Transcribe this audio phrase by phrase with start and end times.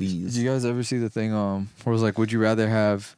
[0.00, 0.32] Please.
[0.32, 1.34] Did you guys ever see the thing?
[1.34, 3.16] Um, where it was like, would you rather have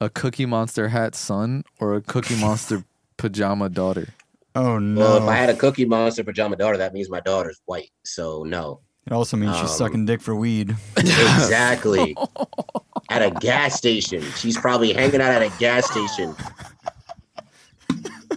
[0.00, 2.84] a Cookie Monster hat son or a Cookie Monster
[3.16, 4.10] pajama daughter?
[4.54, 5.00] Oh no!
[5.00, 7.90] Well, if I had a Cookie Monster pajama daughter, that means my daughter's white.
[8.04, 8.78] So no.
[9.04, 10.76] it also means she's um, sucking dick for weed.
[10.96, 12.16] Exactly.
[13.10, 14.22] at a gas station.
[14.36, 16.36] She's probably hanging out at a gas station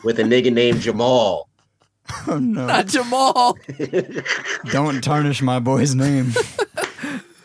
[0.03, 1.47] with a nigga named Jamal.
[2.27, 2.65] Oh no!
[2.65, 3.55] Not Jamal.
[4.71, 6.33] Don't tarnish my boy's name.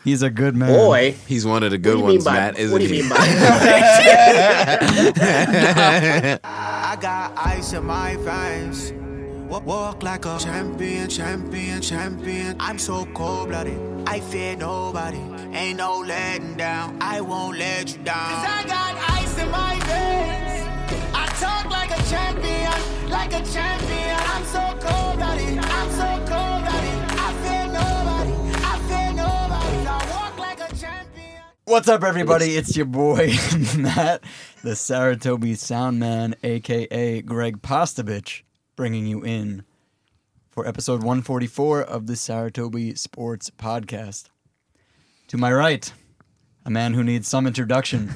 [0.03, 0.69] He's a good man.
[0.69, 2.77] Boy, He's one of the good what do you ones, mean by Matt, what isn't
[2.79, 3.01] do you he?
[3.01, 3.15] mean by
[6.43, 8.91] I got ice in my veins.
[9.49, 12.55] Walk like a champion, champion, champion.
[12.59, 13.77] I'm so cold blooded.
[14.07, 15.19] I fear nobody.
[15.53, 16.97] Ain't no letting down.
[16.99, 18.15] I won't let you down.
[18.15, 20.65] Cause I got ice in my veins.
[21.13, 22.73] I talk like a champion,
[23.09, 24.17] like a champion.
[24.33, 25.59] I'm so cold blooded.
[25.59, 26.32] I'm so cold
[31.65, 32.57] What's up, everybody?
[32.57, 33.27] It's your boy
[33.77, 34.21] Matt,
[34.63, 38.41] the Saratobi Sound Man, aka Greg Postovich,
[38.75, 39.63] bringing you in
[40.49, 44.25] for episode 144 of the Saratobi Sports Podcast.
[45.29, 45.89] To my right,
[46.65, 48.15] a man who needs some introduction,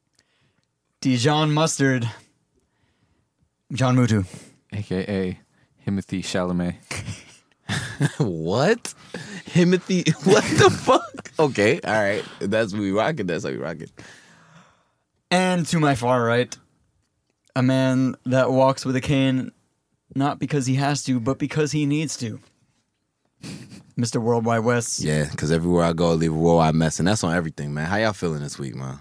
[1.00, 2.10] Dijon Mustard,
[3.72, 4.26] John Mutu.
[4.72, 5.38] AKA
[5.84, 6.74] Timothy Chalamet.
[8.18, 8.92] what?
[9.56, 10.04] Timothy?
[10.24, 11.30] What the fuck?
[11.38, 12.24] Okay, all right.
[12.40, 13.26] That's what we rocking.
[13.26, 13.88] That's how we rocking.
[15.30, 16.54] And to my far right,
[17.54, 19.52] a man that walks with a cane
[20.14, 22.38] not because he has to, but because he needs to.
[23.98, 24.20] Mr.
[24.20, 25.00] Worldwide West.
[25.00, 27.86] Yeah, because everywhere I go, I leave a worldwide mess, and that's on everything, man.
[27.86, 28.98] How y'all feeling this week, man?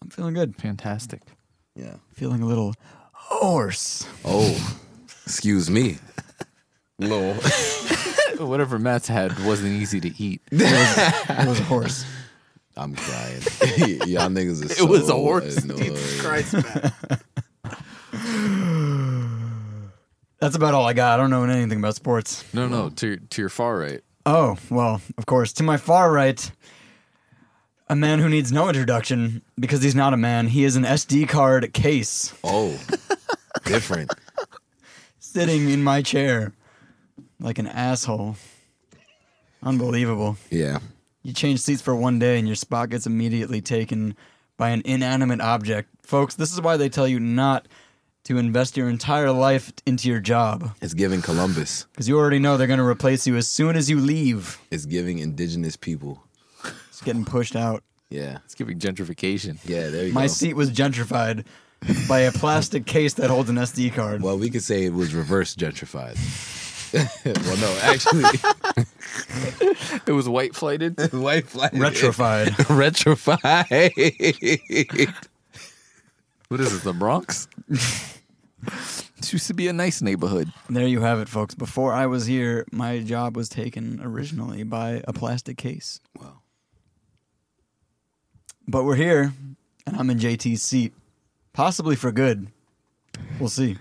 [0.00, 0.54] I'm feeling good.
[0.56, 1.22] Fantastic.
[1.74, 1.96] Yeah.
[2.12, 2.74] Feeling a little
[3.12, 4.06] hoarse.
[4.24, 4.78] Oh,
[5.26, 5.98] excuse me.
[7.00, 7.36] Lol.
[8.38, 10.40] Whatever Matt's had wasn't easy to eat.
[10.52, 12.04] It was horse.
[12.76, 13.40] I'm crying.
[14.06, 15.56] y'all niggas are It was a so horse.
[15.64, 15.96] annoying.
[16.20, 16.92] Christ, man.
[20.40, 21.18] That's about all I got.
[21.18, 22.44] I don't know anything about sports.
[22.54, 24.00] No, no, to your, to your far right.
[24.24, 25.52] Oh, well, of course.
[25.54, 26.48] To my far right,
[27.88, 30.46] a man who needs no introduction because he's not a man.
[30.46, 32.78] He is an SD card case Oh,
[33.64, 34.12] different.
[35.18, 36.52] sitting in my chair
[37.40, 38.36] like an asshole.
[39.62, 40.36] Unbelievable.
[40.50, 40.78] Yeah.
[41.22, 44.16] You change seats for one day and your spot gets immediately taken
[44.56, 45.88] by an inanimate object.
[46.02, 47.68] Folks, this is why they tell you not
[48.24, 51.86] to invest your entire life into your job It's giving Columbus.
[51.92, 54.58] because you already know they're going to replace you as soon as you leave.
[54.70, 56.22] It's giving indigenous people.
[56.64, 57.82] It's getting pushed out.
[58.10, 58.38] Yeah.
[58.44, 59.58] It's giving gentrification.
[59.64, 60.24] Yeah, there you My go.
[60.24, 61.46] My seat was gentrified
[62.08, 64.22] by a plastic case that holds an SD card.
[64.22, 66.16] Well, we could say it was reverse gentrified.
[67.24, 68.24] well, no, actually,
[70.06, 71.12] It was white flighted.
[71.12, 71.72] white flag.
[71.72, 72.48] Retrofied.
[72.68, 73.92] Retrofied.
[76.48, 77.48] what is it, the Bronx?
[77.68, 80.52] this used to be a nice neighborhood.
[80.70, 81.54] there you have it, folks.
[81.54, 86.00] Before I was here, my job was taken originally by a plastic case.
[86.18, 86.40] Wow.
[88.66, 89.32] But we're here,
[89.86, 90.92] and I'm in JT's seat,
[91.52, 92.48] possibly for good.
[93.40, 93.78] We'll see.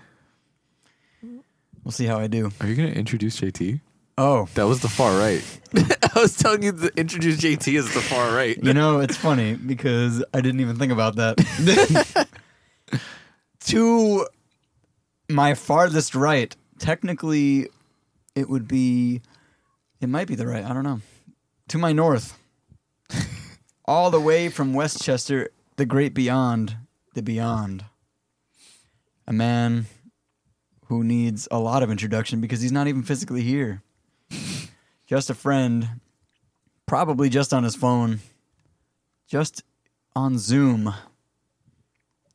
[1.88, 2.52] We'll see how I do.
[2.59, 3.80] Are you going to introduce JT?
[4.18, 5.42] Oh, That was the far right.
[6.16, 8.62] I was telling you to introduce JT as the far right.
[8.62, 12.28] you know, it's funny because I didn't even think about that.
[13.68, 14.28] to
[15.30, 17.70] my farthest right, technically,
[18.36, 19.22] it would be,
[20.02, 21.00] it might be the right, I don't know.
[21.70, 22.38] To my north,
[23.86, 26.76] all the way from Westchester, the great beyond,
[27.14, 27.86] the beyond.
[29.26, 29.86] A man
[30.88, 33.81] who needs a lot of introduction because he's not even physically here.
[35.08, 35.88] Just a friend,
[36.86, 38.20] probably just on his phone,
[39.26, 39.64] just
[40.18, 40.94] on Zoom,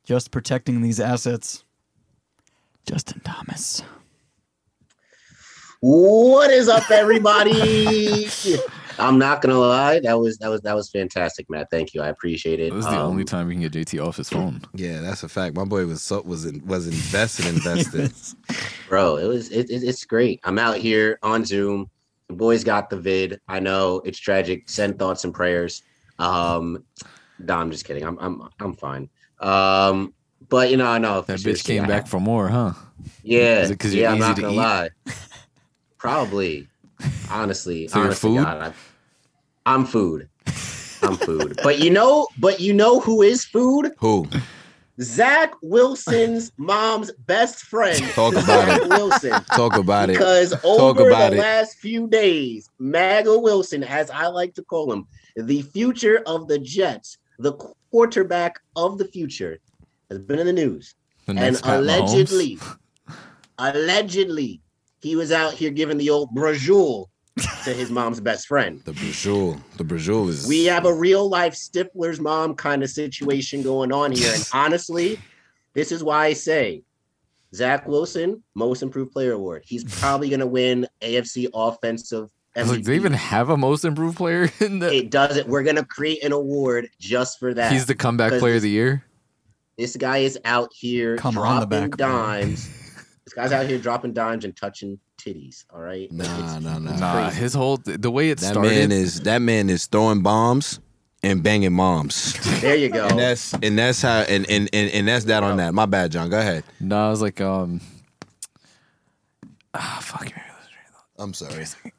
[0.05, 1.65] just protecting these assets.
[2.87, 3.83] Justin Thomas.
[5.81, 8.27] What is up, everybody?
[9.03, 11.69] I'm not gonna lie, that was that was that was fantastic, Matt.
[11.71, 12.71] Thank you, I appreciate it.
[12.71, 14.63] That was the Um, only time we can get JT off his phone.
[14.75, 15.55] Yeah, that's a fact.
[15.57, 18.13] My boy was so, was in, was invested, invested.
[18.89, 19.17] bro.
[19.17, 20.41] It was it, it- it's great.
[20.45, 21.91] I'm out here on Zoom.
[22.29, 23.41] The boys got the vid.
[23.49, 24.69] I know it's tragic.
[24.71, 25.83] Send thoughts and prayers.
[26.19, 26.85] Um,
[27.39, 28.05] no, I'm just kidding.
[28.05, 29.11] I'm I'm I'm fine.
[29.41, 30.15] Um,
[30.49, 32.73] but you know, I know That for bitch came yeah, back for more, huh?
[33.25, 34.13] Yeah, Is it 'cause you're yeah.
[34.13, 34.57] I'm not gonna eat?
[34.57, 34.91] lie.
[35.99, 36.69] Probably,
[37.31, 38.45] honestly, So you're honestly, food?
[38.45, 38.73] God, I-
[39.67, 40.29] I'm food.
[41.03, 41.59] I'm food.
[41.63, 43.91] but you know, but you know who is food?
[43.99, 44.27] Who?
[45.01, 48.03] Zach Wilson's mom's best friend.
[48.11, 48.89] Talk about Zach it.
[48.89, 49.45] Wilson.
[49.57, 50.15] Talk about it.
[50.15, 51.39] Because over the it.
[51.39, 55.07] last few days, MAGA Wilson, as I like to call him,
[55.37, 57.53] the future of the Jets, the
[57.91, 59.59] quarterback of the future,
[60.11, 60.95] has been in the news.
[61.27, 62.59] The and allegedly,
[63.59, 64.61] allegedly,
[65.01, 67.07] he was out here giving the old brajul
[67.65, 68.83] to his mom's best friend.
[68.85, 69.61] The Brazil.
[69.77, 70.47] The Brazil is.
[70.47, 74.33] We have a real life Stifler's mom kind of situation going on here.
[74.35, 75.19] And honestly,
[75.75, 76.83] this is why I say
[77.55, 79.63] Zach Wilson, most improved player award.
[79.67, 82.31] He's probably going to win AFC offensive.
[82.55, 84.93] I was like, do they even have a most improved player in the?
[84.93, 85.49] it doesn't.
[85.49, 87.73] We're going to create an award just for that.
[87.73, 89.05] He's the comeback player of the year.
[89.79, 92.69] this guy is out here Come on, the dropping back, dimes.
[93.25, 95.65] this guy's out here dropping dimes and touching titties.
[95.73, 96.11] All right.
[96.11, 96.91] Nah, It's- nah, nah.
[96.93, 97.41] it's Nah, crazy.
[97.41, 98.69] his whole the way it that started.
[98.71, 100.81] man is that man is throwing bombs
[101.23, 102.33] and banging moms.
[102.61, 103.07] There you go.
[103.07, 105.73] And that's and that's how and and and, and that's that on that.
[105.75, 106.29] My bad, John.
[106.31, 106.65] Go ahead.
[106.81, 107.81] no, I was like, um,
[109.75, 110.25] ah, fuck.
[110.27, 111.23] Give me a second.
[111.25, 111.51] I'm sorry.
[111.51, 111.93] Give me a second.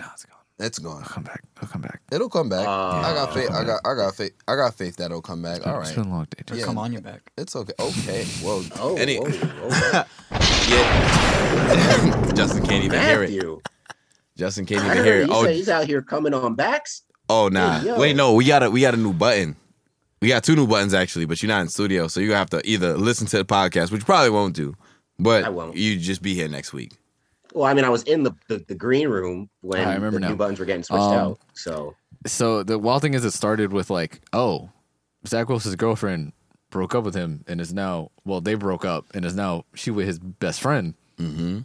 [0.00, 0.27] No, it's gone.
[0.60, 1.02] It's gone.
[1.02, 1.42] I'll come back.
[1.62, 2.00] I'll come back.
[2.10, 2.66] It'll come back.
[2.66, 3.50] Uh, I got faith.
[3.50, 4.32] I got I got faith.
[4.48, 5.64] I got faith that it'll come back.
[5.66, 5.96] All It's right.
[6.02, 6.42] been a long day.
[6.46, 6.58] dude.
[6.58, 6.64] Yeah.
[6.64, 7.30] Come on your back.
[7.38, 7.72] It's okay.
[7.78, 8.26] Okay.
[8.42, 10.04] Well, Oh, any, whoa, whoa.
[10.68, 12.32] yeah.
[12.34, 13.60] Justin can't even hear it.
[14.36, 15.26] Justin can't even hear it.
[15.26, 17.02] he Oh, said he's out here coming on backs.
[17.28, 17.80] oh, nah.
[17.80, 17.96] Hey.
[17.98, 18.34] Wait, no.
[18.34, 19.56] We got a we got a new button.
[20.20, 22.60] We got two new buttons actually, but you're not in studio, so you have to
[22.68, 24.74] either listen to the podcast, which you probably won't do,
[25.20, 25.76] but I won't.
[25.76, 26.98] you just be here next week.
[27.54, 30.20] Well, I mean, I was in the, the, the green room when I remember the
[30.20, 30.28] now.
[30.30, 31.38] new buttons were getting switched Um, out.
[31.54, 31.94] So
[32.26, 34.70] So the wild thing is, it started with like, oh,
[35.26, 36.32] Zach Wilson's girlfriend
[36.70, 39.90] broke up with him and is now well, they broke up and is now she
[39.90, 41.60] with his best friend, Mm-hmm.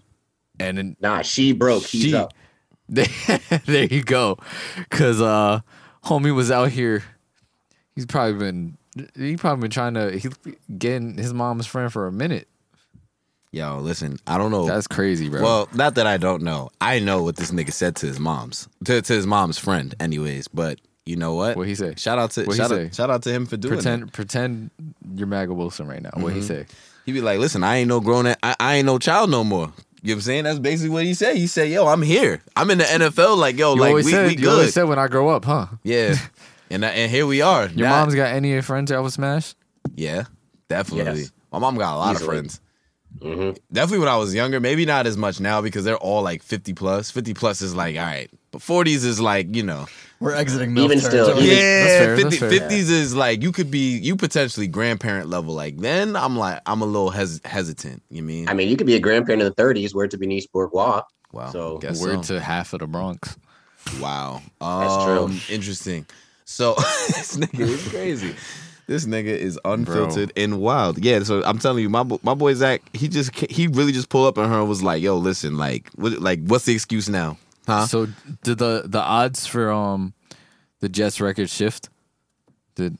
[0.59, 1.83] and then nah, she broke.
[1.83, 2.33] He's She- up.
[2.89, 4.37] there you go,
[4.77, 5.61] because uh,
[6.05, 7.03] homie was out here.
[7.95, 8.77] He's probably been
[9.15, 10.29] he probably been trying to he
[10.77, 12.47] getting his mom's friend for a minute.
[13.53, 14.65] Yo, listen, I don't know.
[14.65, 15.41] That's crazy, bro.
[15.43, 16.71] Well, not that I don't know.
[16.81, 20.47] I know what this nigga said to his mom's, to, to his mom's friend, anyways.
[20.47, 21.55] But you know what?
[21.55, 21.93] what he say?
[21.95, 22.85] Shout out to What'd he shout say?
[22.87, 24.11] out, shout out to him for doing Pretend it.
[24.11, 24.71] pretend
[25.13, 26.09] you're Maga Wilson right now.
[26.15, 26.43] What he Mhm.
[26.47, 26.65] say?
[27.05, 28.25] He be like, "Listen, I ain't no grown.
[28.25, 29.71] I, I ain't no child no more."
[30.01, 30.43] You know what I'm saying?
[30.45, 31.35] That's basically what he said.
[31.37, 32.41] He said, "Yo, I'm here.
[32.55, 33.37] I'm in the NFL.
[33.37, 35.45] Like, yo, You like always we, said we you always said when I grow up,
[35.45, 35.67] huh?
[35.83, 36.15] yeah."
[36.71, 37.67] And I, and here we are.
[37.67, 39.53] Your Now- mom's got any of friends that was smash?
[39.95, 40.23] yeah,
[40.69, 41.21] definitely.
[41.21, 41.31] Yes.
[41.51, 42.25] My mom got a lot Easily.
[42.25, 42.59] of friends.
[43.23, 44.59] Hmm Definitely when I was younger.
[44.59, 47.09] Maybe not as much now because they're all like 50 plus.
[47.09, 49.85] 50 plus is like all right, but 40s is like you know.
[50.19, 51.45] We're exiting MILF Even still, territory.
[51.47, 52.69] even- Yeah, fair, 50, that's fair.
[52.69, 55.53] 50s is like you could be you potentially grandparent level.
[55.53, 58.01] Like then I'm like I'm a little hes- hesitant.
[58.09, 58.47] You mean?
[58.47, 61.03] I mean, you could be a grandparent in the 30s, where to Bernice Burgos.
[61.33, 61.49] wow.
[61.51, 62.35] so- guess Word so.
[62.35, 63.37] to half of the Bronx.
[63.99, 64.41] Wow.
[64.61, 65.23] That's true.
[65.25, 66.05] Um, Interesting.
[66.45, 66.73] So
[67.07, 68.35] this nigga is crazy.
[68.93, 71.03] This nigga is unfiltered and wild.
[71.03, 71.23] Yeah.
[71.23, 74.37] So I'm telling you, my my boy Zach, he just he really just pulled up
[74.37, 77.87] on her and was like, "Yo, listen, like, what, like, what's the excuse now, huh?"
[77.87, 78.05] So
[78.43, 80.13] did the the odds for um
[80.79, 81.89] the Jets record shift?
[82.75, 82.97] Did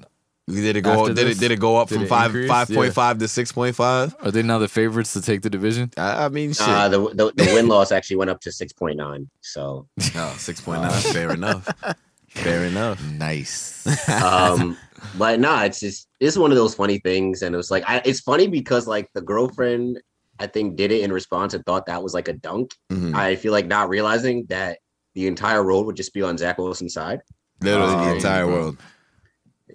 [0.47, 1.01] Did it go?
[1.01, 2.49] After Did this, it did it go up did from it five increase?
[2.49, 4.15] five point five to six point five?
[4.23, 5.91] are they now the favorites to take the division?
[5.95, 6.67] I, I mean, shit.
[6.67, 9.27] Uh, the, the the win loss actually went up to 6.9.
[9.41, 11.01] So, oh, six point nine.
[11.01, 11.69] Fair enough.
[12.35, 13.03] Fair enough.
[13.03, 13.85] Nice.
[14.23, 14.77] um,
[15.17, 18.01] but nah, it's just it's one of those funny things, and it was like I,
[18.05, 20.01] it's funny because like the girlfriend
[20.39, 22.73] I think did it in response and thought that was like a dunk.
[22.91, 23.13] Mhm.
[23.15, 24.79] I feel like not realizing that
[25.13, 27.21] the entire world would just be on Zach Wilson's side.
[27.61, 28.77] Literally Um, the entire world.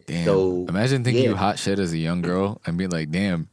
[0.06, 0.24] Damn.
[0.24, 1.30] So, Imagine thinking yeah.
[1.30, 3.48] you hot shit as a young girl and being like, damn,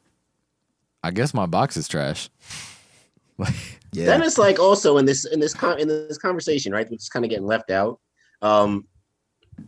[1.04, 2.30] I guess my box is trash.
[3.38, 3.54] Like
[3.92, 4.06] Yeah.
[4.06, 7.10] Then it's like also in this in this con- in this conversation, right, which is
[7.10, 8.00] kind of getting left out.
[8.42, 8.88] Um,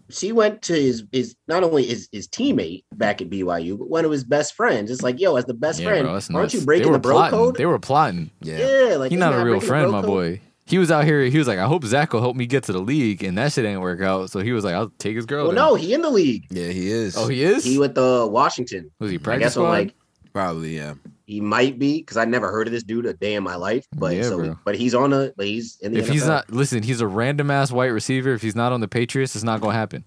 [0.10, 4.06] she went to his his not only his his teammate back at BYU, but one
[4.06, 4.90] of his best friends.
[4.92, 6.54] It's like, yo, as the best yeah, friend, bro, aren't nuts.
[6.54, 7.38] you breaking the bro plotting.
[7.38, 7.56] code?
[7.56, 8.32] They were plotting.
[8.42, 8.58] yeah.
[8.58, 10.08] yeah, like He's isn't not a real friend, my code?
[10.10, 10.42] boy.
[10.66, 11.22] He was out here.
[11.24, 13.54] He was like, I hope Zach will help me get to the league, and that
[13.54, 14.30] shit ain't work out.
[14.32, 15.44] So he was like, I'll take his girl.
[15.46, 15.64] Well, then.
[15.64, 16.46] no, he in the league.
[16.50, 17.16] Yeah, he is.
[17.16, 17.64] Oh, he is.
[17.64, 18.92] He with the Washington.
[19.00, 19.70] was he I practice guess I'm squad?
[19.70, 19.96] like
[20.34, 20.96] Probably, yeah.
[21.28, 23.86] He might be because I never heard of this dude a day in my life.
[23.94, 24.58] But Yeah, so, bro.
[24.64, 26.00] but he's on a, but he's in the.
[26.00, 28.34] if he's not, listen, he's a random ass white receiver.
[28.34, 30.06] If he's not on the Patriots, it's not gonna happen.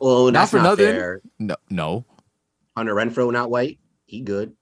[0.00, 0.86] well, not that's for not nothing.
[0.86, 1.20] fair.
[1.38, 2.04] No, no.
[2.76, 3.78] Hunter Renfrow not white.
[4.06, 4.52] He good.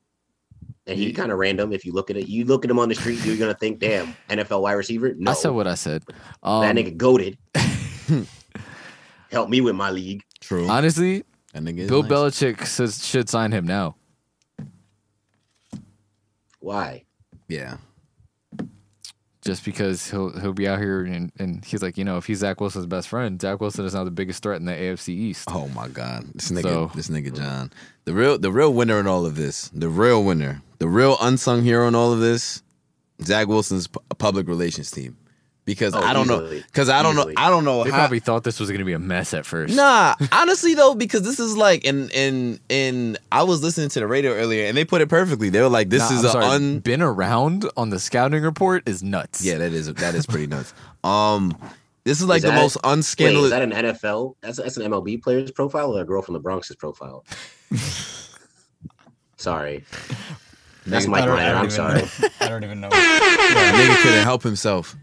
[0.86, 1.72] And he He- kind of random.
[1.72, 3.78] If you look at it, you look at him on the street, you're gonna think,
[3.78, 6.02] "Damn, NFL wide receiver." No, I said what I said.
[6.42, 7.38] Um, that nigga goaded.
[9.30, 10.24] Help me with my league.
[10.40, 10.68] True.
[10.68, 12.10] honestly, That Bill nice.
[12.12, 13.96] Belichick says, should sign him now.
[16.68, 17.04] Why?
[17.48, 17.78] Yeah.
[19.42, 22.38] just because he'll he'll be out here and, and he's like, you know, if he's
[22.40, 25.48] Zach Wilson's best friend, Zach Wilson is now the biggest threat in the AFC East.
[25.50, 27.72] Oh my god, this nigga, So- this nigga John,
[28.04, 31.62] the real, the real winner in all of this, the real winner, the real unsung
[31.62, 32.62] hero in all of this,
[33.22, 35.16] Zach Wilson's pu- public relations team,
[35.68, 37.34] because Oh, I don't know, because I don't Easily.
[37.34, 37.98] know, I don't know They how.
[37.98, 39.76] probably thought this was gonna be a mess at first.
[39.76, 44.06] Nah, honestly though, because this is like, and and and I was listening to the
[44.06, 45.50] radio earlier, and they put it perfectly.
[45.50, 48.88] They were like, "This Nah, is I'm a un." been around on the scouting report
[48.88, 49.44] is nuts.
[49.44, 50.72] Yeah, that is that is pretty nuts.
[51.04, 51.54] Um,
[52.04, 53.44] this is like Is the that- most Wait, unscandalous.
[53.44, 54.36] is that an NFL?
[54.40, 57.26] That's that's an MLB player's profile or a girl from the Bronx's profile?
[59.36, 59.84] sorry,
[60.86, 61.48] that's Nigga- Mike I don't- I Ryan.
[61.50, 62.00] don't I'm even sorry.
[62.00, 62.28] know.
[62.40, 62.88] I don't even know.
[62.90, 64.96] nigga couldn't help himself.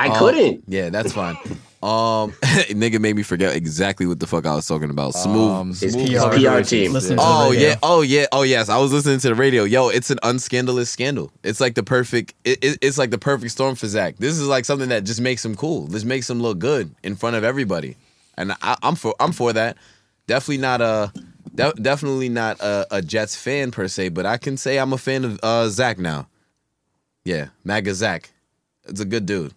[0.00, 0.64] I Um, couldn't.
[0.66, 1.36] Yeah, that's fine.
[1.82, 2.32] Um,
[2.70, 5.14] nigga made me forget exactly what the fuck I was talking about.
[5.14, 5.50] Smooth.
[5.50, 6.92] Um, His smooth PR public team.
[6.92, 8.68] Listen Oh yeah, oh yeah, oh yes.
[8.68, 9.64] I was listening to the radio.
[9.64, 11.30] Yo, it's an unscandalous scandal.
[11.42, 12.34] It's like the perfect.
[12.44, 14.16] It, it- it's like the perfect storm for Zach.
[14.18, 15.86] This is like something that just makes him cool.
[15.86, 17.96] This makes him look good in front of everybody,
[18.36, 19.14] and I, I'm for.
[19.18, 19.76] I'm for that.
[20.26, 21.12] Definitely not a.
[21.54, 24.98] de- definitely not a, a Jets fan per se, but I can say I'm a
[24.98, 26.28] fan of uh, Zach now.
[27.24, 28.30] Yeah, MAGA Zach.
[28.86, 29.54] It's a good dude.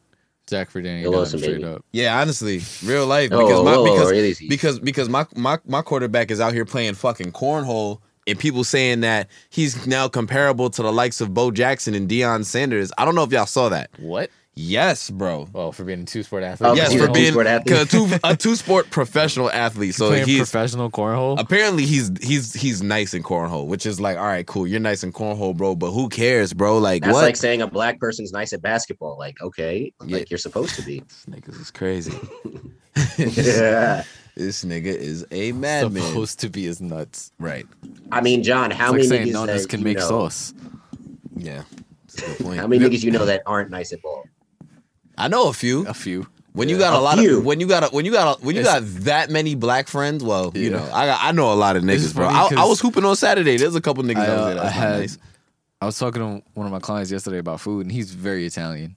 [0.50, 1.86] Zach for Danny Yo, Dunn, listen, straight up.
[1.92, 4.36] Yeah, honestly, real life Oh, because my whoa, because really?
[4.50, 9.02] because because my, my my quarterback is out here playing fucking cornhole and people saying
[9.02, 12.92] that he's now comparable to the likes of Bo Jackson and Deion Sanders.
[12.98, 13.90] I don't know if y'all saw that.
[14.00, 14.30] What?
[14.56, 15.48] Yes, bro.
[15.52, 16.70] Well, for being a two sport athlete.
[16.70, 17.76] Oh, yes, for being athlete.
[17.76, 19.96] a two a two sport professional athlete.
[19.96, 21.40] So playing he's professional cornhole.
[21.40, 25.04] apparently he's he's he's nice in cornhole, which is like, all right, cool, you're nice
[25.04, 25.76] in cornhole, bro.
[25.76, 26.78] But who cares, bro?
[26.78, 27.24] Like That's what?
[27.24, 29.18] like saying a black person's nice at basketball.
[29.18, 30.18] Like, okay, Yeah.
[30.18, 31.00] like you're supposed to be.
[31.08, 32.14] this nigga is crazy.
[33.18, 34.04] yeah.
[34.36, 36.04] this nigga is a madman.
[36.04, 37.32] supposed to be as nuts.
[37.40, 37.66] Right.
[38.12, 40.54] I mean, John, how It's like many saying niggas Nonas that can make know, sauce.
[41.36, 41.64] Yeah.
[42.06, 42.60] That's a good point.
[42.60, 44.26] How many niggas you know that aren't nice at ball?
[45.18, 45.86] I know a few.
[45.88, 46.28] A few.
[46.54, 47.40] When you got a, A lot few.
[47.40, 49.56] of when you got a, when you got a, when you It's- got that many
[49.56, 52.28] black friends, well, you know, I got, I know a lot of niggas, bro.
[52.28, 53.58] I, I was hooping on Saturday.
[53.58, 54.60] There's a couple niggas I, out uh, there.
[54.60, 55.18] I That's had, nice.
[55.82, 58.96] I was talking to one of my clients yesterday about food, and he's very Italian.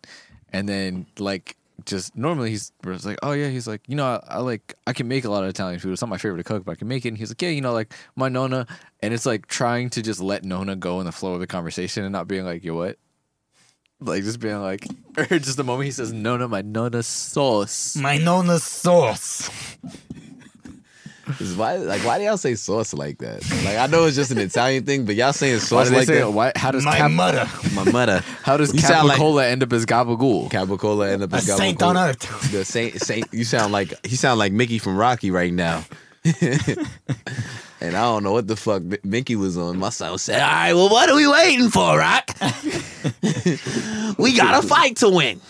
[0.52, 4.38] And then, like, just normally he's like, oh yeah, he's like, you know, I, I
[4.38, 5.92] like I can make a lot of Italian food.
[5.92, 7.08] It's not my favorite to cook, but I can make it.
[7.08, 8.66] And he's like, yeah, you know, like my Nona,
[9.00, 12.04] and it's like trying to just let Nona go in the flow of the conversation
[12.04, 12.98] and not being like, yo, what?
[14.00, 14.86] Like just being like,
[15.16, 17.96] or just the moment he says nonna, my nonna sauce.
[17.96, 19.50] My nona sauce.
[21.40, 23.42] Is why like why do y'all say sauce like that?
[23.64, 25.96] Like I know it's just an Italian thing, but y'all saying Why sauce do they
[25.98, 26.30] like say that?
[26.30, 27.48] why, How does My cap, mother.
[27.74, 28.20] My mother.
[28.44, 30.50] how does You sound like- end up as gabagool?
[30.50, 32.52] Capicola and the A saint on earth.
[32.52, 33.26] The saint, saint.
[33.32, 35.84] You sound like you sound like Mickey from Rocky right now.
[37.80, 39.78] and I don't know what the fuck Mi- Mickey was on.
[39.78, 42.30] My son said, "All right, well, what are we waiting for, Rock?
[44.18, 45.40] we got a fight to win."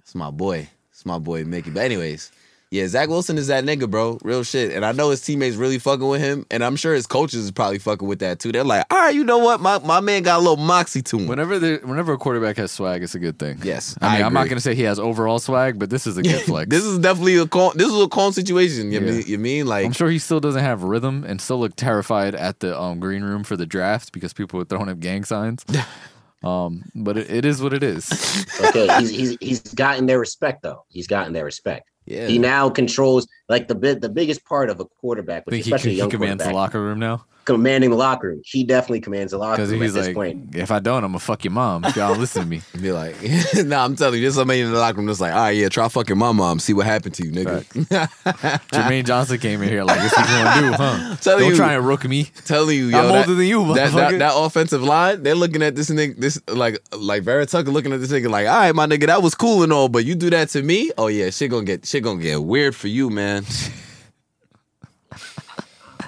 [0.00, 0.68] It's my boy.
[0.90, 1.70] It's my boy Mickey.
[1.70, 2.32] But anyways,
[2.70, 4.18] yeah, Zach Wilson is that nigga, bro.
[4.22, 4.72] Real shit.
[4.72, 7.50] And I know his teammates really fucking with him, and I'm sure his coaches is
[7.50, 8.52] probably fucking with that too.
[8.52, 9.60] They're like, "All right, you know what?
[9.60, 12.70] My my man got a little moxie to him." Whenever the whenever a quarterback has
[12.70, 13.58] swag, it's a good thing.
[13.62, 16.16] Yes, I mean, I I'm not gonna say he has overall swag, but this is
[16.18, 16.68] a good flex.
[16.68, 17.72] This is definitely a calm.
[17.74, 18.92] This is a calm situation.
[18.92, 19.10] You Yeah.
[19.12, 19.24] mean?
[19.26, 22.60] You mean like I'm sure he still doesn't have rhythm and still look terrified at
[22.60, 25.64] the um, green room for the draft because people were throwing up gang signs.
[26.44, 28.08] um, but it, it is what it is.
[28.60, 30.84] Okay, he's he's he's gotten their respect though.
[30.88, 31.88] He's gotten their respect.
[32.10, 32.26] Yeah.
[32.26, 35.70] He now controls like the bit the biggest part of a quarterback, which think he,
[35.70, 38.42] especially a he young commands the locker room now commanding the locker room.
[38.44, 40.54] He definitely commands the locker because room at he's this like, point.
[40.54, 42.60] if I don't, I'm gonna fuck your mom if y'all listen to me.
[42.80, 43.16] Be like,
[43.64, 45.70] nah, I'm telling you, there's somebody in the locker room that's like, all right, yeah,
[45.70, 47.64] try fucking my mom, see what happened to you, nigga.
[48.70, 51.16] Jermaine Johnson came in here like, "This what you gonna do, huh?
[51.22, 52.24] Telling don't you- try and rook me.
[52.44, 55.34] telling you, yo, I'm that, older than you, that, that, motherfucker." that offensive line, they're
[55.34, 58.58] looking at this nigga, this like like Vera Tucker looking at this nigga like, all
[58.58, 61.06] right, my nigga, that was cool and all, but you do that to me, oh
[61.06, 63.44] yeah, shit gonna get shit gonna get weird for you, man.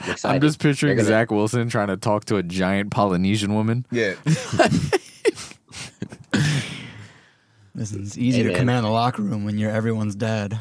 [0.03, 0.17] I'm.
[0.25, 3.85] I'm just picturing They're gonna- Zach Wilson trying to talk to a giant Polynesian woman.
[3.91, 4.15] Yeah,
[7.75, 8.59] Listen, it's easy Hey, to man.
[8.59, 10.59] command the locker room when you're everyone's dad.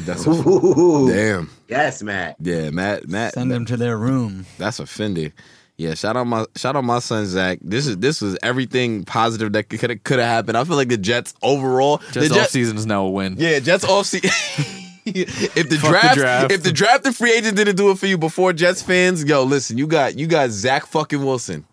[0.00, 1.50] that's a, Ooh, damn.
[1.68, 2.36] yes, Matt.
[2.40, 4.46] Yeah, Matt, Matt, Send them to their room.
[4.56, 5.32] That's offending.
[5.78, 7.60] Yeah, shout out my shout out my son Zach.
[7.62, 10.58] This is this was everything positive that could could have happened.
[10.58, 13.36] I feel like the Jets overall, Just the off Jets, season is now a win.
[13.38, 14.28] yeah, Jets off season.
[15.06, 16.52] if the Fuck the draft, draft.
[16.52, 19.44] if the draft and free agent didn't do it for you before Jets fans, yo,
[19.44, 21.64] listen, you got you got Zach fucking Wilson,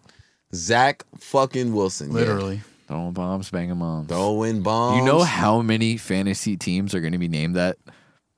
[0.54, 2.14] Zach fucking Wilson, yeah.
[2.14, 2.62] Literally.
[2.88, 4.08] Throwing bombs, banging moms.
[4.08, 5.00] throwing bombs.
[5.00, 7.78] You know how many fantasy teams are going to be named that?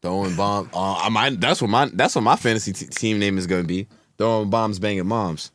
[0.02, 0.70] throwing bombs.
[0.74, 3.64] Uh, I might, that's what my that's what my fantasy t- team name is going
[3.64, 3.88] to be.
[4.18, 5.52] Throwing bombs, banging moms.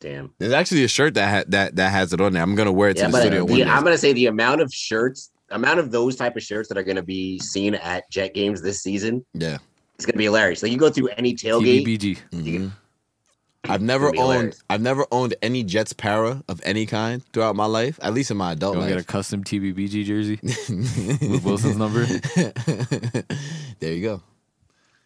[0.00, 0.32] Damn.
[0.38, 2.42] There's actually a shirt that ha- that that has it on there.
[2.42, 3.70] I'm gonna wear it to Yeah, the but studio one the, day.
[3.70, 6.82] I'm gonna say the amount of shirts amount of those type of shirts that are
[6.82, 9.58] going to be seen at Jet games this season Yeah.
[9.94, 10.60] it's going to be hilarious.
[10.60, 12.18] Like you go through any tailgate, TBBG.
[12.32, 12.72] Mhm.
[13.68, 14.62] I've never owned hilarious.
[14.68, 18.36] I've never owned any Jets para of any kind throughout my life, at least in
[18.36, 19.06] my adult Go get a life.
[19.06, 22.04] custom TBBG jersey with Wilson's number.
[23.78, 24.22] there you go.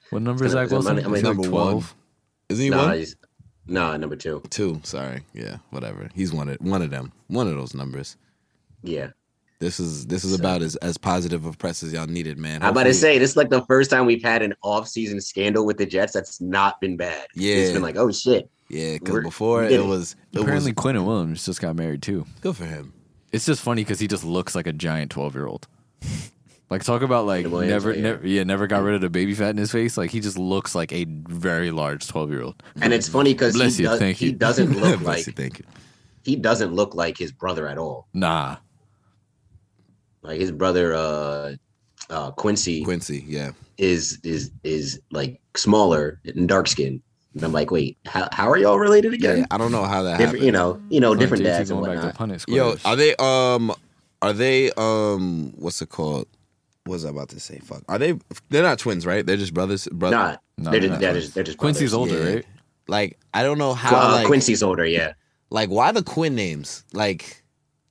[0.09, 0.99] What number is Is it- Zach is Wilson?
[0.99, 1.63] I mean, He's like number one.
[1.73, 1.95] 12.
[2.49, 3.05] Isn't he nah, one?
[3.67, 4.43] He's nah number two.
[4.51, 4.81] Two.
[4.85, 5.23] Sorry.
[5.35, 5.59] Yeah.
[5.71, 6.09] Whatever.
[6.15, 7.13] He's one of one of them.
[7.29, 8.17] One of those numbers.
[8.83, 9.11] Yeah,
[9.59, 12.63] This is this is So- about as as positive of press as y'all needed, man.
[12.63, 15.67] I'm about to say this is like the first time we've had an off-season scandal
[15.67, 17.27] with the Jets that's not been bad.
[17.35, 18.49] Yeah, it's been like oh shit.
[18.71, 19.85] Yeah, because before it it.
[19.85, 22.25] was it Apparently, was Quinnen Williams just got married too.
[22.41, 22.95] good for him.
[23.33, 25.69] It's just funny because he just looks like a giant 12 year old.
[26.71, 28.03] Like, talk about like Quinnen Williams, never, yeah.
[28.03, 29.97] never, yeah, never got rid of the baby fat in his face.
[29.97, 32.63] Like, he just looks like a very large 12 year old.
[32.81, 34.33] And it's funny because Bless he, you, does, thank he you.
[34.33, 35.65] doesn't look Bless you, like thank you.
[36.23, 38.07] he doesn't look like his brother at all.
[38.15, 38.57] Nah.
[40.23, 41.55] Like his brother, uh,
[42.11, 43.53] uh, Quincy, Quincy, yeah.
[43.79, 47.01] is is is like smaller and dark skinned.
[47.35, 49.47] And I'm like, wait, how, how are y'all related Yeah, again?
[49.51, 50.45] I don't know how that different, happened.
[50.47, 52.49] you know, you know, Like, different JT dads and going back to whatnot.
[52.49, 53.73] Yo, are they um
[54.21, 56.27] are they um what's it called?
[56.91, 57.61] What was I about to say?
[57.61, 57.85] Fuck.
[57.89, 58.19] Are they
[58.49, 59.25] they're not twins, right?
[59.25, 60.17] They're just brothers brother.
[60.17, 62.13] Nah, No, they're, they're just, not they're, just, they're just Quincy's brothers.
[62.13, 62.35] older, Yeah.
[62.37, 62.47] right?
[62.89, 65.13] Like I don't know how Uh, like Quincy's older, yeah.
[65.51, 66.85] like why the Quinn names?
[66.93, 67.43] Like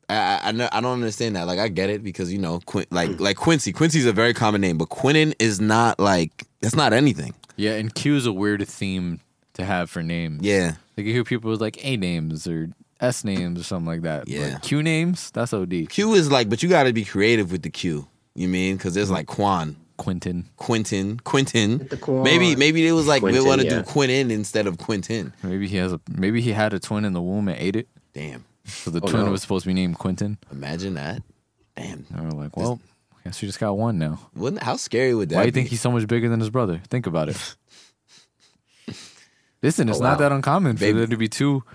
[0.10, 1.48] I I, I, know, I don't understand that.
[1.48, 3.72] Like I get it because you know Quin, like like Quincy.
[3.72, 7.34] Quincy's a very common name, but Quinnen is not like that's not anything.
[7.56, 9.22] Yeah, and Q is a weird theme
[9.54, 10.44] to have for names.
[10.44, 10.76] Yeah.
[10.98, 14.26] Like, you hear people with like A names or S names or something like that.
[14.26, 14.58] But Yeah.
[14.60, 15.88] Q names, that's OD.
[15.90, 18.08] Q is like, but you got to be creative with the Q.
[18.40, 19.16] You mean because there's mm-hmm.
[19.16, 20.48] like Quan, Quentin.
[20.56, 21.80] Quentin, Quentin.
[21.80, 23.80] The Maybe maybe it was like we want to yeah.
[23.80, 25.34] do Quentin instead of Quentin.
[25.44, 27.90] Maybe he has a maybe he had a twin in the womb and ate it.
[28.14, 28.46] Damn.
[28.64, 29.32] So the Oh, twin no.
[29.32, 30.38] was supposed to be named Quentin.
[30.54, 31.22] Imagine that.
[31.76, 32.06] Damn.
[32.14, 32.80] And we're like, well,
[33.20, 34.20] I guess we just got one now.
[34.36, 36.50] Wouldn't how scary would that Why do you think he's so much bigger than his
[36.50, 36.82] brother?
[36.88, 37.56] Think about it.
[39.62, 41.00] Listen, it's Oh, not that uncommon for Baby.
[41.00, 41.66] there to be two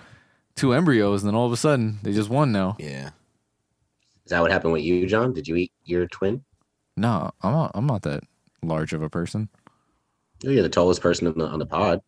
[0.57, 2.77] two embryos, and then all of a sudden they just one now.
[2.79, 3.11] Yeah.
[4.25, 5.35] Is that what happened with you, John?
[5.35, 6.43] Did you eat your twin?
[6.97, 7.71] No, I'm not.
[7.75, 8.23] I'm not that
[8.63, 9.49] large of a person.
[10.47, 12.01] Oh, you're the tallest person on the, on the pod.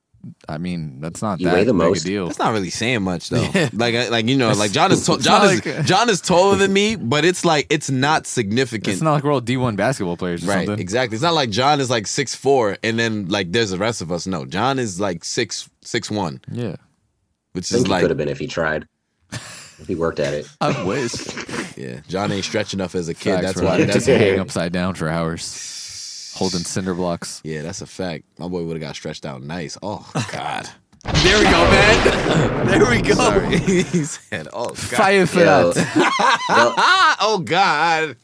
[0.49, 2.03] I mean, that's not You that weigh the big most.
[2.03, 2.27] a deal.
[2.27, 3.49] That's not really saying much though.
[3.55, 3.68] Yeah.
[3.72, 6.72] Like like you know, like John is tall, John is like- John is taller than
[6.72, 8.88] me, but it's like it's not significant.
[8.94, 10.81] It's not like we're all D1 basketball players or right, something.
[10.83, 11.14] exactly.
[11.14, 14.11] It's not like John is like six four and then like there's the rest of
[14.11, 14.27] us.
[14.27, 16.75] No, John is like six six one, Yeah.
[17.53, 18.88] which I is think he like could have been if he tried.
[19.33, 20.49] if he worked at it.
[20.61, 21.12] I wish.
[21.77, 22.01] Yeah.
[22.09, 23.35] John ain't stretch enough as a kid.
[23.35, 23.69] Facts, that's bro.
[23.69, 23.79] why.
[23.85, 27.41] Just That's hang upside down for hours, holding cinder blocks.
[27.45, 28.25] yeah, that's a fact.
[28.39, 29.77] My boy would have got stretched out nice.
[29.83, 30.69] Oh God.
[31.23, 32.67] There we go, man.
[32.67, 33.15] There we go.
[33.15, 33.59] Sorry.
[33.59, 36.41] he said, "Oh God." Fire for Yo, that.
[36.49, 36.73] yo,
[37.21, 38.17] oh God.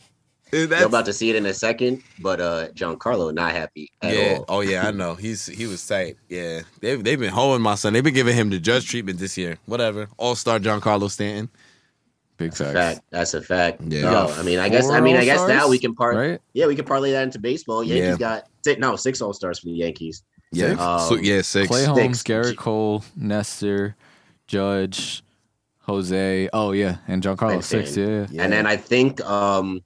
[0.50, 4.14] Dude, you're about to see it in a second, but uh Giancarlo not happy at
[4.14, 4.34] yeah.
[4.38, 4.44] all.
[4.48, 5.14] Oh yeah, I know.
[5.14, 6.16] He's he was tight.
[6.28, 6.62] Yeah.
[6.80, 7.92] They've they've been hoeing my son.
[7.92, 9.58] They've been giving him the judge treatment this year.
[9.66, 10.08] Whatever.
[10.18, 11.48] All star Giancarlo Stanton.
[12.38, 12.72] Big facts.
[12.72, 13.00] Fact.
[13.10, 13.80] That's a fact.
[13.82, 13.86] Yeah.
[13.88, 13.96] Yeah.
[13.98, 14.88] You got I mean, I guess.
[14.90, 16.16] I mean, I guess now All-Stars, we can part.
[16.16, 16.40] Right?
[16.54, 17.84] Yeah, we can parlay that into baseball.
[17.84, 18.16] Yankees Yeah.
[18.16, 20.24] got six, no six All Stars for the Yankees.
[20.50, 20.70] Yeah.
[20.70, 20.80] Six?
[20.80, 21.68] Um, so, yeah, six.
[21.68, 22.22] Clay Holmes, Six.
[22.30, 23.96] Gerrit Cole, Nestor,
[24.46, 25.22] Judge,
[25.80, 26.48] Jose.
[26.52, 27.96] Oh yeah, and Giancarlo And six.
[27.96, 28.26] Yeah, yeah.
[28.30, 28.42] Yeah.
[28.42, 29.82] And then I think um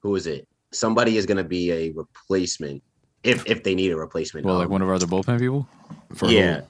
[0.00, 0.48] who is it?
[0.72, 2.82] Somebody is gonna be a replacement
[3.22, 4.46] if if they need a replacement.
[4.46, 5.68] Well, like Um, one of our other bullpen people.
[6.14, 6.60] For yeah.
[6.60, 6.66] who?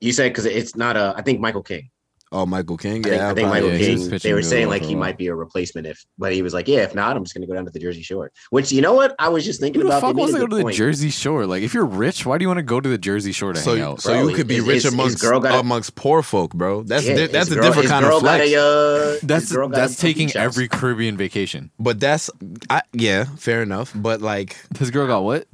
[0.00, 1.14] You said because it's not a.
[1.16, 1.90] I think Michael King.
[2.32, 3.00] Oh, Michael King.
[3.04, 4.08] I think, Yeah, I think Michael yeah, King.
[4.18, 6.78] They were saying like he might be a replacement if, but he was like, yeah,
[6.82, 8.30] if not, I'm just gonna go down to the Jersey Shore.
[8.50, 9.16] Which you know what?
[9.18, 10.00] I was just thinking Who the about.
[10.00, 10.76] fuck they made wants to go to the point.
[10.76, 11.44] Jersey Shore?
[11.46, 13.58] Like, if you're rich, why do you want to go to the Jersey Shore to
[13.58, 14.00] So, hang out?
[14.00, 16.22] so Bro, you could be his- rich his- his amongst girl got a- amongst poor
[16.22, 16.84] folk, bro.
[16.84, 18.48] That's Yeah, di- his that's a different kind of flex.
[18.48, 21.72] A, uh, that's that's taking every Caribbean vacation.
[21.80, 22.30] But that's,
[22.70, 23.92] I, yeah, fair enough.
[23.92, 25.48] But like, His girl got what?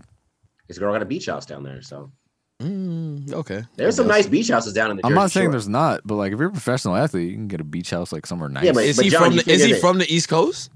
[0.69, 1.81] His girl got a beach house down there.
[1.81, 2.11] So
[2.63, 5.05] mm, okay, there's some nice beach houses down in the.
[5.05, 5.51] I'm Jersey not saying Shore.
[5.53, 8.13] there's not, but like if you're a professional athlete, you can get a beach house
[8.13, 8.65] like somewhere nice.
[8.65, 10.71] Yeah, but- Is he John, from the, is he that- from the East Coast?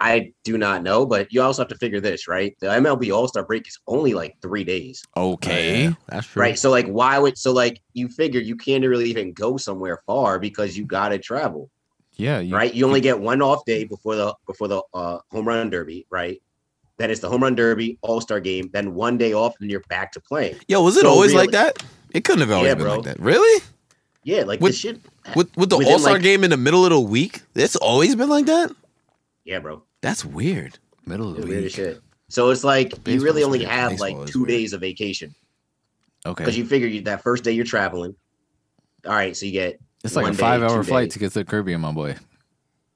[0.00, 2.54] I do not know, but you also have to figure this, right?
[2.60, 5.84] The MLB All Star break is only like three days, okay.
[5.84, 6.42] Yeah, that's true.
[6.42, 6.58] right?
[6.58, 10.38] So like, why would so like you figure you can't really even go somewhere far
[10.38, 11.70] because you got to travel,
[12.16, 12.74] Yeah, you, right?
[12.74, 16.42] You only get one off day before the before the uh, home run derby, right?
[16.96, 19.82] Then it's the home run derby, All Star game, then one day off, and you're
[19.88, 20.56] back to playing.
[20.68, 21.82] Yo, was it So always really- like that?
[22.12, 22.94] It couldn't have always Yeah, been bro.
[22.96, 23.20] like that.
[23.20, 23.64] Really?
[24.22, 25.00] Yeah, like With- this shit.
[25.34, 27.42] With with the All Star like- game in the middle of the week?
[27.54, 28.70] It's always been like that.
[29.44, 29.82] Yeah, bro.
[30.02, 30.78] That's weird.
[31.06, 31.70] middle of the week.
[31.70, 32.00] shit.
[32.28, 33.70] So it's like you really only weird.
[33.70, 34.48] have Baseball like two weird.
[34.48, 35.34] days of vacation
[36.24, 38.14] Okay, because you figure you, that first day you're traveling.
[39.04, 41.12] All right, so you get it's like a day, five hour flight days.
[41.14, 42.16] to get to the Caribbean, my boy.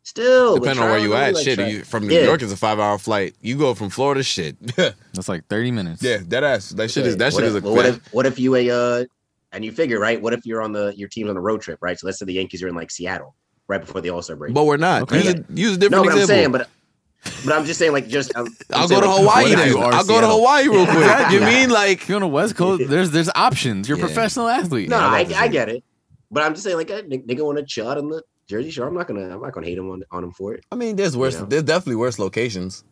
[0.09, 1.59] Still, Depending on where you really, at, like, shit.
[1.59, 2.23] try- You, from New Yeah.
[2.25, 3.35] York is a five hour flight.
[3.43, 4.57] You go from Florida, shit.
[4.77, 6.03] That's like 30 minutes.
[6.03, 6.71] Yeah, that ass.
[6.71, 8.55] That shit is that what shit if, is a but what if what if you
[8.55, 9.05] a uh
[9.53, 10.19] and you figure right?
[10.21, 11.99] What if you're on the your team's on the road trip, right?
[12.01, 13.35] So let's say the Yankees are in like Seattle
[13.69, 14.55] right before the All Star break.
[14.55, 15.03] But we're not.
[15.03, 15.19] Okay.
[15.23, 16.69] Use, a, use a no, different but I'm saying, but
[17.45, 19.77] but I'm just saying, like, just I'm, I'm I'll saying, go to like, Hawaii then.
[19.93, 21.33] I'll go to Hawaii real quick.
[21.33, 23.91] You mean like you're on the West Coast, there's there's options.
[23.91, 24.07] You're a Yeah.
[24.07, 24.89] professional athlete.
[24.89, 25.85] No, Yeah, I, I get it,
[26.31, 28.71] but I'm just saying, like, a n- nigga want to chill out on the Jersey
[28.71, 28.87] Shore.
[28.89, 30.65] I'm not gonna, I'm not gonna hate him on, on him for it.
[30.73, 31.35] I mean, there's worse.
[31.35, 31.47] You know?
[31.47, 32.83] There's definitely worse locations.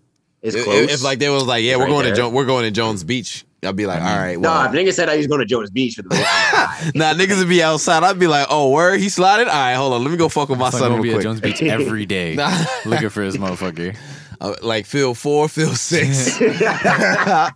[0.42, 0.92] It's If, close.
[0.92, 3.02] if like they was like, yeah, we're Right going to jo- we're going to Jones
[3.02, 3.44] Beach.
[3.64, 5.70] I'd be like, all right, no, well, if nigga said I was going to Jones
[5.70, 6.10] Beach for the
[6.94, 8.04] nah, niggas would be outside.
[8.04, 9.48] I'd be like, oh, where he slided?
[9.48, 11.22] All right, hold on, let me go fuck with my son real be at.
[11.22, 12.36] Jones Beach every day,
[12.84, 13.96] looking for his motherfucker.
[14.38, 17.50] Uh, like field four, field six, I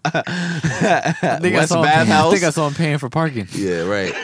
[1.43, 1.83] think I West saw him.
[1.85, 3.47] Bath paying- I think I saw him paying for parking.
[3.53, 4.15] Yeah, right.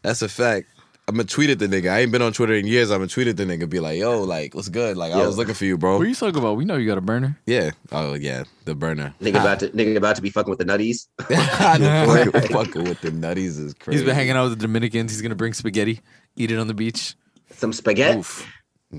[0.00, 0.68] That's a fact.
[1.08, 1.90] I'm gonna tweet at the nigga.
[1.90, 2.90] I ain't been on Twitter in years.
[2.90, 3.68] I'm gonna tweet at the nigga.
[3.68, 4.96] Be like, yo, like, what's good?
[4.96, 5.26] Like, I Yo.
[5.26, 5.98] was looking for you, bro.
[5.98, 6.56] What are you talking about?
[6.56, 7.38] We know you got a burner.
[7.44, 7.72] Yeah.
[7.90, 9.12] Oh yeah, the burner.
[9.20, 11.08] nigga about to nigga about to be fucking with the nutties.
[11.18, 13.98] I fucking, fucking with the nutties is crazy.
[13.98, 15.10] He's been hanging out with the Dominicans.
[15.10, 16.00] He's gonna bring spaghetti,
[16.36, 17.16] eat it on the beach.
[17.50, 18.20] Some spaghetti.
[18.20, 18.48] Oof.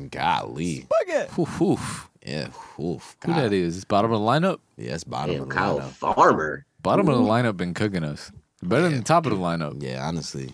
[0.10, 0.88] Golly.
[1.40, 2.10] Oof, oof.
[2.26, 2.48] Yeah.
[2.80, 3.16] Oof.
[3.26, 3.86] Who that is?
[3.86, 4.60] Bottom of the lineup.
[4.78, 5.90] Yeah, it's bottom Damn, of the Kyle lineup.
[5.92, 6.66] Farmer.
[6.82, 8.32] Bottom of the lineup been cooking us.
[8.62, 9.82] Better than the top of the lineup.
[9.82, 10.52] Yeah, honestly.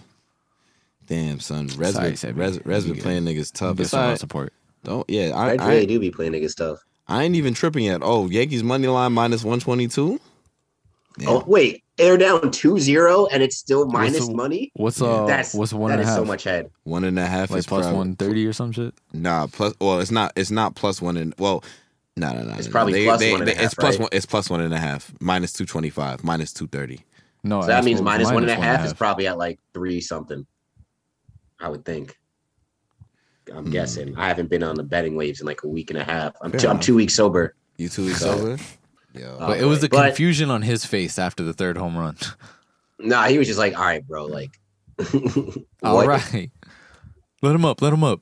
[1.10, 1.68] Damn, son.
[1.76, 2.38] Res, Sorry, been, Sebby.
[2.38, 3.76] Res, Res been playing niggas tough.
[3.78, 4.54] Get It's some all support.
[4.84, 5.10] Don't.
[5.10, 6.80] Yeah, I, I, I, really ain't- do be playing niggas stuff.
[7.08, 8.02] I ain't even tripping yet.
[8.04, 10.20] Oh, Yankees money line minus one twenty two.
[11.28, 14.72] Oh wait, they're down 2-0 and it's still minus the- money.
[14.76, 15.08] What's Yeah.
[15.08, 15.26] uh?
[15.26, 16.18] That's what's one that and a is half?
[16.20, 16.70] so much head.
[16.84, 18.94] One and a half Like is one thirty or some shit.
[19.12, 19.74] Nah, plus.
[19.82, 20.32] Well, it's not.
[20.36, 21.64] It's not plus one and well.
[22.16, 22.54] No, no, no.
[22.54, 24.00] It's no, probably they, plus they- one and a they- It's half, plus right?
[24.02, 24.10] one.
[24.12, 25.12] It's plus one and a half.
[25.20, 26.24] Minus two twenty five.
[26.24, 27.04] Minus two thirty.
[27.44, 30.00] No, So that means what- minus one and a half is probably at like three
[30.00, 30.46] something.
[31.60, 32.18] I would think.
[33.54, 33.72] I'm Hmm.
[33.72, 34.16] guessing.
[34.18, 36.34] I haven't been on the betting waves in like a week and a half.
[36.42, 37.56] I'm two, I'm two weeks sober.
[37.78, 38.58] You two weeks So- over.
[39.16, 39.38] Yo.
[39.40, 42.16] Uh, But it was the But- confusion on his face after the third home run.
[43.02, 44.60] Nah, he was just like, all right, bro, like
[45.84, 46.52] all right.
[47.42, 47.82] let him up.
[47.82, 48.20] Let him up.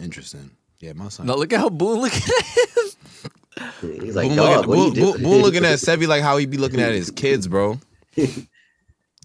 [0.00, 0.50] Interesting.
[0.80, 1.26] Yeah, my son.
[1.26, 2.46] No, look at how Boone looking at
[3.92, 4.00] him.
[4.02, 6.38] He's like, Boone dog, looking, what are you Boone- Boone- looking at Sevi like how
[6.38, 7.78] he be looking at his kids, bro.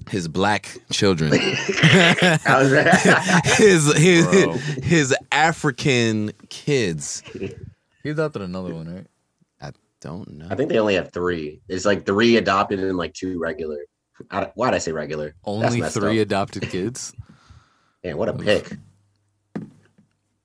[0.09, 1.31] His black children.
[1.33, 4.51] I was like- his his Bro.
[4.83, 7.23] his African kids.
[8.03, 9.05] He's out there another one, right?
[9.61, 10.47] I don't know.
[10.49, 11.61] I think they only have three.
[11.67, 13.79] It's like three adopted and like two regular.
[14.31, 15.35] I, why'd I say regular?
[15.43, 16.25] Only three up.
[16.27, 17.13] adopted kids.
[18.03, 18.71] Man, what a pick.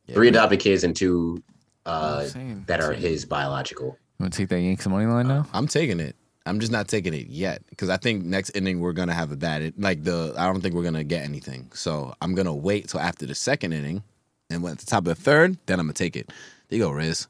[0.07, 0.35] Yeah, Three man.
[0.35, 1.43] adopted kids and two
[1.87, 2.27] uh,
[2.67, 3.97] that are his biological.
[4.19, 5.47] You want to take that Yanks money line now?
[5.53, 6.17] I'm taking it.
[6.45, 9.37] I'm just not taking it yet because I think next inning we're gonna have a
[9.37, 10.35] bad like the.
[10.37, 11.71] I don't think we're gonna get anything.
[11.75, 14.03] So I'm gonna wait till after the second inning,
[14.51, 16.33] and when at the top of the third, then I'm gonna take it.
[16.69, 17.29] There you go, Riz.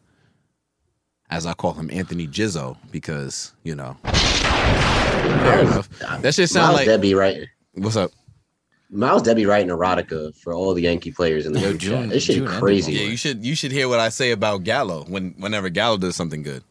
[1.30, 3.96] As I call him, Anthony Jizzo, because you know.
[4.04, 5.88] Fair enough.
[6.22, 7.46] That shit sound Miles like Debbie right.
[7.74, 8.10] what's up?
[8.90, 11.80] Miles Debbie writing erotica for all the Yankee players in the Yo, chat.
[11.80, 12.92] June- This shit June crazy.
[12.92, 16.16] Yeah, you should you should hear what I say about Gallo when whenever Gallo does
[16.16, 16.62] something good,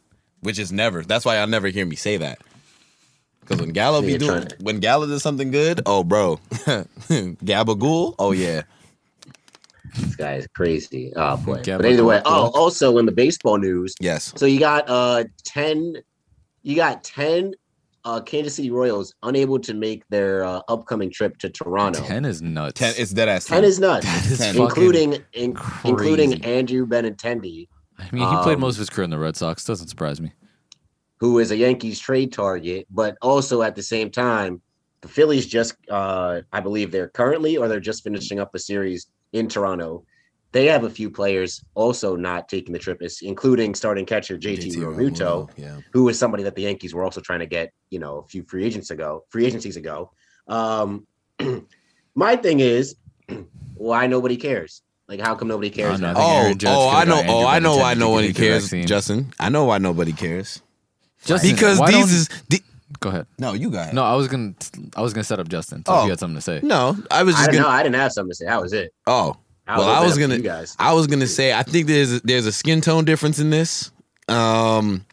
[0.42, 1.04] which is never.
[1.04, 2.40] That's why y'all never hear me say that.
[3.40, 8.32] Because when Gallo be doing trying- when Gallo does something good, oh bro, Gabagool, oh
[8.32, 8.62] yeah,
[9.98, 11.12] This guy is crazy.
[11.16, 11.58] Oh boy.
[11.58, 11.78] Gabagool.
[11.78, 15.96] But anyway, oh, also in the baseball news, yes, so you got uh ten,
[16.64, 17.54] you got ten
[18.06, 22.04] uh Kansas City Royals unable to make their uh, upcoming trip to Toronto.
[22.06, 22.80] Ten is nuts.
[22.80, 22.94] ten.
[22.98, 23.46] It's dead ass.
[23.46, 24.26] Ten is nuts, That
[24.56, 26.44] is including in, including.
[26.46, 27.68] Andrew Benintendi,
[28.02, 29.64] I mean, he played um, most of his career in the Red Sox.
[29.66, 30.32] Doesn't surprise me.
[31.18, 34.62] who is a Yankees trade target, but also at the same time,
[35.02, 39.08] the Phillies just uh I believe they're currently or they're just finishing up a series
[39.34, 40.04] in Toronto.
[40.52, 44.76] They have a few players also not taking the trip, is- including starting catcher JT,
[44.76, 45.78] Realmuto, yeah.
[45.94, 48.44] who is somebody that the Yankees were also trying to get, you know, a few
[48.44, 50.12] free agents ago, free agencies ago.
[50.48, 51.08] Um,
[52.16, 52.96] my thing is,
[53.76, 54.82] why nobody cares?
[55.12, 56.00] Like, how come nobody cares?
[56.00, 56.14] Oh, no.
[56.16, 57.22] I think Oh, oh, I know.
[57.28, 57.76] Oh, I know.
[57.76, 58.70] why Benintendi no to one get cares.
[58.72, 59.34] Justin.
[59.42, 60.62] I know why nobody cares.
[61.26, 62.62] Justin, because these don't- is the,
[63.02, 63.26] Go ahead.
[63.38, 63.52] no.
[63.52, 64.54] You got No, I was gonna.
[64.96, 65.84] I was gonna set up Justin.
[65.86, 66.00] So Oh.
[66.00, 66.62] if you had something to say.
[66.64, 66.98] no.
[67.12, 67.68] I was I just don't gonna.
[67.68, 67.70] know.
[67.70, 68.46] I didn't have something to say.
[68.46, 68.94] That was it.
[69.06, 69.36] Oh,
[69.68, 70.78] I Well, I was gonna- you guys.
[70.80, 73.92] I was gonna say I think there's there's a skin tone difference in this.
[74.30, 75.06] Um,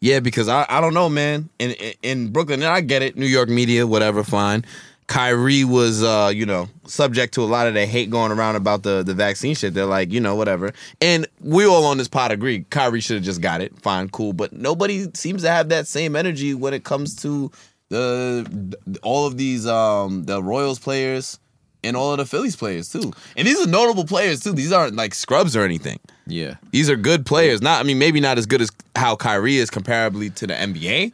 [0.00, 1.50] yeah, because I, I don't know, man.
[1.58, 4.64] In, in in Brooklyn, and I get it, New York media, whatever, fine.
[5.06, 8.82] Kyrie was, uh, you know, subject to a lot of the hate going around about
[8.82, 9.74] the the vaccine shit.
[9.74, 10.72] They're like, you know, whatever.
[11.00, 13.78] And we all on this pot agree Kyrie should have just got it.
[13.82, 14.32] Fine, cool.
[14.32, 17.50] But nobody seems to have that same energy when it comes to
[17.90, 21.38] the all of these um the Royals players
[21.82, 23.12] and all of the Phillies players too.
[23.36, 24.52] And these are notable players too.
[24.52, 26.00] These aren't like scrubs or anything.
[26.26, 26.54] Yeah.
[26.70, 27.60] These are good players.
[27.60, 31.12] Not, I mean, maybe not as good as how Kyrie is comparably to the NBA,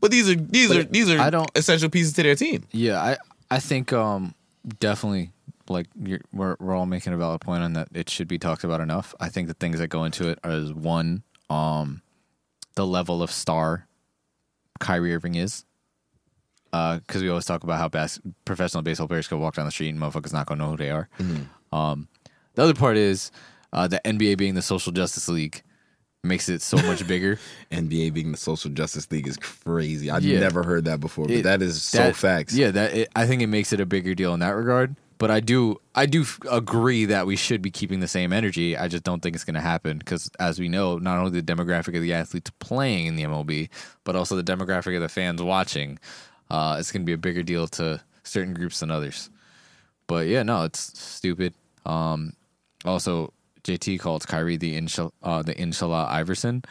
[0.00, 2.64] but these are these are these are I don't- essential pieces to their team.
[2.70, 3.16] Yeah, I
[3.50, 4.34] I think um
[4.78, 5.32] definitely
[5.68, 8.64] like you're, we're we're all making a valid point on that it should be talked
[8.64, 9.14] about enough.
[9.20, 12.02] I think the things that go into it is one um
[12.74, 13.86] the level of star
[14.78, 15.64] Kyrie Irving is.
[16.70, 19.88] Because we always talk about how bas- professional baseball players can walk down the street
[19.88, 21.08] and motherfuckers not gonna know who they are.
[21.72, 22.06] Um,
[22.54, 23.32] the other part is
[23.72, 25.62] uh, the NBA being the social justice league
[26.22, 27.38] makes it so much bigger.
[27.72, 30.10] NBA being the social justice league is crazy.
[30.10, 30.40] I've Yeah.
[30.40, 32.54] never heard that before, but It- that is so that- facts.
[32.54, 34.96] Yeah, that it, I think it makes it a bigger deal in that regard.
[35.18, 38.74] But I do, I do f- agree that we should be keeping the same energy.
[38.74, 41.42] I just don't think it's going to happen because, as we know, not only the
[41.42, 43.68] demographic of the athletes playing in the MLB,
[44.04, 45.98] but also the demographic of the fans watching,
[46.50, 49.28] uh, it's going to be a bigger deal to certain groups than others.
[50.06, 51.52] But yeah, no, it's stupid.
[51.84, 52.32] Um,
[52.86, 56.62] also, JT called Kyrie the Inshal- uh, the Inshallah Iverson,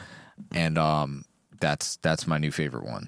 [0.54, 1.24] and um,
[1.60, 3.08] that's that's my new favorite one.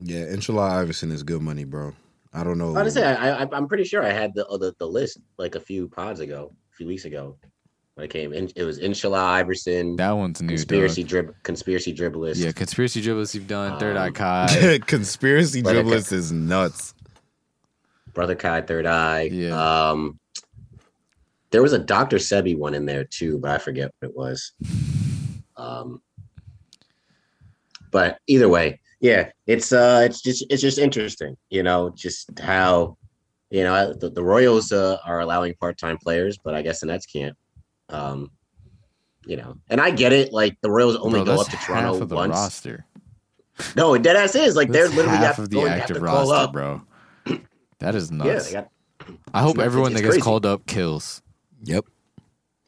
[0.00, 1.92] Yeah, Inshallah Iverson is good money, bro.
[2.32, 2.76] I don't know.
[2.76, 5.88] Honestly, I, I, I'm pretty sure I had the, the the list like a few
[5.88, 7.36] pods ago, a few weeks ago,
[7.94, 8.32] when it came.
[8.32, 8.50] in.
[8.56, 10.48] It was Inshallah Iverson, That one's new.
[10.48, 11.10] conspiracy dog.
[11.26, 12.36] drib, conspiracy dribblist.
[12.36, 14.78] Yeah, conspiracy dribblers you've done, Third Eye Um, Kai.
[14.84, 16.92] Conspiracy But it- dribblers is nuts.
[18.12, 19.22] Brother Kai, Third Eye.
[19.32, 19.90] Yeah.
[19.90, 20.18] Um,
[21.54, 22.16] there was a Dr.
[22.16, 24.52] Sebi one in there too, but I forget what it was.
[25.56, 26.02] Um,
[27.92, 32.96] but either way, yeah, it's uh, it's just it's just interesting, you know, just how
[33.50, 36.86] you know the, the Royals uh, are allowing part time players, but I guess the
[36.86, 37.36] Nets can't.
[37.88, 38.32] Um,
[39.24, 40.32] you know, and I get it.
[40.32, 42.32] Like the Royals only Bro, go up to Toronto of the once.
[42.32, 42.84] roster.
[43.76, 46.52] No, dead ass is like they're literally half of the going active roster, up.
[46.52, 46.82] bro.
[47.78, 48.46] That is nuts.
[48.46, 48.70] they got
[49.32, 50.22] I hope everyone that gets crazy.
[50.22, 51.22] called up kills.
[51.64, 51.84] Yep,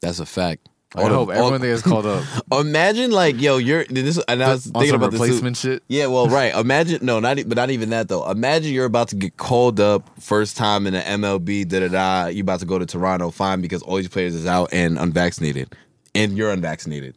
[0.01, 0.69] that's a fact.
[0.95, 4.17] I All the- hope all- everyone that gets called up Imagine like yo, you're this.
[4.29, 5.39] And I was on thinking some about this.
[5.41, 5.53] too.
[5.53, 5.83] shit.
[5.89, 6.55] Yeah, well, right.
[6.55, 8.27] Imagine no, not but not even that though.
[8.31, 11.67] Imagine you're about to get called up first time in the MLB.
[11.67, 12.27] Da da da.
[12.27, 15.75] You about to go to Toronto, fine, because all these players is out and unvaccinated,
[16.15, 17.15] and you're unvaccinated.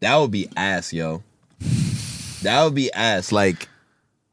[0.00, 1.22] That would be ass, yo.
[2.42, 3.30] That would be ass.
[3.30, 3.68] Like,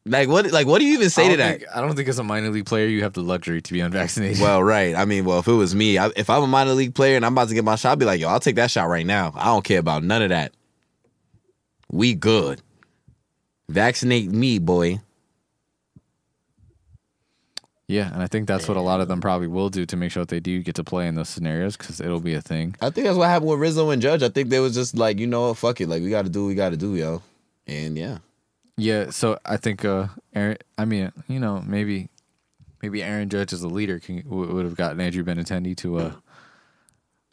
[0.06, 0.52] like what?
[0.52, 1.60] Like what do you even I say to that?
[1.60, 3.80] think, I don't think as a minor league player you have the luxury to be
[3.82, 4.40] unvaccinated.
[4.42, 4.96] Well, right.
[4.96, 7.26] I mean, well, if it was me, I, if I'm a minor league player and
[7.26, 9.06] I'm about to get my shot, I'd be like, yo, I'll take that shot right
[9.06, 9.34] now.
[9.36, 10.54] I don't care about none of that.
[11.92, 12.62] We good.
[13.68, 15.00] Vaccinate me, boy.
[17.88, 20.12] yeah, and I think that's what a lot of them probably will do to make
[20.12, 22.76] sure that they do get to play in those scenarios because it'll be a thing.
[22.82, 24.22] I think that's what happened with Rizzo and Judge.
[24.24, 25.88] I think they was just like, you know what, fuck it.
[25.90, 27.22] Like, we got to do what we got to do, yo.
[27.68, 28.20] And yeah.
[28.80, 32.10] Yeah, so I think uh Aaron I mean, you know, maybe
[32.82, 36.14] maybe Aaron Judge as a leader can w- would have gotten Andrew Benintendi to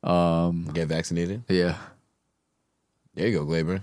[0.05, 1.45] uh um Get vaccinated.
[1.49, 1.77] yeah.
[3.15, 3.81] There you go, Gleyber.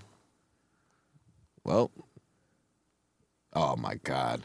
[1.63, 1.89] Well.
[3.55, 4.41] Oh, my God.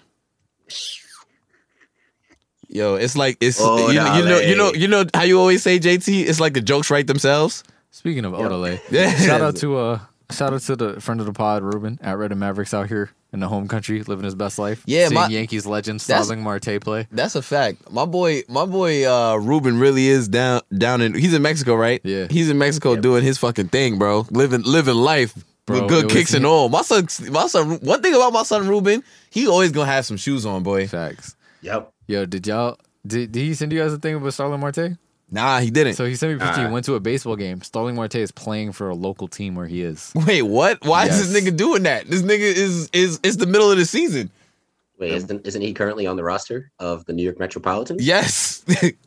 [2.68, 5.38] Yo, it's like it's Oh, you, know, you know you know you know how you
[5.40, 6.26] always say JT.
[6.26, 7.64] It's like the jokes write themselves.
[7.90, 9.14] Speaking of Odele, Yeah.
[9.16, 10.00] shout out to uh
[10.30, 13.10] shout out to the friend of the pod, Ruben at Red and Mavericks out here
[13.32, 14.82] in the home country, living his best life.
[14.86, 17.06] Yeah, seeing my- Yankees legend That's- Starling Marte play.
[17.10, 17.90] That's a fact.
[17.90, 21.14] My boy, my boy, uh, Ruben really is down down in.
[21.14, 22.00] He's in Mexico, right?
[22.04, 22.26] Yeah.
[22.30, 24.26] He's in Mexico doing his fucking thing, bro.
[24.30, 25.34] Living living life
[25.66, 26.68] Bro, with good kicks and all.
[26.70, 27.78] My son, my son.
[27.80, 30.86] One thing about my son Ruben, he always gonna have some shoes on, boy.
[30.88, 31.36] Facts.
[31.62, 31.92] Yep.
[32.06, 34.96] Yo, did y'all did, did he send you guys a thing about Starling Marte?
[35.30, 35.94] Nah, he didn't.
[35.94, 36.62] So he sent me a picture.
[36.62, 36.66] Uh.
[36.68, 37.60] he went to a baseball game.
[37.62, 40.12] Starling Marte is playing for a local team where he is.
[40.26, 40.84] Wait, what?
[40.84, 42.06] Why is this nigga doing that?
[42.06, 44.30] This nigga is is it's the middle of the season.
[44.98, 48.04] Wait, isn't, isn't he currently on the roster of the New York Metropolitans?
[48.04, 48.64] Yes,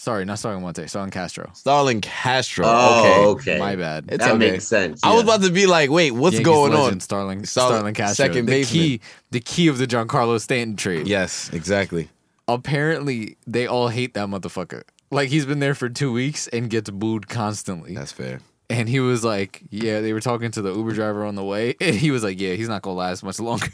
[0.00, 1.50] Sorry, not Starling Marte, Starling Castro.
[1.52, 2.64] Starling Castro.
[2.66, 3.58] Oh, okay, okay.
[3.58, 4.06] My bad.
[4.08, 4.52] It's that okay.
[4.52, 5.04] makes sense.
[5.04, 5.34] I was yeah.
[5.34, 7.00] about to be like, wait, what's Yankees going legend, on?
[7.00, 8.24] Starling, Starling- Starling Castro.
[8.24, 8.82] second the baseman.
[8.82, 11.06] key, the key of the Giancarlo Stanton trade.
[11.06, 12.08] Yes, exactly.
[12.54, 14.82] Apparently, they all hate that motherfucker.
[15.10, 17.94] Like he's been there for two weeks and gets booed constantly.
[17.94, 18.40] That's fair.
[18.68, 21.74] And he was like, "Yeah." They were talking to the Uber driver on the way,
[21.80, 23.66] and he was like, "Yeah, he's not gonna last much longer,"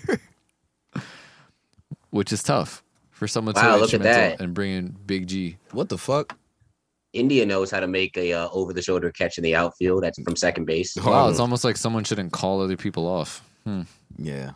[2.10, 4.40] which is tough for someone Wow, so look at that.
[4.40, 5.58] and bringing Big G.
[5.72, 6.36] What the fuck?
[7.12, 10.02] India knows how to make a uh, over the shoulder catch in the outfield.
[10.02, 10.96] That's from second base.
[10.96, 13.42] Wow, it's almost like someone shouldn't call other people off.
[13.64, 13.82] Hmm.
[14.18, 14.52] Yeah.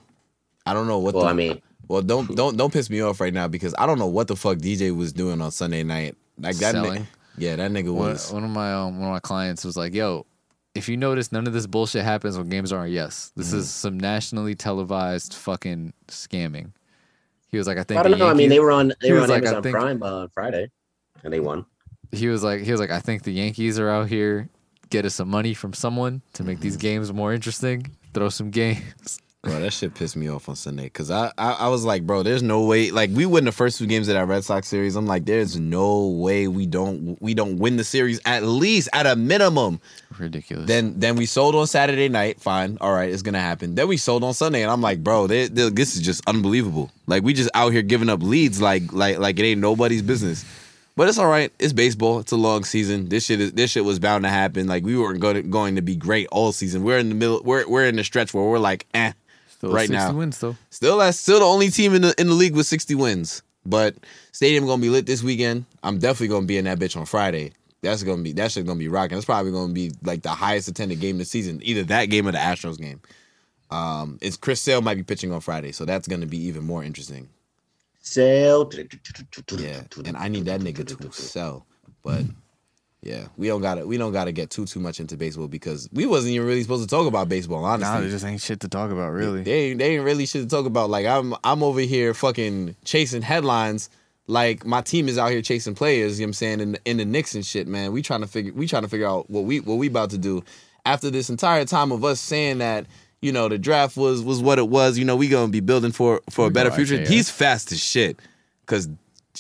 [0.67, 3.21] I don't know what Well, the I mean, Well, don't don't don't piss me off
[3.21, 6.17] right now because I don't know what the fuck DJ was doing on Sunday night.
[6.39, 7.07] Like that nigga, Selling.
[7.37, 8.33] yeah, that nigga One, was.
[8.33, 10.25] one of my um, one of my clients was like, "Yo,
[10.77, 13.33] if you notice, none of this bullshit happens when games aren't yes.
[13.35, 13.59] This Mm-hmm.
[13.59, 16.71] is some nationally televised fucking scamming."
[17.49, 18.29] He was like, I think I don't the know.
[18.31, 20.71] I mean, they were on they were on like, Amazon think- Prime uh, on Friday,
[21.25, 21.67] and they won.
[22.13, 24.49] he was like he was like I think the Yankees are out here
[24.91, 26.63] get us some money from someone to make Mm-hmm.
[26.63, 27.91] these games more interesting.
[28.15, 29.19] Throw some games.
[29.43, 32.23] Bro, that shit pissed me off on Sunday because I, I I was like, bro,
[32.23, 32.91] there's no way.
[32.91, 34.97] Like we win the first two games of that Red Sox series.
[34.97, 39.07] I'm like, there's no way we don't we don't win the series at least at
[39.07, 39.81] a minimum.
[40.19, 40.67] Ridiculous.
[40.69, 42.39] Then then we sold on Saturday night.
[42.39, 43.75] Fine, all right, it's gonna happen.
[43.77, 46.91] Then we sold on Sunday, and I'm like, bro, they, they- this is just unbelievable.
[47.07, 50.45] Like we just out here giving up leads like like like it ain't nobody's business.
[50.97, 51.51] But it's all right.
[51.59, 52.19] It's baseball.
[52.19, 53.09] It's a long season.
[53.09, 54.67] This shit is this shit was bound to happen.
[54.67, 56.83] Like we weren't going to, going to be great all season.
[56.85, 57.41] We're in the middle.
[57.43, 59.13] We're we're in the stretch where we're like, eh.
[59.61, 60.13] Still right 60 now.
[60.15, 60.57] wins though.
[60.71, 63.43] Still, that's still the only team in the in the league with 60 wins.
[63.67, 63.95] But
[64.33, 65.67] stadium gonna be lit this weekend.
[65.83, 67.53] I'm definitely gonna be in that bitch on Friday.
[67.83, 69.19] That's gonna be that shit gonna be rocking.
[69.19, 71.61] That's probably gonna be like the highest attended game of the season.
[71.63, 73.03] Either that game or the Astros game.
[73.71, 76.83] Um, it's Chris Sale might be pitching on Friday, so that's gonna be even more
[76.83, 77.29] interesting.
[78.01, 78.71] Sale.
[79.59, 81.67] Yeah, and I need that nigga to sell.
[82.03, 82.23] But
[83.03, 86.05] yeah, we don't gotta we don't gotta get too too much into baseball because we
[86.07, 87.65] wasn't even really supposed to talk about baseball.
[87.65, 89.43] Honestly, Nah, there just ain't shit to talk about really.
[89.43, 90.91] they ain't, they ain't really shit to talk about.
[90.91, 93.89] Like I'm I'm over here fucking chasing headlines.
[94.27, 96.21] Like my team is out here chasing players.
[96.21, 97.93] You know what I'm saying in the, in the Knicks and shit, man.
[97.93, 100.19] We trying to figure we trying to figure out what we what we about to
[100.19, 100.45] do
[100.85, 102.87] after this entire time of us saying that
[103.23, 104.99] you know the draft was was what it was.
[104.99, 106.99] You know we gonna be building for for a better future.
[107.05, 108.19] He's fast as shit.
[108.67, 108.89] Cause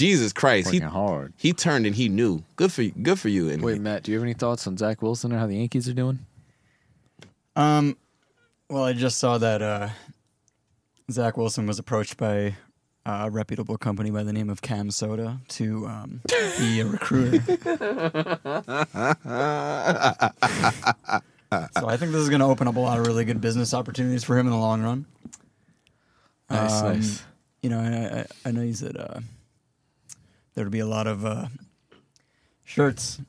[0.01, 1.35] Jesus Christ, he hard.
[1.37, 2.43] he turned and he knew.
[2.57, 2.93] Good for you.
[2.93, 3.51] Good for you.
[3.51, 5.89] And Wait, Matt, do you have any thoughts on Zach Wilson or how the Yankees
[5.89, 6.21] are doing?
[7.55, 7.99] Um,
[8.71, 9.91] well, I just saw that uh,
[11.11, 12.55] Zach Wilson was approached by
[13.05, 16.21] a reputable company by the name of CamSoda to um,
[16.59, 17.41] be a recruiter.
[21.73, 23.75] so I think this is going to open up a lot of really good business
[23.75, 25.05] opportunities for him in the long run.
[26.49, 27.23] Nice, Um, nice.
[27.63, 29.21] You know, I, I, I know he's at uh,
[30.55, 31.47] there would be a lot of uh,
[32.65, 33.21] shirts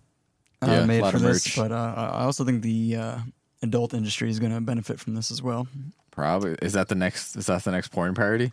[0.61, 1.55] uh, Yeah, made lot for this, merch.
[1.55, 3.17] but uh, I I also think the uh,
[3.61, 5.67] adult industry is going to benefit from this as well.
[6.11, 6.55] Probably.
[6.61, 7.35] Is that the next?
[7.35, 8.51] Is that the next porn parody?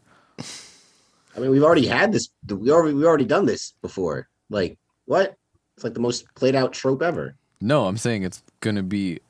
[1.37, 2.29] I mean, we've already had this.
[2.49, 4.29] We already we already done this before.
[4.51, 5.37] Like what?
[5.77, 7.37] It's like the most played out trope ever.
[7.61, 9.21] No, I'm saying it's gonna be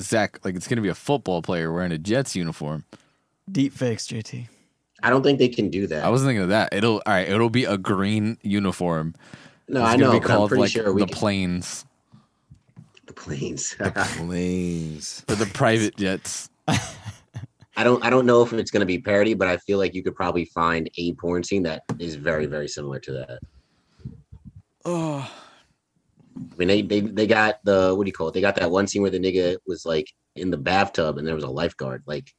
[0.00, 0.44] Zach.
[0.44, 2.84] Like it's gonna be a football player wearing a Jets uniform.
[3.50, 4.48] Deep fakes, JT.
[5.02, 6.04] I don't think they can do that.
[6.04, 6.72] I was thinking of that.
[6.72, 7.28] It'll all right.
[7.28, 9.14] It'll be a green uniform.
[9.68, 11.84] no, It's I know, be but I'm pretty like sure we the can- planes
[13.06, 13.76] the planes.
[13.78, 15.24] The planes.
[15.28, 16.50] or the private jets.
[16.68, 20.02] I don't I don't know if it's gonna be parody, but I feel like you
[20.02, 23.38] could probably find a porn scene that is very very similar to that.
[24.84, 25.30] Oh,
[26.36, 28.34] I mean, they they they got the what do you call it?
[28.34, 31.34] They got that one scene where the nigga was like in the bathtub and there
[31.34, 32.02] was a lifeguard.
[32.06, 32.34] Like,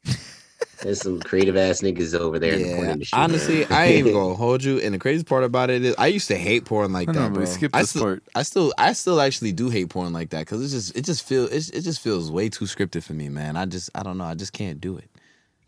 [0.81, 3.65] there's some creative ass niggas over there in the porn honestly.
[3.69, 4.79] I ain't even gonna hold you.
[4.79, 7.29] And the crazy part about it is, I used to hate porn like I that,
[7.29, 7.39] but bro.
[7.41, 8.23] we skipped I this still, part.
[8.35, 11.23] I still, I still actually do hate porn like that because it just, it just
[11.27, 13.55] feels, it, it just feels way too scripted for me, man.
[13.57, 15.09] I just, I don't know, I just can't do it.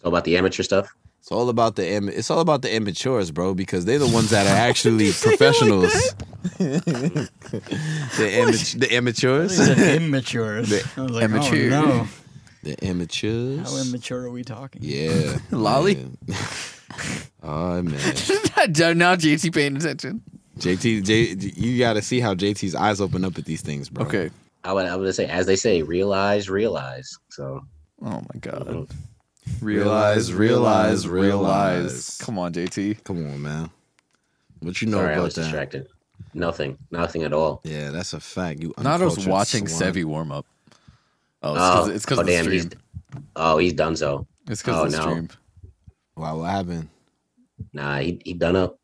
[0.04, 0.94] all about the amateur stuff.
[1.20, 4.30] It's all about the, im- it's all about the immatures, bro, because they're the ones
[4.30, 5.92] that are actually professionals.
[6.58, 7.30] the,
[8.18, 10.62] imma- the immatures, These are.
[10.62, 11.74] The I like, immature.
[11.74, 12.08] Oh, no.
[12.64, 13.64] The immatures.
[13.64, 14.82] How immature are we talking?
[14.84, 16.08] Yeah, Lolly?
[16.28, 16.36] Yeah.
[17.44, 17.94] oh man.
[17.94, 20.22] now JT paying attention.
[20.58, 24.06] JT, J, you got to see how JT's eyes open up at these things, bro.
[24.06, 24.30] Okay.
[24.66, 27.18] I would I would say, as they say, realize, realize.
[27.30, 27.62] So
[28.02, 28.68] Oh my god.
[28.68, 29.66] Mm-hmm.
[29.66, 32.18] Realize, realize, realize.
[32.22, 33.04] Come on, JT.
[33.04, 33.70] Come on, man.
[34.60, 35.42] What you know sorry, I about was that?
[35.44, 35.88] distracted.
[36.34, 37.62] Nothing, nothing at all.
[37.64, 38.62] Yeah, that's a fact.
[38.62, 39.94] You Nado's uncultured watching swine.
[39.94, 40.46] Sevi warm up.
[41.42, 42.82] Oh, Oh, it's because oh, of the damn, he's stream.
[43.36, 44.28] oh he's done so.
[44.48, 45.04] It's because oh, of the no.
[45.04, 45.30] stream.
[46.18, 46.90] Wow, what happened?
[47.74, 48.78] Nah, he he done up.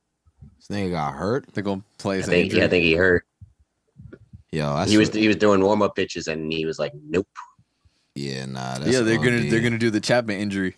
[0.57, 1.45] This nigga got hurt.
[1.53, 3.25] They're gonna play I his think yeah, I think he hurt.
[4.51, 6.93] Yo, that's he was what- he was doing warm up pitches and he was like,
[7.09, 7.27] nope.
[8.15, 8.77] yeah, nah.
[8.77, 10.75] That's yeah, they're gonna be- they're gonna do the Chapman injury.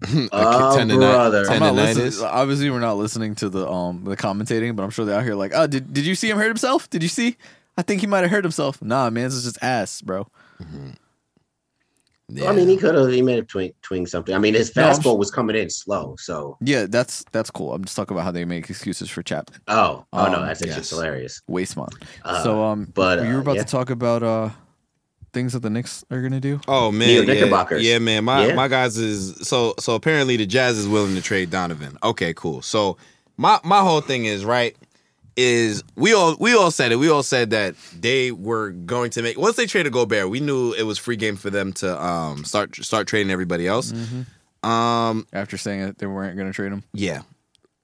[0.02, 1.50] a Oh, tendoni- brother.
[1.50, 2.28] I'm not listening.
[2.28, 5.34] Obviously, we're not listening to the um the commentating, but I'm sure they're out here
[5.34, 6.88] like, oh, did did you see him hurt himself?
[6.90, 7.36] Did you see?
[7.78, 8.82] I think he might have hurt himself.
[8.82, 10.26] Nah, man, this is just ass, bro.
[12.30, 12.50] Yeah.
[12.50, 13.08] I mean, he could have.
[13.08, 14.34] He may have twing twing something.
[14.34, 16.14] I mean, his fastball sure- was coming in slow.
[16.18, 17.72] So Yeah, that's that's cool.
[17.72, 19.60] I'm just talking about how they make excuses for Chapman.
[19.68, 20.76] oh oh no, Um, that's yes.
[20.76, 21.40] just hilarious.
[21.48, 21.88] Wasteman.
[22.24, 23.62] Uh, so um, but, you were uh, about yeah.
[23.62, 24.50] to talk about uh
[25.32, 26.60] things that the Knicks are gonna do.
[26.68, 28.24] Oh man, Neo yeah, yeah, man.
[28.24, 28.54] My Yeah.
[28.54, 29.94] my guys is so so.
[29.94, 31.96] Apparently, the Jazz is willing to trade Donovan.
[32.02, 32.60] Okay, cool.
[32.60, 32.98] So
[33.38, 34.76] my my whole thing is right.
[35.40, 36.96] Is we all we all said it.
[36.96, 40.72] We all said that they were going to make once they traded Gobert, we knew
[40.72, 43.92] it was free game for them to um start start trading everybody else.
[44.64, 46.82] Um, after saying that they weren't going to trade him.
[46.92, 47.22] yeah,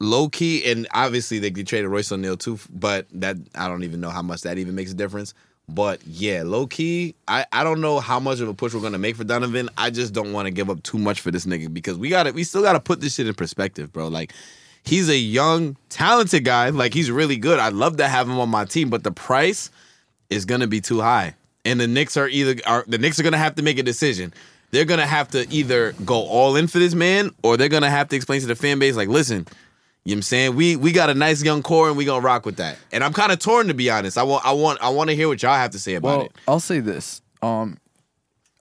[0.01, 4.01] low key, and obviously they could trade Royce O'Neale too, but that I don't even
[4.01, 5.33] know how much that even makes a difference.
[5.69, 8.99] But yeah, low key, I, I don't know how much of a push we're gonna
[8.99, 9.71] make for Donovan.
[9.79, 12.25] I just don't want to give up too much for this nigga because we got
[12.25, 14.09] to we still got to put this shit in perspective, bro.
[14.09, 14.33] Like
[14.85, 16.69] he's a young, talented guy.
[16.71, 17.59] Like he's really good.
[17.59, 19.71] I'd love to have him on my team, but the price
[20.31, 21.35] is gonna be too high.
[21.65, 24.33] And the Knicks are either are the Knicks are gonna have to make a decision.
[24.71, 28.09] They're gonna have to either go all in for this man, or they're gonna have
[28.09, 29.47] to explain to the fan base, like, listen,
[30.05, 30.57] you know what I'm saying?
[30.57, 32.77] We we got a nice young core and we gonna rock with that.
[32.93, 34.19] And I'm kind of torn to be honest.
[34.19, 36.27] I want I want I want to hear what y'all have to say about Well,
[36.27, 36.33] it.
[36.49, 37.23] I'll say this.
[37.41, 37.79] Um,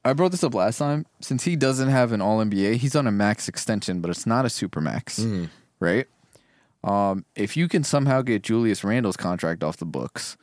[0.05, 1.05] I brought this up last time.
[1.21, 4.45] Since he doesn't have an All NBA, he's on a max extension, but it's not
[4.45, 5.45] a super max, Mm-hmm.
[5.83, 6.07] Right?
[6.83, 10.35] Um, if you can somehow get Julius Randle's contract off the books,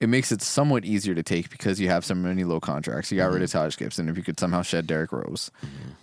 [0.00, 3.12] it makes it somewhat easier to take because you have so many low contracts.
[3.12, 3.58] You got rid of Mm-hmm.
[3.58, 4.08] Taj Gibson.
[4.08, 5.50] If you could somehow shed Derrick Rose,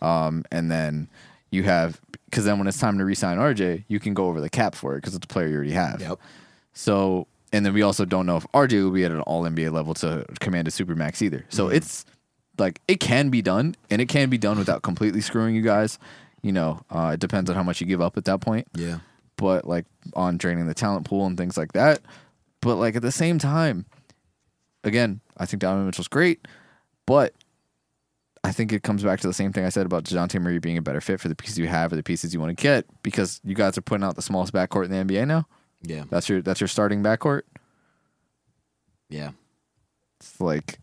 [0.02, 1.08] um, and then
[1.50, 4.50] you have because then when it's time to re-sign RJ, you can go over the
[4.50, 6.00] cap for it because it's a player you already have.
[6.00, 6.20] Yep.
[6.74, 9.74] So, and then we also don't know if RJ will be at an All NBA
[9.74, 11.46] level to command a super max either.
[11.50, 12.06] So it's
[12.58, 16.00] like it can be done, and it can be done without completely screwing you guys.
[16.42, 18.68] You know, uh, it depends on how much you give up at that point.
[18.76, 19.00] Yeah.
[19.38, 22.02] But like on draining the talent pool and things like that.
[22.62, 23.86] But like at the same time,
[24.84, 26.48] again, I think Donovan Mitchell's great,
[27.06, 27.34] but
[28.44, 30.78] I think it comes back to the same thing I said about Dejounte Murray being
[30.78, 32.86] a better fit for the pieces you have or the pieces you want to get
[33.04, 35.48] because you guys are putting out the smallest backcourt in the NBA now.
[35.84, 36.04] Yeah.
[36.10, 37.44] That's your that's your starting backcourt.
[39.10, 39.32] Yeah.
[40.20, 40.80] It's like,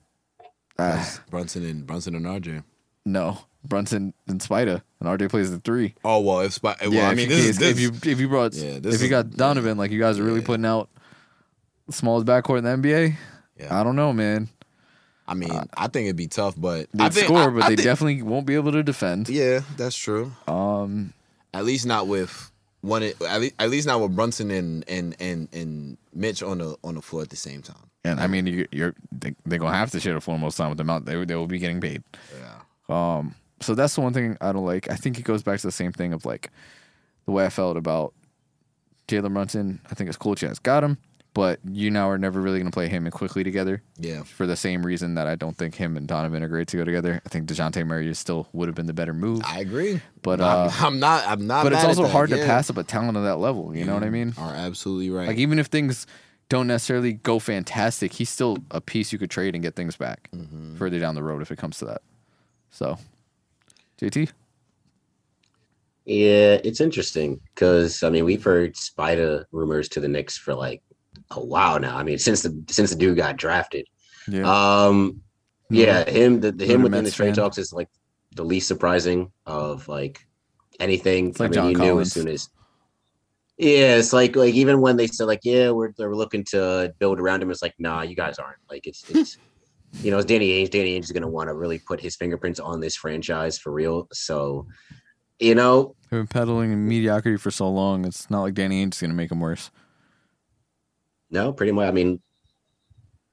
[0.78, 2.62] uh, Brunson and Brunson and RJ.
[3.04, 3.38] no,
[3.68, 5.94] Brunson and Spida, and RJ plays the three.
[6.04, 6.62] Oh well, if.
[6.62, 8.94] Well, yeah, I if mean, you, this is if you if you brought Yeah, this
[8.96, 10.46] if you is- got Donovan, like you guys are really Yeah.
[10.46, 10.88] putting out
[11.86, 13.16] the smallest backcourt in the NBA.
[13.58, 13.78] Yeah.
[13.80, 14.48] I don't know, man.
[15.26, 17.76] I mean, I think it'd be tough, but They I score, I- but I they
[17.76, 19.28] think- definitely won't be able to defend.
[19.28, 20.32] Yeah, that's true.
[20.46, 21.12] Um,
[21.52, 22.50] At least not with
[22.80, 23.02] one.
[23.02, 26.94] At least, at least not with Brunson and and and and Mitch on the on
[26.94, 27.76] the floor at the same time.
[28.04, 30.68] and I mean, you, you're they, they're gonna have to share the floor most time
[30.70, 31.04] with them out.
[31.04, 32.02] They they will be getting paid.
[32.38, 32.54] Yeah.
[33.18, 34.90] Um, so that's the one thing I don't like.
[34.90, 36.50] I think it goes back to the same thing of like
[37.26, 38.14] the way I felt about
[39.08, 39.80] Jalen Brunson.
[39.90, 40.98] I think it's cool Chance got him,
[41.34, 44.22] but you now are never really going to play him and Quickley together Yeah.
[44.22, 46.84] for the same reason that I don't think him and Donovan are great to go
[46.84, 47.20] together.
[47.24, 49.42] I think Dejounte Murray still would have been the better move.
[49.44, 50.00] I agree.
[50.22, 51.26] But, I'm, uh, I'm not.
[51.26, 51.64] I'm not.
[51.64, 53.74] but it's also that, hard to pass up a talent of that level.
[53.74, 54.34] You know what I mean?
[54.38, 55.28] Are absolutely right.
[55.28, 56.06] Like even if things
[56.50, 60.28] don't necessarily go fantastic, he's still a piece you could trade and get things back
[60.34, 60.76] Mm-hmm.
[60.76, 62.02] further down the road if it comes to that.
[62.70, 62.98] So,
[64.00, 64.30] JT,
[66.04, 70.82] Yeah, it's interesting because I mean we've heard Spider rumors to the Knicks for like
[71.32, 71.96] a while now.
[71.96, 73.86] I mean since the since the dude got drafted.
[74.28, 75.22] yeah, Um,
[75.70, 77.34] yeah, him the, the him within the trade fan.
[77.34, 77.88] talks is like
[78.34, 80.26] the least surprising of like
[80.80, 81.30] anything.
[81.30, 82.48] It's like I mean, John you knew as soon as.
[83.58, 87.18] Yeah, it's like like even when they said like yeah we're we're looking to build
[87.18, 89.36] around him, it's like nah you guys aren't like it's it's.
[90.02, 90.70] You know, it's Danny Ainge.
[90.70, 93.72] Danny Ainge is going to want to really put his fingerprints on this franchise for
[93.72, 94.08] real.
[94.12, 94.66] So,
[95.38, 98.04] you know, they've been peddling in mediocrity for so long.
[98.04, 99.70] It's not like Danny Ainge is going to make him worse.
[101.30, 101.88] No, pretty much.
[101.88, 102.20] I mean,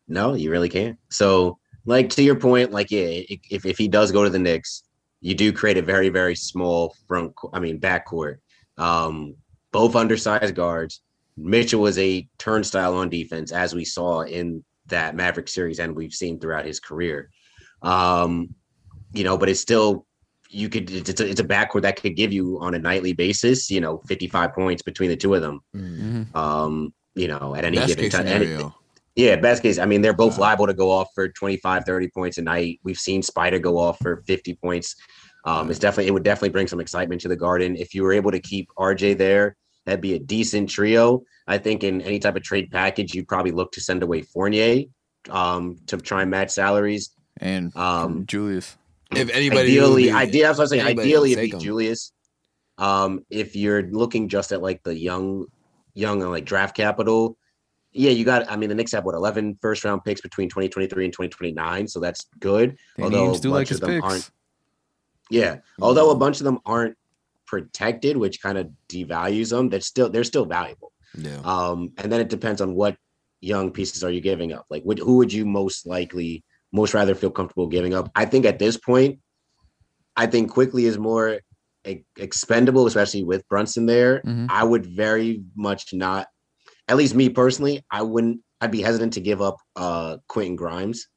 [0.08, 0.98] no, you really can't.
[1.10, 4.84] So, like to your point, like yeah, if if he does go to the Knicks,
[5.22, 7.34] you do create a very very small front.
[7.54, 8.38] I mean, backcourt.
[8.78, 9.36] Um,
[9.72, 11.02] both undersized guards.
[11.38, 16.14] Mitchell was a turnstile on defense, as we saw in that Maverick series, and we've
[16.14, 17.30] seen throughout his career.
[17.82, 18.54] Um,
[19.14, 20.06] you know, but it's still
[20.50, 23.70] you could it's a, it's a backcourt that could give you on a nightly basis,
[23.70, 25.60] you know, 55 points between the two of them.
[25.76, 26.36] Mm.
[26.36, 28.28] Um, you know, at any Best given time.
[28.28, 28.58] Any-
[29.16, 29.80] yeah, best case.
[29.80, 30.48] I mean, they're both Wow.
[30.48, 32.82] liable to go off for 25, 30 points a night.
[32.84, 34.94] We've seen Spider go off for 50 points.
[35.46, 37.78] Um, it's definitely it would definitely bring some excitement to the garden.
[37.78, 39.56] If you were able to keep RJ there,
[39.86, 41.24] that'd be a decent trio.
[41.48, 44.84] I think in any type of trade package, you'd probably look to send away Fournier
[45.30, 47.12] um, to try and match salaries.
[47.38, 48.78] And Um, Julius,
[49.12, 50.86] If anybody, ideally, would be- ideally, that's what I'm saying.
[51.00, 51.62] Ideally, it'd be take.
[51.62, 52.12] Julius.
[52.78, 55.46] Um, if you're looking just at like the young,
[55.94, 57.38] young uh, like draft capital,
[57.92, 58.50] yeah, you got.
[58.52, 62.00] I mean, the Knicks have what 11 first round picks between 2023 and 2029, so
[62.02, 62.76] that's good.
[62.98, 64.04] Danny although a do like bunch his of them picks.
[64.06, 64.32] aren't.
[65.30, 66.98] Yeah, although a bunch of them aren't
[67.46, 69.70] protected, which kind of devalues them.
[69.70, 70.92] That's still they're still valuable.
[71.18, 71.40] Yeah.
[71.44, 72.96] Um, and then it depends on what
[73.42, 74.66] young pieces are you giving up.
[74.70, 78.12] Like, would, who would you most likely, most rather feel comfortable giving up?
[78.16, 79.20] I think at this point,
[80.16, 81.40] I think Quickley is more
[81.88, 84.22] e- expendable, especially with Brunson there.
[84.26, 84.48] Mhm.
[84.50, 86.28] I would very much not,
[86.88, 88.42] at least me personally, I wouldn't.
[88.62, 91.08] I'd be hesitant to give up uh Quentin Grimes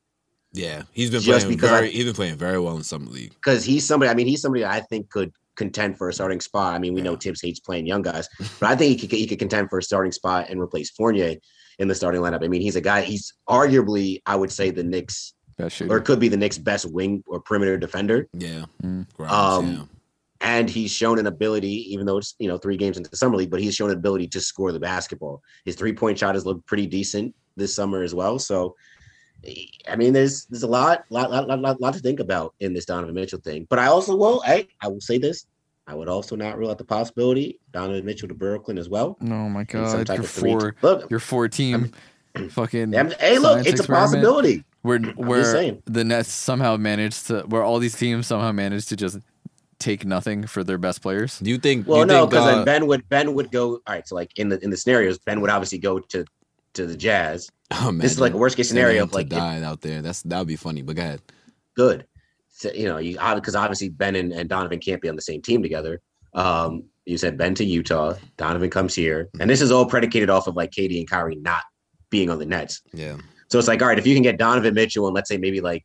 [0.52, 1.86] Yeah, he's been Just playing because very.
[1.88, 3.32] I- he's been playing very well in some league.
[3.34, 4.10] because he's somebody.
[4.10, 6.74] I mean, he's somebody I think could contend for a starting spot.
[6.74, 8.28] I mean, we know Thibs hates playing young guys,
[8.60, 11.34] but I think he could he could contend for a starting spot and replace Fournier
[11.78, 12.42] in the starting lineup.
[12.42, 13.02] I mean, he's a guy.
[13.02, 15.92] He's arguably, I would say, the Knicks Best shooter.
[15.94, 18.28] or could be the Knicks' best wing or perimeter defender.
[18.32, 18.64] Yeah.
[18.82, 19.06] Mm.
[19.14, 19.82] Grimes, Um, yeah.
[20.40, 23.36] and he's shown an ability, even though it's you know three games into the summer
[23.36, 25.42] league, but he's shown an ability to score the basketball.
[25.64, 28.38] His three point shot has looked pretty decent this summer as well.
[28.38, 28.76] So,
[29.88, 32.72] I mean, there's there's a lot, lot, lot, lot, lot, lot to think about in
[32.72, 33.66] this Donovan Mitchell thing.
[33.70, 35.46] But I also will, hey, I will say this:
[35.86, 39.16] I would also not rule out the possibility Donovan Mitchell to Brooklyn as well.
[39.22, 41.92] Oh my in god, type your four, Look, your four team,
[42.50, 42.94] fucking.
[42.94, 44.64] I'm- hey, look, it's a possibility.
[44.82, 48.96] Where just where the Nets somehow managed to, where all these teams somehow managed to
[48.96, 49.18] just
[49.78, 51.38] take nothing for their best players.
[51.40, 51.86] Do you think?
[51.86, 53.74] Well, you no, because uh, then Ben would Ben would go.
[53.74, 56.24] All right, so like in the in the scenarios, Ben would obviously go to
[56.74, 57.50] to the Jazz.
[57.92, 60.02] This is like a worst case scenario of like if- die out there.
[60.02, 60.82] That's that would be funny.
[60.82, 61.22] But go ahead.
[61.74, 62.06] good.
[62.50, 65.40] So, you know, you because obviously Ben and, and Donovan can't be on the same
[65.40, 66.00] team together.
[66.34, 70.48] Um, you said Ben to Utah, Donovan comes here, and this is all predicated off
[70.48, 71.62] of like KD and Kyrie not
[72.10, 72.82] being on the Nets.
[72.92, 73.16] Yeah.
[73.48, 75.60] So it's like, all right, if you can get Donovan Mitchell and let's say maybe
[75.60, 75.84] like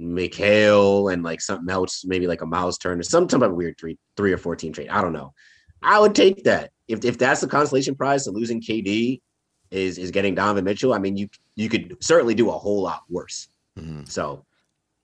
[0.00, 3.76] Mikal and like something else, maybe like a Miles Turner, some some type of weird
[3.78, 4.88] three three or four team trade.
[4.88, 5.32] I don't know.
[5.82, 9.20] I would take that if if that's the consolation prize to losing KD
[9.70, 10.94] is is getting Donovan Mitchell.
[10.94, 13.48] I mean, you you could certainly do a whole lot worse.
[13.78, 14.08] Mhm.
[14.10, 14.44] So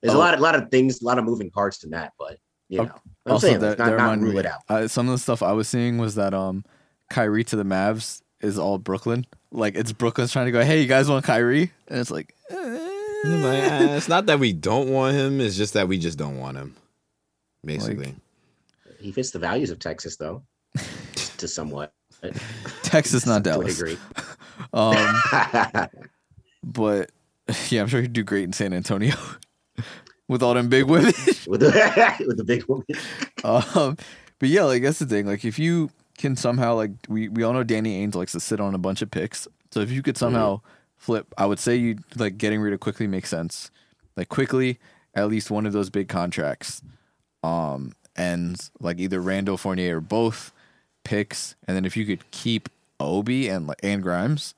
[0.01, 0.17] there's Oh.
[0.17, 2.37] a lot of lot of things, a lot of moving parts in that, but
[2.69, 2.91] you know,
[3.27, 4.39] I'm also, saying that, not, that not rule me.
[4.39, 4.61] it out.
[4.67, 6.63] Uh, some of the stuff I was seeing was that um,
[7.11, 9.25] Kyrie to the Mavs is all Brooklyn.
[9.51, 11.71] Like it's Brooklyn's trying to go, hey, you guys want Kyrie?
[11.87, 12.55] And it's like, eh.
[13.27, 15.39] It's like, it's not that we don't want him.
[15.41, 16.75] It's just that we just don't want him.
[17.63, 18.15] Basically.
[18.99, 20.43] He fits the values of Texas though,
[21.37, 21.93] to somewhat.
[22.83, 23.77] Texas, not To a Dallas.
[23.77, 23.97] degree.
[24.73, 24.97] Um,
[26.63, 27.11] but
[27.69, 29.15] yeah, I'm sure he'd do great in San Antonio
[30.27, 31.13] with all them big women.
[31.47, 32.85] with the with the big woman.
[33.43, 33.97] um,
[34.39, 35.25] but yeah, like that's the thing.
[35.25, 38.59] Like if you can somehow like we we all know Danny Ainge likes to sit
[38.59, 39.47] on a bunch of picks.
[39.71, 40.61] So if you could somehow
[40.97, 43.69] flip, I would say you like getting rid of Quickley makes sense.
[44.15, 44.79] Like Quickley,
[45.13, 46.81] at least one of those big contracts,
[47.43, 50.53] um, and like either Randle Fournier or both
[51.03, 52.69] picks, and then if you could keep
[52.99, 54.55] Obi and like and Grimes.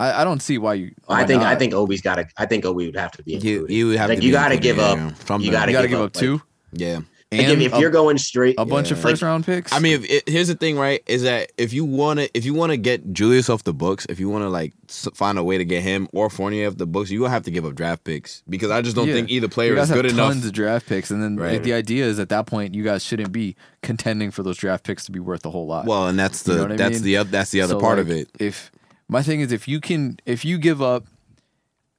[0.00, 0.92] I, I don't see why you.
[1.08, 2.28] I why think I think Obi's got to.
[2.36, 3.74] I think Obi would have to be You, included.
[3.74, 4.96] you would have Like, to you got to give up.
[4.96, 6.40] yeah, from you the- gotta you got to give give up, up two
[6.72, 7.00] Yeah.
[7.30, 9.02] Like, and if, if a, you're going straight, a bunch of yeah.
[9.02, 9.70] first round picks.
[9.74, 11.02] I mean, if it, here's the thing, right?
[11.06, 14.06] Is that if you want to, if you want to get Julius off the books,
[14.08, 16.86] if you want to like find a way to get him or Fournier off the
[16.86, 19.12] books, you will have to give up draft picks because I just don't Yeah.
[19.12, 20.32] think either you player guys is good have enough.
[20.32, 21.62] tons of draft picks, and then Right.
[21.62, 25.04] the idea is at that point you guys shouldn't be contending for those draft picks
[25.04, 25.84] to be worth a whole lot.
[25.84, 27.14] Well, and that's the You know what I that's mean?
[27.24, 28.30] the that's the other So, part of it.
[28.40, 28.72] If
[29.06, 31.04] my thing is, if you can, if you give up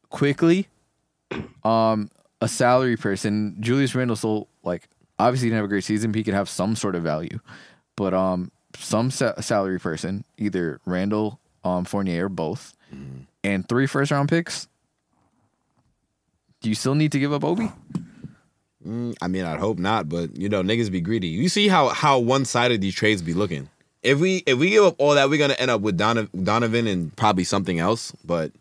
[0.09, 0.67] Quickley,
[1.63, 2.09] um,
[2.41, 4.88] a salary person, Julius Randle still like
[5.20, 7.39] obviously didn't have a great season, but he could have some sort of value.
[7.95, 13.20] But um, some sa- salary person, either Randle, um, Fournier, or both, Mm-hmm.
[13.43, 14.67] and three first round picks.
[16.61, 17.72] Do you still need to give up Obi?
[18.86, 21.28] Mm, I mean, I'd hope not, but you know, niggas be greedy.
[21.28, 23.70] You see how how one sided these trades be looking.
[24.01, 26.88] If we if we give up all that, we're gonna end up with Donovan, Donovan
[26.88, 28.11] and probably something else.
[28.26, 28.51] But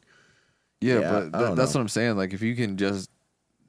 [0.81, 1.79] Yeah, Yeah, but th- that's know.
[1.79, 2.17] what I'm saying.
[2.17, 3.09] Like, if you can just,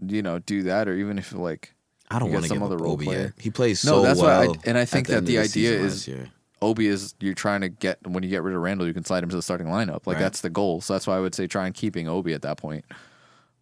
[0.06, 1.74] you know, do that, or even if like
[2.12, 3.34] I don't want to some give other up role Obi player.
[3.40, 4.56] He plays No, so that's why I- well.
[4.66, 6.20] and I think that end the idea is- last.
[6.62, 9.24] Obi is you're trying to get when you get rid of Randle, you can slide
[9.24, 10.06] him to the starting lineup.
[10.06, 10.20] Like Right.
[10.20, 10.82] that's the goal.
[10.82, 12.84] So that's why I would say try and keeping Obi at that point.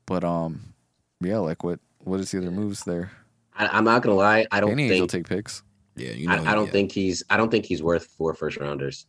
[0.07, 0.73] But um,
[1.21, 3.11] yeah, like what what is the other moves there?
[3.55, 4.47] I, I'm not gonna lie.
[4.51, 5.61] I don't Danny Ainge will take picks.
[5.95, 6.71] yeah, you know, I, I don't yeah.
[6.71, 7.21] think he's.
[7.29, 9.05] I don't think he's worth four first rounders.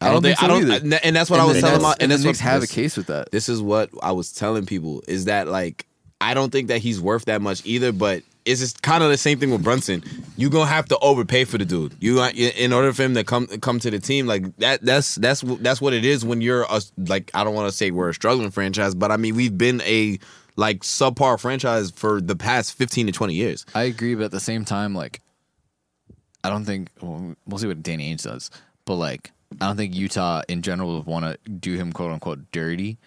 [0.00, 0.38] I don't think.
[0.38, 0.70] so I don't.
[0.70, 1.00] either.
[1.02, 1.92] and that's what And I was telling Nets- my.
[1.94, 3.32] and And the that's what have a case with that.
[3.32, 5.86] This is what I was telling people is that like
[6.20, 7.90] I don't think that he's worth that much either.
[7.90, 10.02] But it's just kind of the same thing with Brunson.
[10.36, 11.94] You gonna have to overpay for the dude.
[12.00, 14.82] You in order for him to come come to the team like that.
[14.82, 17.90] That's that's that's what it is when you're a like I don't want to say
[17.90, 20.18] we're a struggling franchise, but I mean we've been a
[20.56, 23.64] like subpar franchise for the past fifteen to twenty years.
[23.74, 25.20] I agree, but at the same time, like,
[26.42, 28.50] I don't think well, we'll see what Danny Ainge does,
[28.84, 29.30] but like,
[29.60, 32.98] I don't think Utah in general would want to do him quote unquote dirty.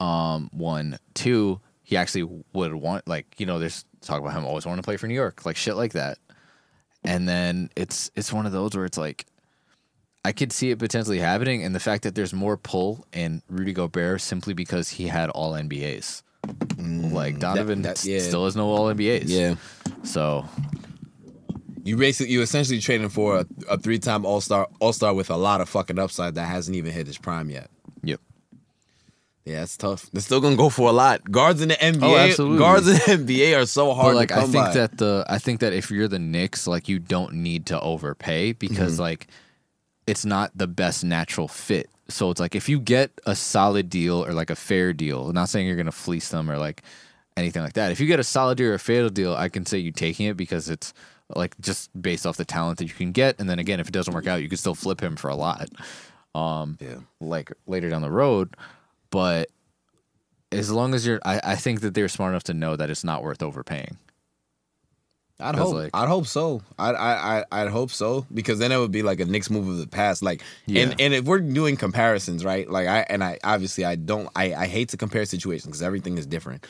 [0.00, 4.66] Um, one, two, he actually would want like you know, there's talk about him always
[4.66, 6.18] wanting to play for New York, like shit like that,
[7.04, 9.26] and then it's it's one of those where it's like.
[10.26, 13.74] I could see it potentially happening, and the fact that there's more pull in Rudy
[13.74, 16.22] Gobert simply because he had all NBAs.
[16.46, 18.20] Mm, like Donovan that- yeah.
[18.20, 19.24] still has no all NBAs.
[19.26, 19.56] Yeah.
[20.02, 20.46] So
[21.84, 25.28] You basically you essentially trading for a, a three time All Star All Star with
[25.28, 27.68] a lot of fucking upside that hasn't even hit his prime yet.
[29.44, 30.08] Yeah, it's tough.
[30.10, 31.30] They're still gonna go for a lot.
[31.30, 32.58] Guards in the NBA, absolutely.
[32.58, 32.94] guards in
[33.26, 34.72] the NBA are so hard But like to I think by.
[34.74, 38.52] that the I think that if you're the Knicks, like you don't need to overpay
[38.52, 39.26] because like
[40.06, 41.90] it's not the best natural fit.
[42.08, 45.48] So it's like if you get a solid deal or like a fair deal, not
[45.50, 46.82] saying you're gonna fleece them or like
[47.36, 47.90] anything like that.
[47.92, 50.24] If you get a solid deal or a fair deal, I can say you taking
[50.26, 50.94] it because it's
[51.34, 53.38] like just based off the talent that you can get.
[53.38, 55.36] And then again, if it doesn't work out, you can still flip him for a
[55.36, 55.68] lot.
[56.34, 56.96] Um Yeah.
[57.20, 58.56] like later down the road.
[59.14, 59.48] But
[60.50, 63.04] as long as you're I, I think that they're smart enough to know that it's
[63.04, 63.96] not worth overpaying.
[65.40, 65.74] I'd hope.
[65.74, 66.62] like- I'd hope so.
[66.78, 67.12] I'd, I,
[67.50, 69.86] I, I'd hope so because then it would be like a Knicks move of the
[69.88, 70.22] past.
[70.22, 70.82] Like, Yeah.
[70.82, 72.68] and and if we're doing comparisons, right?
[72.68, 74.28] Like, I and I obviously I don't.
[74.36, 76.66] I I hate to compare situations because everything is different.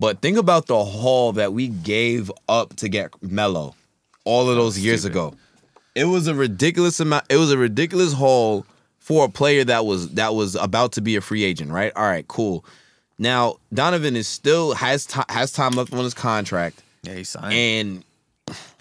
[0.00, 3.74] But think about the haul that we gave up to get Melo
[4.24, 5.12] all of those years stupid.
[5.16, 5.34] ago.
[5.96, 7.24] It was a ridiculous amount.
[7.28, 8.64] It was a ridiculous haul
[9.08, 11.94] for a player that was that was about to be a free agent, right?
[11.96, 12.62] All right, cool.
[13.18, 16.82] Now Donovan is still has ti has time left on his contract.
[17.04, 17.54] Yeah, he signed.
[17.54, 18.04] And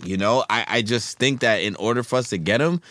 [0.04, 2.82] you know, I, I just think that in order for us to get him,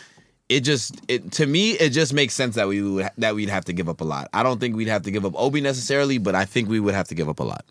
[0.49, 3.65] it just it to me it just makes sense that we would that we'd have
[3.65, 4.29] to give up a lot.
[4.33, 6.95] I don't think we'd have to give up Obi necessarily, but I think we would
[6.95, 7.65] have to give up a lot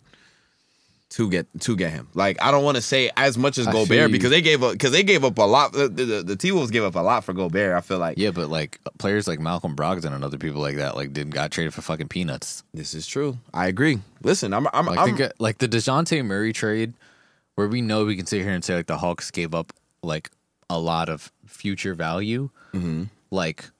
[1.17, 2.09] to get to get him.
[2.13, 4.73] Like I don't want to say as much as I Gobert because they gave up
[4.73, 5.73] because they gave up a lot.
[5.73, 7.75] The, the, the T Wolves gave up a lot for Gobert.
[7.75, 10.95] I feel like yeah, but like players like Malcolm Brogdon and other people like that,
[10.95, 12.65] like didn't got traded for fucking peanuts.
[12.75, 13.39] this is true.
[13.55, 14.01] I agree.
[14.23, 16.93] Listen, I'm I'm, Like I'm think like the Dejounte Murray trade,
[17.55, 20.31] where we know we can sit here and say like the Hawks gave up like
[20.69, 22.51] a lot of future value.
[22.75, 23.05] Mm-hmm.
[23.31, 23.71] Like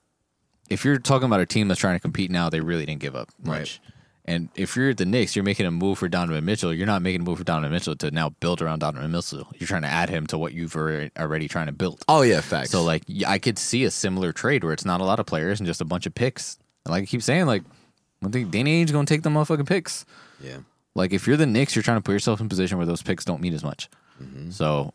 [0.71, 3.15] if you're talking about a team that's trying to compete now, they really didn't give
[3.15, 3.79] up much.
[3.83, 3.93] Right.
[4.29, 6.73] And if you're at the Knicks, you're making a move for Donovan Mitchell.
[6.73, 9.47] You're not making a move for Donovan Mitchell to now build around Donovan Mitchell.
[9.57, 12.03] You're trying to add him to what you've already, already trying to build.
[12.09, 12.71] oh yeah, facts.
[12.71, 15.59] So like I could see a similar trade where it's not a lot of players
[15.61, 16.57] and just a bunch of picks.
[16.85, 17.63] And like I keep saying, like
[18.23, 20.05] I think Danny Ainge gonna take the motherfucking picks.
[20.41, 20.57] yeah,
[20.93, 23.01] Like if you're the Knicks, you're trying to put yourself in a position where those
[23.01, 23.89] picks don't mean as much.
[24.21, 24.49] Mm-hmm.
[24.49, 24.93] So,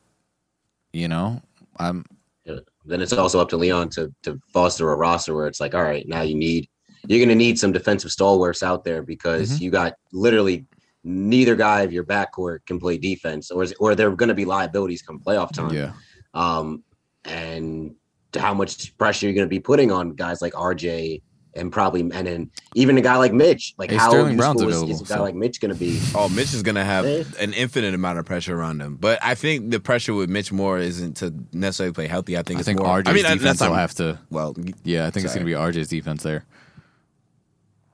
[0.92, 1.40] you know,
[1.78, 2.04] I'm
[2.44, 2.58] Yeah.
[2.84, 5.82] Then it's also up to Leon to to foster a roster where it's like, all
[5.82, 6.68] right, now you need
[7.08, 9.64] you're going to need some defensive stalwarts out there because Mm-hmm.
[9.64, 10.66] you got literally
[11.04, 14.44] neither guy of your backcourt can play defense, or is, or they're going to be
[14.44, 15.72] liabilities come playoff time.
[15.74, 15.92] yeah.
[16.34, 16.82] Um,
[17.24, 17.94] and
[18.36, 21.22] how much pressure you're going to be putting on guys like RJ
[21.54, 23.74] and probably and then even a guy like Mitch.
[23.76, 25.72] Like Hey, how Sterling Brown's useful is, is available, a guy so- like Mitch going
[25.74, 26.00] to be?
[26.14, 29.70] Oh, Mitch is gonna have an infinite amount of pressure around him, but I think
[29.70, 32.38] the pressure with Mitch more isn't to necessarily play healthy.
[32.38, 33.02] I think I it's think more.
[33.02, 34.18] RJ's I mean, defense will have to.
[34.30, 36.46] well, Yeah, I think it's gonna be RJ's defense there.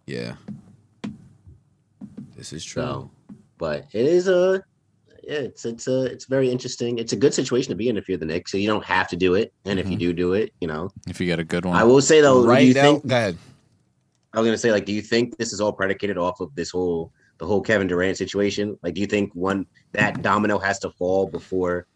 [0.09, 0.35] Yeah.
[2.37, 2.83] This is true.
[2.83, 3.11] So,
[3.59, 4.63] but it is a
[5.23, 6.99] yeah, it's it's a it's very interesting.
[6.99, 8.51] It's a good situation to be in if you're the Knicks.
[8.51, 9.99] So you don't have to do it, and if you mm-hmm.
[9.99, 10.91] do do it, you know.
[11.07, 13.17] If you get a good one, I will say though, do you now, think go
[13.17, 13.39] ahead.
[14.33, 16.71] I was gonna say like, do you think this is all predicated off of this
[16.71, 18.79] whole the whole Kevin Durant situation?
[18.83, 21.87] Like, do you think one that domino has to fall before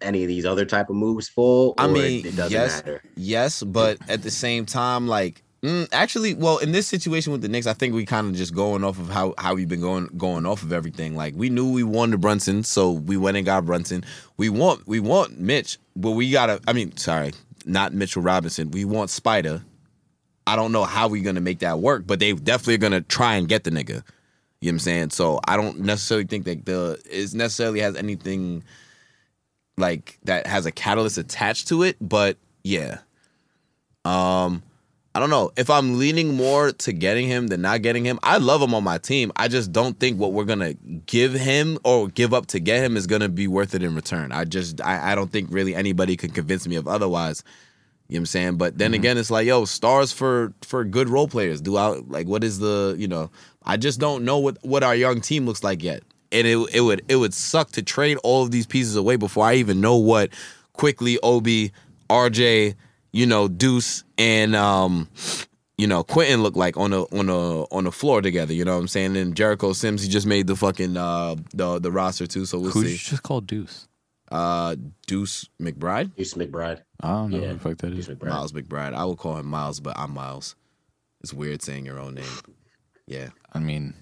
[0.00, 1.74] any of these other type of moves fall?
[1.78, 3.02] I mean, it doesn't yes, matter.
[3.16, 7.48] yes, but at the same time, like, mm, actually, well, in this situation with the
[7.48, 10.06] Knicks, I think we kind of just going off of how how we've been going
[10.16, 11.16] going off of everything.
[11.16, 14.04] Like, we knew we wanted Brunson, so we went and got Brunson.
[14.36, 16.60] We want we want Mitch, but we gotta.
[16.66, 17.32] I mean, sorry,
[17.64, 18.70] not Mitchell Robinson.
[18.70, 19.62] We want Spider.
[20.46, 23.36] I don't know how we're gonna make that work, but they definitely are gonna try
[23.36, 24.02] and get the nigga.
[24.60, 25.10] You know what I'm saying?
[25.10, 28.62] So I don't necessarily think that the is necessarily has anything
[29.78, 32.98] like that has a catalyst attached to it, but yeah.
[34.04, 34.62] Um
[35.20, 35.52] I don't know.
[35.58, 38.82] If I'm leaning more to getting him than not getting him, I love him on
[38.82, 39.32] my team.
[39.36, 40.72] I just don't think what we're gonna
[41.04, 44.32] give him or give up to get him is gonna be worth it in return.
[44.32, 47.44] I just I, I don't think really anybody can convince me of otherwise.
[48.08, 48.56] You know what I'm saying?
[48.56, 49.00] But then mm-hmm.
[49.00, 51.60] again, it's like, yo, stars for for good role players.
[51.60, 53.30] Do I like what is the you know?
[53.62, 56.02] I just don't know what what our young team looks like yet,
[56.32, 59.44] and it it would it would suck to trade all of these pieces away before
[59.44, 60.30] I even know what
[60.72, 61.72] Quickley Obi,
[62.08, 62.74] RJ,
[63.12, 65.08] you know, Deuce, and um,
[65.78, 68.52] you know, Quentin look like on the on the on the floor together.
[68.52, 69.16] You know what I'm saying?
[69.16, 72.44] And Jericho Sims, he just made the fucking uh the the roster too.
[72.46, 72.92] So we'll who see.
[72.92, 73.86] you just called Deuce?
[74.30, 74.76] Uh,
[75.08, 76.14] Deuce McBride.
[76.14, 76.82] Deuce McBride.
[77.00, 78.16] I don't know Yeah, who the fuck that Deuce is.
[78.16, 78.28] McBride.
[78.28, 78.94] Miles McBride.
[78.94, 80.54] I will call him Miles, but I'm Miles.
[81.22, 82.24] It's weird saying your own name.
[83.08, 83.30] Yeah.
[83.52, 83.92] I mean,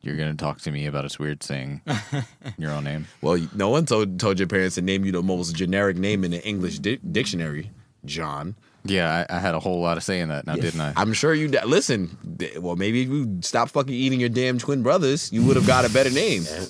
[0.00, 1.82] you're gonna talk to me about it's weird saying
[2.58, 3.08] your own name.
[3.20, 6.30] Well, no one told told your parents to name you the most generic name in
[6.30, 7.70] the English di- dictionary,
[8.08, 8.56] John.
[8.84, 10.92] Yeah, I, I had a whole lot of saying that now, didn't I?
[10.96, 11.48] I'm sure you.
[11.48, 15.44] d- Listen, th- well, maybe if you stop fucking eating your damn twin brothers, you
[15.44, 16.44] would have got a better name.
[16.50, 16.64] Yeah.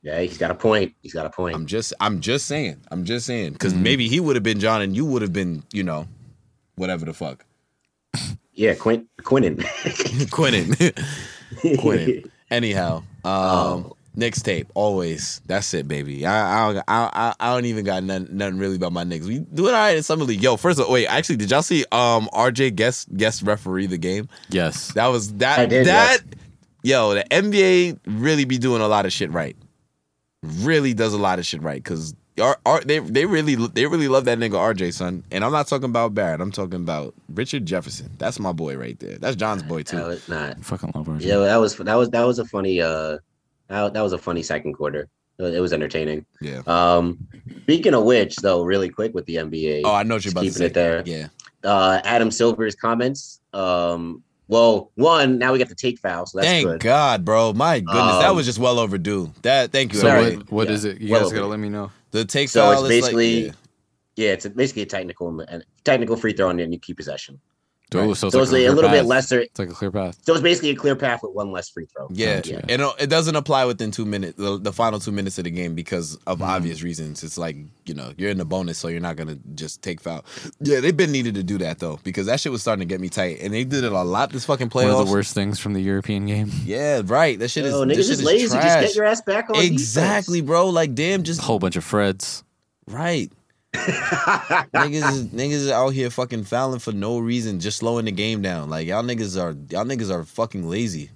[0.00, 0.94] Yeah, he's got a point.
[1.02, 1.54] He's got a point.
[1.56, 4.80] I'm just, I'm just saying, I'm just saying, because maybe he would have been John
[4.80, 6.06] and you would have been, you know,
[6.76, 7.44] whatever the fuck.
[8.54, 9.58] Yeah, Quint Quinnen.
[10.30, 10.74] Quinnen.
[11.76, 12.30] Quinnen.
[12.50, 13.96] Anyhow, um, Oh.
[14.18, 15.40] Knicks tape always.
[15.46, 16.26] That's it, baby.
[16.26, 19.26] I I don't, I, I, I don't even got nothing, nothing really about my Knicks.
[19.26, 20.42] We doing all right in summer league.
[20.42, 23.96] Yo, first of all, wait, actually, did y'all see um RJ guest guest referee the
[23.96, 24.28] game?
[24.50, 24.92] Yes.
[24.94, 26.18] That was that I did, that.
[26.82, 29.56] Yo, the NBA really be doing a lot of shit right.
[30.42, 32.14] Really does a lot of shit right because
[32.84, 35.22] they they really they really love that nigga RJ son.
[35.30, 36.40] And I'm not talking about Barrett.
[36.40, 38.10] I'm talking about Richard Jefferson.
[38.18, 39.18] That's my boy right there.
[39.18, 39.98] That's John's boy that too.
[39.98, 40.64] was not.
[40.64, 41.22] Fucking love RJ.
[41.22, 43.18] Yeah, that was that was that was a funny uh
[43.68, 45.08] that, that was a funny second quarter.
[45.40, 46.26] It was, entertaining.
[46.40, 46.62] Yeah.
[46.66, 47.16] Um
[47.62, 49.82] speaking of which though, really quick with the NBA.
[49.84, 50.64] Oh, I know what you're just about to keeping say.
[50.66, 51.02] it there.
[51.06, 51.28] Yeah.
[51.62, 53.40] Uh Adam Silver's comments.
[53.52, 56.80] Um well, one, now we got the take foul, so that's Thank good.
[56.80, 57.52] God, bro.
[57.52, 59.30] My goodness, that Um, was just well overdue.
[59.42, 59.98] That thank you.
[60.00, 60.36] So Sorry.
[60.38, 60.74] what, what Yeah.
[60.74, 61.00] is it?
[61.00, 61.92] You Well guys gotta let me know.
[62.10, 63.56] The take So foul it's is basically like,
[64.16, 67.38] Yeah, it's basically a technical a technical free throw and then you keep possession.
[67.94, 68.16] Right.
[68.16, 69.06] so it's, So like it's a, clear little bit path.
[69.06, 69.40] lesser.
[69.40, 70.18] It's like a clear path.
[70.22, 72.08] So it's basically a clear path with one less free throw.
[72.10, 72.64] yeah, Gotcha.
[72.68, 75.50] and it, it doesn't apply within two minutes, the, the final two minutes of the
[75.50, 76.50] game because of Mm-hmm.
[76.50, 77.22] obvious reasons.
[77.24, 80.24] It's like you know you're in the bonus, so you're not gonna just take foul.
[80.60, 83.00] Yeah, they've been needed to do that though because that shit was starting to get
[83.00, 84.92] me tight, and they did it a lot this fucking playoffs.
[84.92, 86.50] One of the worst things from the European game.
[86.64, 87.38] Yeah, right.
[87.38, 88.44] That shit is Yo, this niggas is is lazy.
[88.56, 90.68] Just get your ass back on exactly, bro.
[90.68, 92.42] Like damn, just A whole bunch of Freds.
[92.86, 93.30] right.
[93.74, 98.70] Niggas niggas is out here fucking fouling for no reason, just slowing the game down.
[98.70, 101.10] Like y'all niggas are y'all niggas are fucking lazy.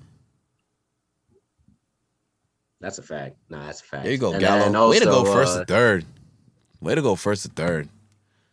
[2.81, 3.37] that's a fact.
[3.49, 4.03] Nah, that's a fact.
[4.05, 4.71] There you go, And Gallo.
[4.73, 6.05] then Way to go first uh, to third.
[6.81, 7.89] Way to go first to third.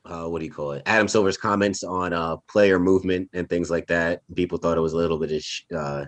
[0.06, 0.84] uh, what do you call it?
[0.86, 4.22] Adam Silver's comments on uh, player movement and things like that.
[4.36, 6.06] People thought it was a little bit of sh- uh,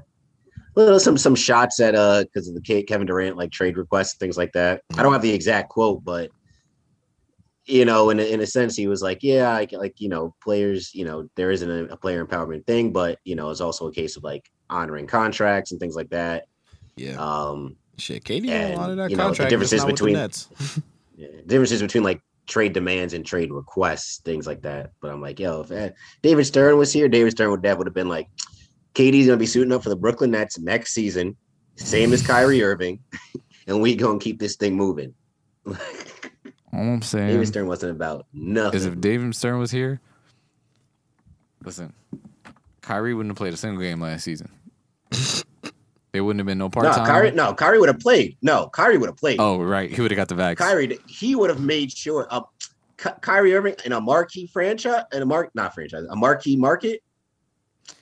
[0.76, 4.38] little some some shots at uh because of the Kevin Durant like trade requests things
[4.38, 4.82] like that.
[4.98, 6.30] I don't have the exact quote, but
[7.66, 10.36] you know, in a, in a sense, he was like, yeah, I, like you know,
[10.42, 13.88] players, you know, there isn't a, a player empowerment thing, but you know, it's also
[13.88, 16.46] a case of like honoring contracts and things like that.
[16.96, 17.18] Yeah.
[17.18, 19.50] Um, Shit, KD had a lot of that you know, the contract.
[19.52, 20.50] differences just not with the between- Nets.
[21.16, 24.92] yeah, differences between like trade demands and trade requests, things like that.
[25.02, 25.92] But I'm like, yo, if eh,
[26.22, 28.28] David Stern was here, David Stern would that would have been like,
[28.96, 31.36] KD's gonna be suiting up for the Brooklyn Nets next season,
[31.76, 33.00] same as Kyrie Irving,
[33.68, 35.14] and we gonna keep this thing moving.
[36.74, 37.28] All I'm saying.
[37.28, 38.94] David Stern wasn't about is nothing.
[38.94, 40.00] if David Stern was here,
[41.64, 41.94] listen,
[42.82, 44.50] Kyrie wouldn't have played a single game last season.
[46.12, 47.06] there wouldn't have been no part no, time.
[47.06, 48.38] Kyrie, no, Kyrie would have played.
[48.42, 49.40] No, Kyrie would have played.
[49.40, 49.92] Oh, right.
[49.92, 50.58] He would have got the vax.
[50.58, 52.28] Kyrie, he would have made sure.
[52.30, 52.42] Uh,
[52.98, 57.02] Kyrie Irving in a marquee franchise, in a mark, not franchise, a marquee market.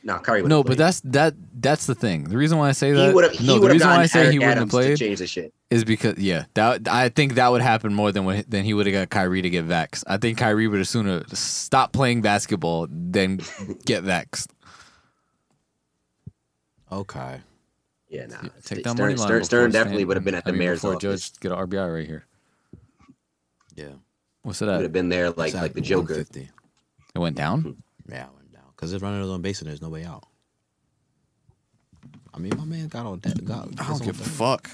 [0.04, 1.36] No, Kyrie would no, but that's that.
[1.54, 2.24] That's the thing.
[2.26, 3.10] The reason why I say that.
[3.10, 3.34] he would have.
[3.34, 5.20] He no, the reason why I say Eric he wouldn't have Adams to played change
[5.20, 5.54] the shit.
[5.70, 8.88] is because yeah, that I think that would happen more than when than he would
[8.88, 10.04] have got Kyrie to get vaxxed.
[10.08, 13.38] I think Kyrie would have sooner stop playing basketball than
[13.86, 14.48] get vaxxed.
[16.92, 17.42] Okay.
[18.10, 18.38] Yeah, nah.
[18.64, 19.28] Take that Stern, money line.
[19.28, 21.30] Stern, Stern definitely would have been at the I mean, mayor's before office.
[21.30, 22.26] Judge get an RBI right here.
[23.76, 23.90] Yeah.
[24.42, 26.14] What's it He would have been there like like the Joker.
[26.16, 26.50] It
[27.16, 27.78] went down.
[28.08, 28.39] Yeah, I went down.
[28.80, 30.24] Because it's running his own base and there's no way out.
[32.34, 33.44] I mean, my man got on that.
[33.44, 34.70] Got, I don't give a fuck.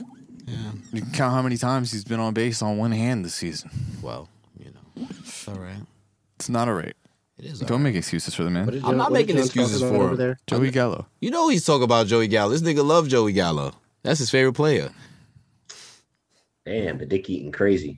[0.46, 0.56] Yeah.
[0.94, 3.72] You can count how many times he's been on base on one hand this season.
[4.04, 4.30] Well,
[4.60, 5.82] you know, it's all right.
[6.36, 6.94] It's not a rate.
[7.40, 7.60] It is.
[7.62, 7.84] Don't all right.
[7.86, 8.66] make excuses for the man.
[8.68, 10.18] What is I'm not making excuses for over him.
[10.18, 10.38] there.
[10.46, 11.08] Joey Gallo.
[11.20, 12.52] You know he's talking about Joey Gallo.
[12.52, 13.74] This nigga love Joey Gallo.
[14.04, 14.92] That's his favorite player.
[16.68, 17.98] Damn, the dick eating crazy.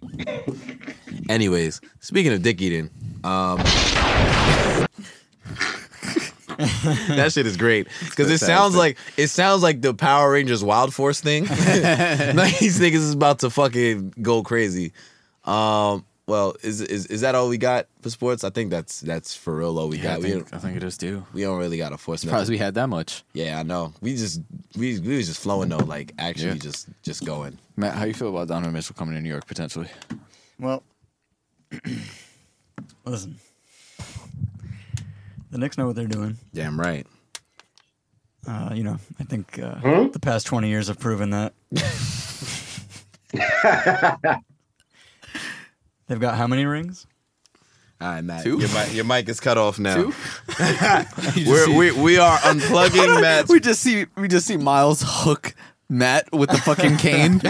[1.29, 2.89] Anyways, speaking of dick eating,
[3.25, 3.61] um,
[6.57, 10.93] that shit is great because it sounds like it sounds like the Power Rangers Wild
[10.93, 11.45] Force thing.
[11.45, 14.93] like these niggas is about to fucking go crazy.
[15.45, 18.43] Um, well, is is is that all we got for sports?
[18.43, 20.23] I think that's that's for real all we Yeah, I got.
[20.23, 21.25] We think, don't, I think it is too.
[21.33, 23.23] we don't really got a force Surprised we had that much.
[23.33, 23.93] Yeah, I know.
[24.01, 24.41] We just
[24.77, 26.55] we we was just flowing though, like actually Yeah.
[26.55, 27.57] just just going.
[27.77, 29.87] Matt, how you feel about Donovan Mitchell coming to New York potentially?
[30.59, 30.83] Well,
[33.05, 33.37] listen.
[35.51, 36.37] The Knicks know what they're doing.
[36.53, 37.05] Damn right.
[38.47, 40.07] Uh, you know, I think uh, Hmm?
[40.11, 41.53] the past 20 years have proven that.
[46.07, 47.05] They've got how many rings?
[47.99, 48.43] All right, Matt.
[48.43, 48.59] Two?
[48.59, 49.95] Your mic, your mic is cut off now.
[49.95, 50.13] Two?
[51.49, 53.49] We're, we we are unplugging Matt.
[53.49, 55.53] we just see we just see Miles hook
[55.89, 57.41] Matt with the fucking cane,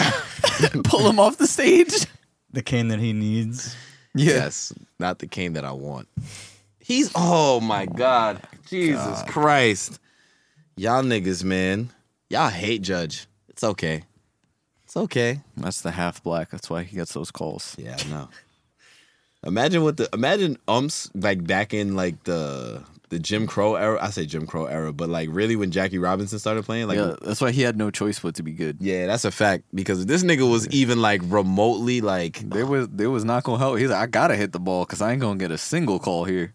[0.83, 2.05] pull him off the stage.
[2.53, 3.75] The cane that he needs.
[4.15, 6.07] Yes, not the cane that I want.
[6.87, 9.99] He's oh my god, Jesus Christ,
[10.77, 11.89] y'all niggas, man,
[12.29, 13.27] y'all hate Judge.
[13.49, 14.03] It's okay,
[14.85, 15.41] it's okay.
[15.57, 16.49] That's the half black.
[16.49, 17.75] That's why he gets those calls.
[17.77, 18.29] Yeah, I know.
[19.43, 23.99] Imagine what the imagine umps like back in like the the Jim Crow era.
[24.01, 27.15] I say Jim Crow era, but like really when Jackie Robinson started playing, like yeah,
[27.21, 28.77] that's why he had no choice but to be good.
[28.79, 33.09] yeah, that's a fact because this nigga was even like remotely like There was there
[33.09, 33.77] was not gonna help.
[33.77, 36.23] He's like, I gotta hit the ball because I ain't gonna get a single call
[36.23, 36.53] here.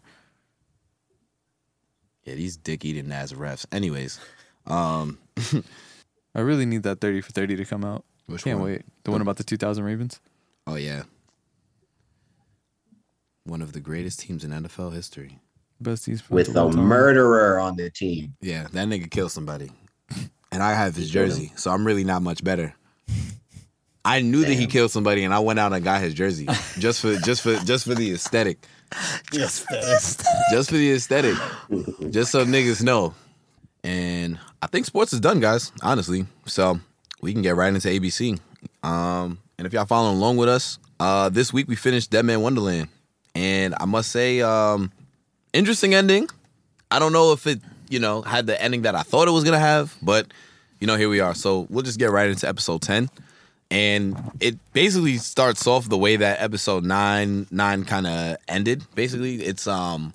[2.25, 3.67] Yeah these dick eating ass refs.
[3.73, 4.19] Anyways,
[4.67, 5.19] um,
[6.35, 8.05] I really need that thirty for thirty to come out.
[8.27, 8.71] Which Can't one?
[8.73, 8.83] wait.
[9.05, 10.21] The one about the 2000 Ravens.
[10.67, 11.03] oh yeah,
[13.45, 15.39] one of the greatest teams in NFL history.
[15.81, 18.35] Best teams with the murderer on the team.
[18.41, 19.71] Yeah, that nigga killed somebody,
[20.53, 21.31] and I have his He killed him.
[21.31, 22.75] jersey, so I'm really not much better.
[24.05, 26.47] I knew that he killed somebody, and I went out and got his jersey
[26.79, 28.65] just for just for just for the aesthetic,
[29.33, 29.65] Yes,
[30.51, 31.37] just for the aesthetic,
[32.11, 33.15] just so niggas know.
[33.85, 35.73] And I think sports is done, guys.
[35.83, 36.79] Honestly, so
[37.21, 38.39] we can get right into ABC.
[38.83, 42.89] Um, and if y'all following along with us, uh, this week we finished Deadman Wonderland,
[43.35, 44.93] and I must say, um,
[45.53, 46.29] interesting ending.
[46.91, 49.45] I don't know if it, you know, had the ending that I thought it was
[49.45, 50.27] gonna have, but
[50.81, 51.35] you know, here we are.
[51.35, 53.09] So we'll just get right into episode ten,
[53.73, 58.85] and it basically starts off the way that episode nine nine kind of ended.
[58.95, 60.13] Basically, it's um.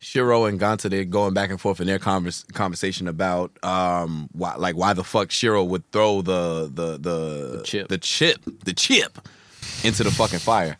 [0.00, 4.54] Shiro and Ganta they're going back and forth in their convers- conversation about um why
[4.56, 7.88] like why the fuck Shiro would throw the the the, chip.
[7.88, 9.18] the chip the chip
[9.82, 10.76] into the fucking fire.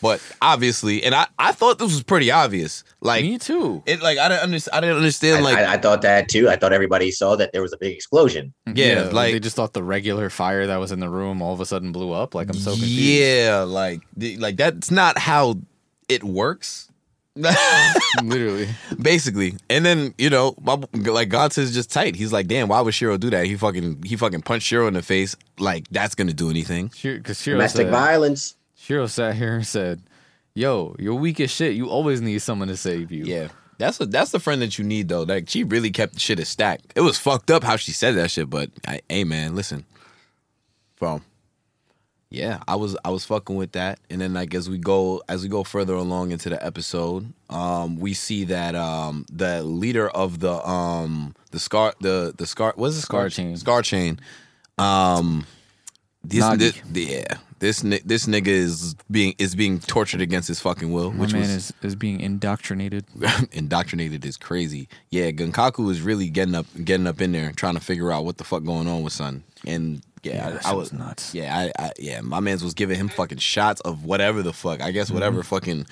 [0.00, 2.84] But obviously, and I, I thought this was pretty obvious.
[3.00, 3.82] Like Me too.
[3.86, 6.48] it like I didn't understand I didn't understand I, like I, I thought that too.
[6.48, 8.54] I thought everybody saw that there was a big explosion.
[8.72, 11.60] Yeah, like- they just thought the regular fire that was in the room all of
[11.60, 12.34] a sudden blew up.
[12.34, 12.92] Like I'm so confused.
[12.92, 15.56] Yeah, like the- like that's not how
[16.08, 16.84] it works.
[18.22, 18.68] literally.
[19.00, 22.16] Basically, and then you know, my, like Ganta's just tight.
[22.16, 23.46] He's like, damn, why would Shiro do that?
[23.46, 25.36] He fucking he fucking punched Shiro in the face.
[25.58, 26.90] Like that's gonna do anything.
[27.00, 28.56] Because Shiro Domestic said, violence.
[28.88, 30.00] Shiro sat here and said,
[30.54, 31.74] "Yo, you're weak as shit.
[31.76, 34.84] You always need someone to save you." Yeah, that's a that's the friend that you
[34.84, 35.24] need though.
[35.24, 36.80] Like she really kept the shit a stack.
[36.94, 39.84] It was fucked up how she said that shit, but I, hey man, listen,
[40.98, 41.20] bro.
[42.30, 45.42] Yeah, I was I was fucking with that, and then like as we go as
[45.42, 50.40] we go further along into the episode, um, we see that um the leader of
[50.40, 53.54] the um the scar the the scar what's the Scar chain.
[53.58, 54.18] scar chain,
[54.78, 55.44] um,
[56.28, 56.58] this, Nagi.
[56.58, 61.22] this yeah this this nigga is being is being tortured against his fucking will, My
[61.22, 63.04] which man was is, is being indoctrinated.
[63.52, 64.88] indoctrinated is crazy.
[65.10, 68.36] Yeah, Genkaku is really getting up getting up in there trying to figure out what
[68.38, 69.42] the fuck going on with son.
[69.66, 71.34] And yeah, Yeah, I, I was nuts.
[71.34, 74.80] Yeah, I, I yeah, my man's was giving him fucking shots of whatever the fuck.
[74.80, 75.48] I guess whatever Mm-hmm.
[75.54, 75.86] fucking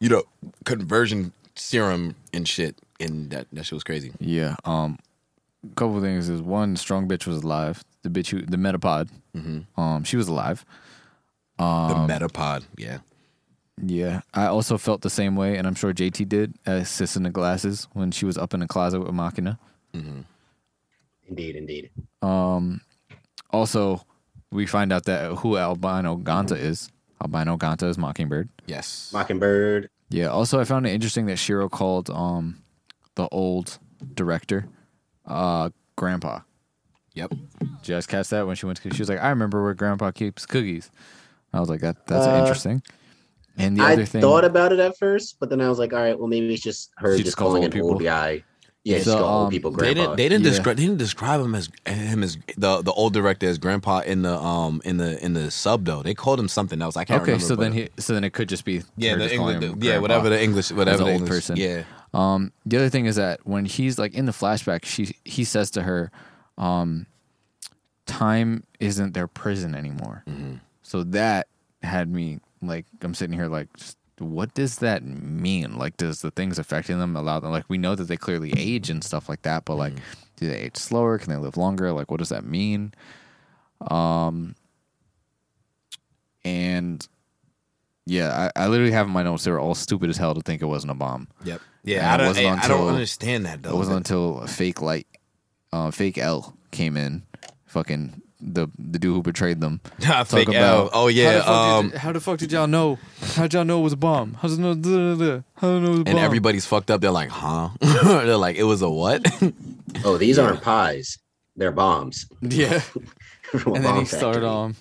[0.00, 0.22] you know
[0.64, 2.76] conversion serum and shit.
[3.00, 4.12] And that that shit was crazy.
[4.18, 4.56] Yeah.
[4.64, 4.98] Um,
[5.70, 7.84] a couple things is one, strong bitch was alive.
[8.02, 9.08] The bitch who the Metapod.
[9.76, 10.64] Um, she was alive.
[11.58, 12.64] Um, the Metapod.
[12.76, 12.98] Yeah.
[13.82, 17.22] Yeah, I also felt the same way, and I'm sure JT did as Sis in
[17.22, 19.58] the glasses when she was up in the closet with Makina.
[21.28, 21.90] Indeed, indeed.
[22.20, 22.80] Um,
[23.50, 24.04] Also,
[24.50, 26.90] we find out that who Albino Ganta is.
[27.22, 28.48] Albino Ganta is Mockingbird.
[28.66, 29.10] Yes.
[29.12, 29.88] Mockingbird.
[30.10, 30.26] Yeah.
[30.26, 32.62] Also, I found it interesting that Shiro called um
[33.14, 33.78] the old
[34.14, 34.66] director
[35.26, 36.40] uh Grandpa.
[37.14, 37.32] Yep.
[37.82, 38.90] Just you guys catch that when she went to?
[38.94, 40.90] She was like, "I remember where Grandpa keeps cookies."
[41.52, 42.82] I was like, "That that's Uh, interesting."
[43.58, 45.78] And the I other thing, I thought about it at first, but then I was
[45.78, 48.44] like, all right, well, maybe it's just her just just calling old an old guy.
[48.84, 50.16] Yeah, So, just um, old people They didn't.
[50.16, 50.50] They didn't Yeah.
[50.52, 50.76] describe.
[50.78, 54.34] They didn't describe him as him as the the old director as grandpa in the
[54.36, 56.02] um in the in the sub though.
[56.02, 56.96] They called him something else.
[56.96, 57.44] I can't remember.
[57.44, 57.46] okay, remember.
[57.46, 59.78] so then he, so then it could just be yeah the just calling English, him
[59.80, 61.56] the- yeah whatever the English whatever the old English, person.
[61.58, 61.82] Yeah.
[62.14, 65.70] Um, the other thing is that when he's like in the flashback, she he says
[65.72, 66.10] to her,
[66.58, 67.06] um,
[68.06, 70.54] "Time isn't their prison anymore." Mm-hmm.
[70.82, 71.48] So that
[71.82, 73.68] had me like I'm sitting here like,
[74.18, 75.76] what does that mean?
[75.78, 77.50] Like, does the things affecting them allow them?
[77.50, 80.02] Like, we know that they clearly age and stuff like that, but like, Mm-hmm.
[80.36, 81.18] do they age slower?
[81.18, 81.92] Can they live longer?
[81.92, 82.92] Like, what does that mean?
[83.90, 84.54] Um,
[86.44, 87.06] and
[88.06, 90.40] yeah, I, I literally have in my notes they were all stupid as hell to
[90.40, 91.28] think it wasn't a bomb.
[91.44, 91.60] Yep.
[91.84, 92.14] And Yeah.
[92.14, 92.36] I don't.
[92.36, 93.70] I, I don't understand that though.
[93.70, 95.06] It wasn't until a fake light,
[95.72, 97.22] uh, fake L came in,
[97.66, 99.80] fucking the the dude who betrayed them.
[100.00, 100.90] Nah, fake Talk L.
[100.92, 101.32] Oh yeah.
[101.32, 101.90] How the, fuck Um.
[101.90, 102.98] did, how the fuck did y'all know?
[103.34, 104.34] How did y'all know it was a bomb?
[104.34, 104.74] How does know?
[104.74, 106.08] Duh, duh, duh, how did I know it was a bomb?
[106.08, 107.00] and everybody's fucked up.
[107.00, 107.70] They're like, huh?
[107.80, 109.24] They're like, it was a what?
[110.04, 111.18] oh, these aren't pies.
[111.56, 112.26] They're bombs.
[112.40, 112.80] yeah.
[112.80, 114.48] From a and then he started factory.
[114.48, 114.76] um,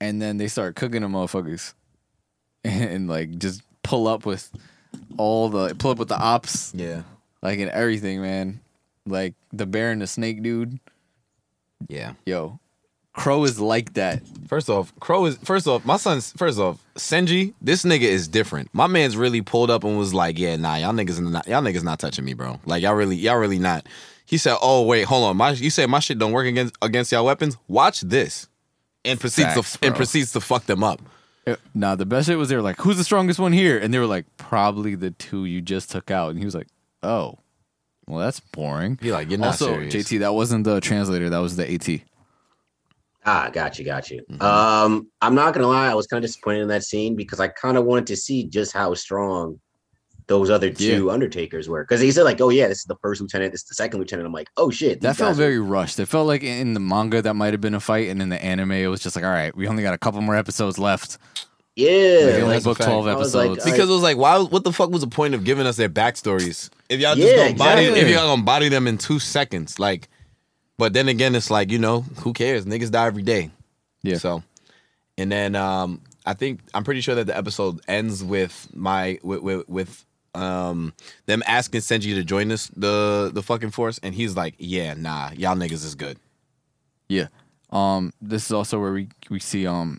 [0.00, 1.74] and then they start cooking them motherfuckers,
[2.64, 4.50] and, like just pull up with
[5.18, 7.02] all the pull up with the ops yeah.
[7.42, 8.60] like and everything, man.
[9.06, 10.78] Like the bear and the snake dude.
[11.88, 12.14] Yeah.
[12.24, 12.58] yo,
[13.12, 14.22] Crow is like that.
[14.46, 18.68] First off, Crow is first off, my son's first off, Senji, this nigga is different.
[18.72, 21.82] My man's really pulled up and was like, Yeah, nah, y'all niggas not y'all niggas
[21.82, 22.60] not touching me, bro.
[22.66, 23.86] Like y'all really, y'all really not.
[24.26, 25.36] He said, Oh, wait, hold on.
[25.36, 27.56] My you said my shit don't work against against y'all weapons?
[27.68, 28.48] Watch this.
[29.04, 31.00] And proceeds Facts, to and proceeds to fuck them up.
[31.46, 33.94] Uh, Nah, the best shit was they were like, "Who's the strongest one here?" And
[33.94, 36.66] they were like, "Probably the two you just took out." And he was like,
[37.04, 37.38] "Oh,
[38.08, 39.94] well, that's boring." He like, you're not also, serious.
[39.94, 41.28] JT, that wasn't the translator.
[41.30, 42.00] That was the AT.
[43.28, 44.22] Ah, got you, got you.
[44.30, 44.40] Mhm.
[44.40, 47.48] Um, I'm not gonna lie, I was kind of disappointed in that scene because I
[47.48, 49.58] kind of wanted to see just how strong
[50.28, 51.82] those other two Undertakers were.
[51.84, 53.98] Because he said like, "Oh yeah, this is the first lieutenant, this is the second
[54.00, 55.98] lieutenant." I'm like, "Oh shit!" That felt guys are- very rushed.
[56.00, 58.42] It felt like in the manga that might have been a fight, and in the
[58.44, 61.18] anime it was just like, "All right, we only got a couple more episodes left."
[61.76, 62.88] Yeah." They Yeah, only that's a booked fact.
[62.88, 63.66] twelve I like, episodes.
[63.66, 65.76] I- Because it was like, why what the fuck was the point of giving us
[65.76, 66.70] their backstories?
[66.88, 69.78] If y'all just Yeah, gonna body if y'all gonna body them in two seconds.
[69.78, 70.08] Like
[70.78, 72.66] but then again, it's like, you know, who cares?
[72.66, 73.50] Niggas die every day.
[74.02, 74.18] Yeah.
[74.18, 74.42] So,
[75.16, 79.40] and then um, I think I'm pretty sure that the episode ends with my with
[79.40, 80.04] with, with
[80.34, 80.92] um
[81.24, 85.30] them asking Senji to join us the the fucking force, and he's like, yeah, nah,
[85.34, 86.18] y'all niggas is good.
[87.08, 87.28] Yeah.
[87.70, 89.98] Um, this is also where we we see um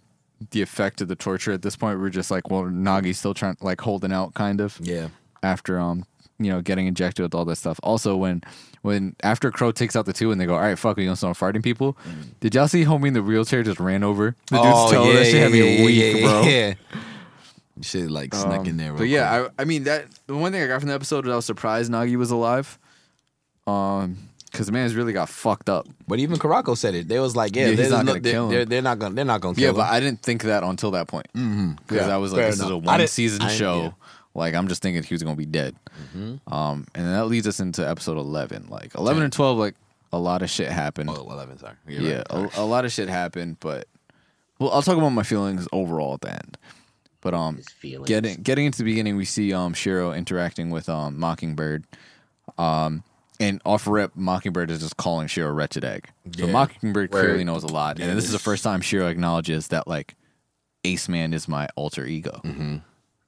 [0.51, 1.99] the effect of the torture at this point.
[1.99, 5.09] We're just like, well, Nagi's still trying like holding out kind of Yeah,
[5.43, 6.05] after um
[6.39, 7.79] you know getting injected with all this stuff.
[7.83, 8.41] Also, when
[8.83, 11.15] when after Crow takes out the two and they go, all right, fuck, we gonna
[11.15, 11.97] start fighting people.
[12.39, 15.13] Did y'all see homie in the wheelchair just ran over the dude's toe?
[15.13, 16.31] that shit had me weak, bro.
[16.31, 16.73] Oh, yeah.
[17.81, 18.93] Shit like snuck Um, in there.
[18.93, 21.31] But yeah, I, I mean that the one thing I got from the episode was
[21.33, 22.77] I was surprised Nagi was alive.
[23.67, 24.17] Um,
[24.51, 25.87] because the man's really got fucked up.
[26.07, 27.07] But even Karako said it.
[27.07, 28.51] They was like, yeah, Yeah, he's there's not no- gonna they're, kill him.
[28.51, 29.63] they're, they're not gonna they're not gonna kill him.
[29.63, 29.75] Yeah, him.
[29.87, 31.71] but I didn't think that until that point mm-hmm.
[31.87, 33.81] because I was like, this is a one season I- show.
[33.81, 33.91] yeah.
[34.35, 35.75] Like I'm just thinking he was gonna be dead.
[36.15, 36.53] Mm-hmm.
[36.53, 38.67] Um, and then that leads us into episode eleven.
[38.69, 39.73] Like eleven and twelve, like
[40.13, 41.09] a lot of shit happened.
[41.09, 41.73] Oh, 11, sorry.
[41.87, 42.55] You're yeah, right.
[42.55, 43.87] a, a lot of shit happened, but
[44.59, 46.57] well, I'll talk about my feelings overall at the end.
[47.19, 48.07] But um, His feelings.
[48.07, 51.85] getting getting into the beginning, we see um Shiro interacting with um Mockingbird,
[52.59, 53.03] um,
[53.39, 56.09] and off rip, Mockingbird is just calling Shiro wretched egg.
[56.37, 56.51] So Yeah.
[56.51, 57.19] Mockingbird Word.
[57.21, 60.15] clearly knows a lot, Yeah, and this is the first time Shiro acknowledges that like
[60.83, 62.41] Ace Man is my alter ego.
[62.43, 62.77] Mm-hmm.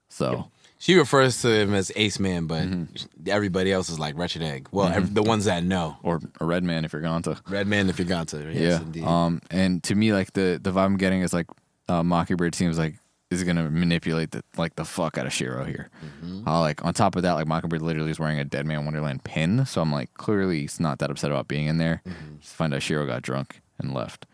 [0.10, 0.50] So
[0.82, 3.28] She refers to him as Ace Man, but Mm-hmm.
[3.28, 4.70] everybody else is like Wretched Egg.
[4.72, 5.98] Well, ev- the ones that know.
[6.04, 7.38] or a red man if you're to.
[7.50, 8.38] Red Man, if you're gone to.
[8.52, 8.82] Yes, yeah.
[8.82, 9.04] indeed.
[9.04, 11.48] Um, and to me, like the the vibe I'm getting is like
[11.90, 12.96] uh, Mockingbird seems like
[13.32, 15.90] is gonna manipulate the like the fuck out of Shiro here.
[16.24, 16.48] Mm-hmm.
[16.48, 19.66] Uh, like on top of that, like Mockingbird literally is wearing a Deadman Wonderland pin,
[19.66, 22.02] so I'm like clearly he's not that upset about being in there.
[22.08, 22.38] Mm-hmm.
[22.40, 24.26] Just find out Shiro got drunk and left.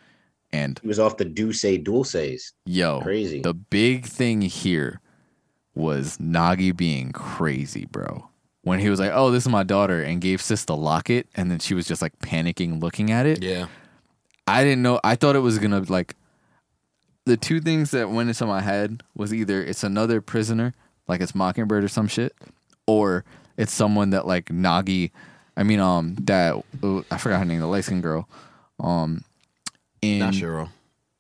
[0.53, 2.53] And He was off the Duce Dulces.
[2.65, 3.41] yo, Crazy.
[3.41, 5.01] the big thing here
[5.73, 8.29] was Nagi being crazy, bro.
[8.61, 11.51] When he was like, "Oh, this is my daughter," and gave Sis the locket, and
[11.51, 13.43] then she was just like panicking, looking at it.
[13.43, 13.67] yeah.
[14.47, 14.99] I didn't know.
[15.03, 16.15] I thought it was gonna like
[17.25, 20.73] the two things that went into my head was either it's another prisoner,
[21.07, 22.33] like it's Mockingbird or some shit,
[22.87, 23.23] or
[23.57, 25.11] it's someone that like Nagi.
[25.57, 28.27] I mean, um, that uh, I forgot her name, the light skinned girl.
[28.79, 29.23] Um,
[30.01, 30.69] in Not Shiro.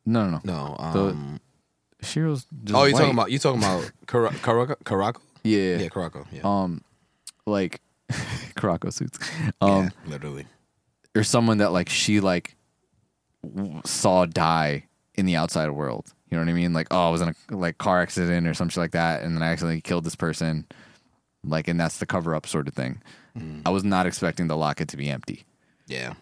[0.05, 0.75] No, no, no.
[0.77, 0.91] No.
[0.93, 1.39] The- Um,
[2.01, 4.75] Shiro's just oh, you talking about you talking about Kara- Karako?
[4.83, 5.21] Karako?
[5.43, 6.25] yeah, Yeah, Karako.
[6.31, 6.41] Yeah.
[6.43, 6.81] um,
[7.47, 7.81] like
[8.55, 9.17] Karako suits.
[9.59, 10.45] Um, yeah, literally.
[11.15, 12.55] or someone that like she like
[13.43, 14.85] w- saw die
[15.17, 16.13] in the outside world.
[16.29, 16.73] You know what I mean?
[16.73, 19.35] Like, oh, I was in a like car accident or some shit like that, and
[19.35, 20.65] then I accidentally killed this person.
[21.43, 23.01] Like, and that's the cover up sort of thing.
[23.37, 23.61] Mm.
[23.65, 25.45] I was not expecting the locket to be empty.
[25.87, 26.13] Yeah.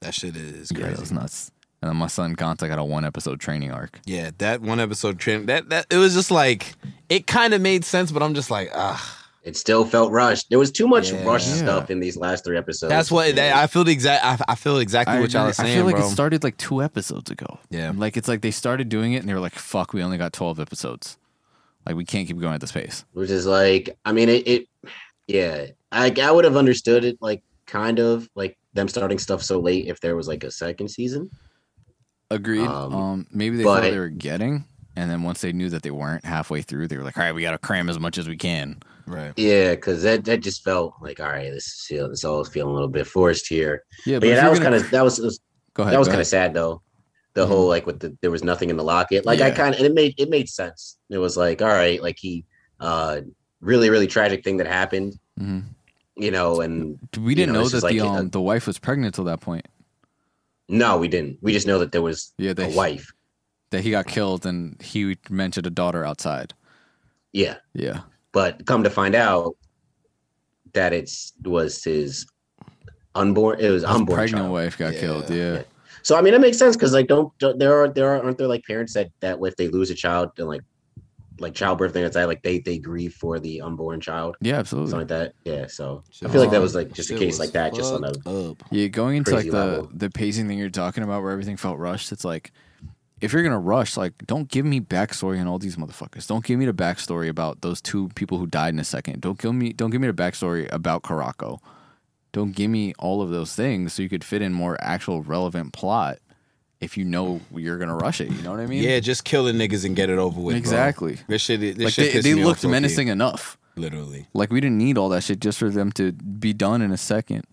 [0.00, 0.94] That shit is Yeah, crazy.
[0.94, 1.50] that was nuts.
[1.82, 4.00] And then my son Ganta got a one episode training arc.
[4.06, 6.74] Yeah, that one episode training that that it was just like
[7.08, 9.19] it kind of made sense, but I'm just like, ah,
[9.50, 10.48] It still felt rushed.
[10.48, 11.24] There was too much Yeah.
[11.24, 11.56] rushed Yeah.
[11.56, 12.88] stuff in these last three episodes.
[12.88, 13.60] that's what that, Yeah.
[13.60, 14.24] I feel the exact.
[14.24, 15.72] I, I feel exactly I, what y'all are saying.
[15.72, 16.06] I feel like bro.
[16.06, 17.58] it started like two episodes ago.
[17.68, 17.92] Yeah.
[17.94, 20.32] Like it's like they started doing it and they were like, fuck, we only got
[20.32, 21.18] 12 episodes.
[21.84, 23.04] Like we can't keep going at this pace.
[23.12, 24.68] which is like I mean it, it
[25.26, 29.58] yeah I I would have understood it like kind of like them starting stuff so
[29.58, 31.28] late if there was like a second season.
[32.30, 32.66] Agreed.
[32.66, 35.82] Um, Um, maybe they but- thought they were getting, and then once they knew that
[35.82, 38.18] they weren't halfway through, they were like, "All right, we got to cram as much
[38.18, 39.32] as we can." Right.
[39.36, 42.48] Yeah, because that that just felt like all right, this is feel this all is
[42.48, 43.84] feeling a little bit forced here.
[44.06, 45.40] Yeah, But yeah, that was gonna- kind of that was, was
[45.74, 45.94] go ahead.
[45.94, 46.82] that was kind of sad though.
[47.34, 47.48] The Mhm.
[47.48, 49.24] whole like with the there was nothing in the locket.
[49.24, 50.98] Like I kind of and it made it made sense.
[51.10, 52.44] It was like all right, like he
[52.80, 53.20] uh
[53.60, 55.18] really really tragic thing that happened.
[55.38, 55.64] Mhm.
[56.16, 58.66] You know, and We didn't know, know that just like the a- um the wife
[58.66, 59.66] was pregnant till that point.
[60.68, 61.38] no, we didn't.
[61.40, 63.10] We just know that there was Yeah, a they wife.
[63.70, 66.54] that he got killed, and he mentioned a daughter outside.
[67.32, 68.00] Yeah, Yeah,
[68.32, 69.56] but come to find out
[70.72, 72.26] that it's was his
[73.14, 73.58] unborn.
[73.60, 74.52] It was his unborn pregnant child.
[74.52, 75.00] wife got Yeah.
[75.00, 75.30] killed.
[75.30, 75.62] Yeah,
[76.02, 78.38] So I mean, it makes sense because like, don't, don't there are there are aren't
[78.38, 80.62] there like parents that that if they lose a child and like
[81.40, 84.90] like childbirth things like that, like they they grieve for the unborn child, Yeah, absolutely.
[84.90, 85.50] something like that.
[85.50, 85.66] Yeah.
[85.68, 88.12] So I feel like that was like just a case like that, just on a
[88.12, 88.62] fucked up.
[88.70, 89.90] Yeah, going into like the level.
[89.94, 92.12] the pacing thing you're talking about, where everything felt rushed.
[92.12, 92.52] It's like
[93.20, 96.26] if you're gonna rush, like don't give me backstory on all these motherfuckers.
[96.26, 99.20] Don't give me the backstory about those two people who died in a second.
[99.20, 101.58] Don't give me don't give me the backstory about Karako.
[102.32, 105.72] Don't give me all of those things so you could fit in more actual relevant
[105.72, 106.18] plot.
[106.80, 108.82] If you know you're gonna rush it, you know what I mean?
[108.82, 110.54] Yeah, just kill the niggas and get it over with.
[110.54, 110.58] bro.
[110.58, 111.18] exactly.
[111.28, 111.60] This shit.
[111.60, 113.58] This Like shit they, they looked menacing enough.
[113.76, 114.28] Literally.
[114.32, 116.96] Like we didn't need all that shit just for them to be done in a
[116.96, 117.44] second.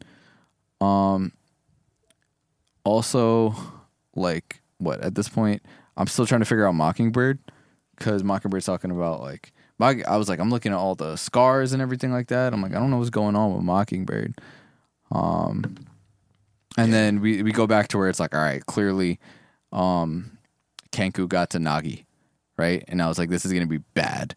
[0.79, 1.33] Um
[2.85, 3.53] also
[4.15, 5.61] like what at this point
[5.95, 7.39] I'm still trying to figure out Mockingbird
[7.97, 11.81] cuz Mockingbird's talking about like I was like I'm looking at all the scars and
[11.81, 12.53] everything like that.
[12.53, 14.35] I'm like I don't know what's going on with Mockingbird.
[15.11, 15.75] Um
[16.77, 19.19] and then we we go back to where it's like all right, clearly
[19.71, 20.37] um
[20.91, 22.05] Genkaku got to Nagi,
[22.57, 22.83] right?
[22.87, 24.35] And I was like this is going to be bad.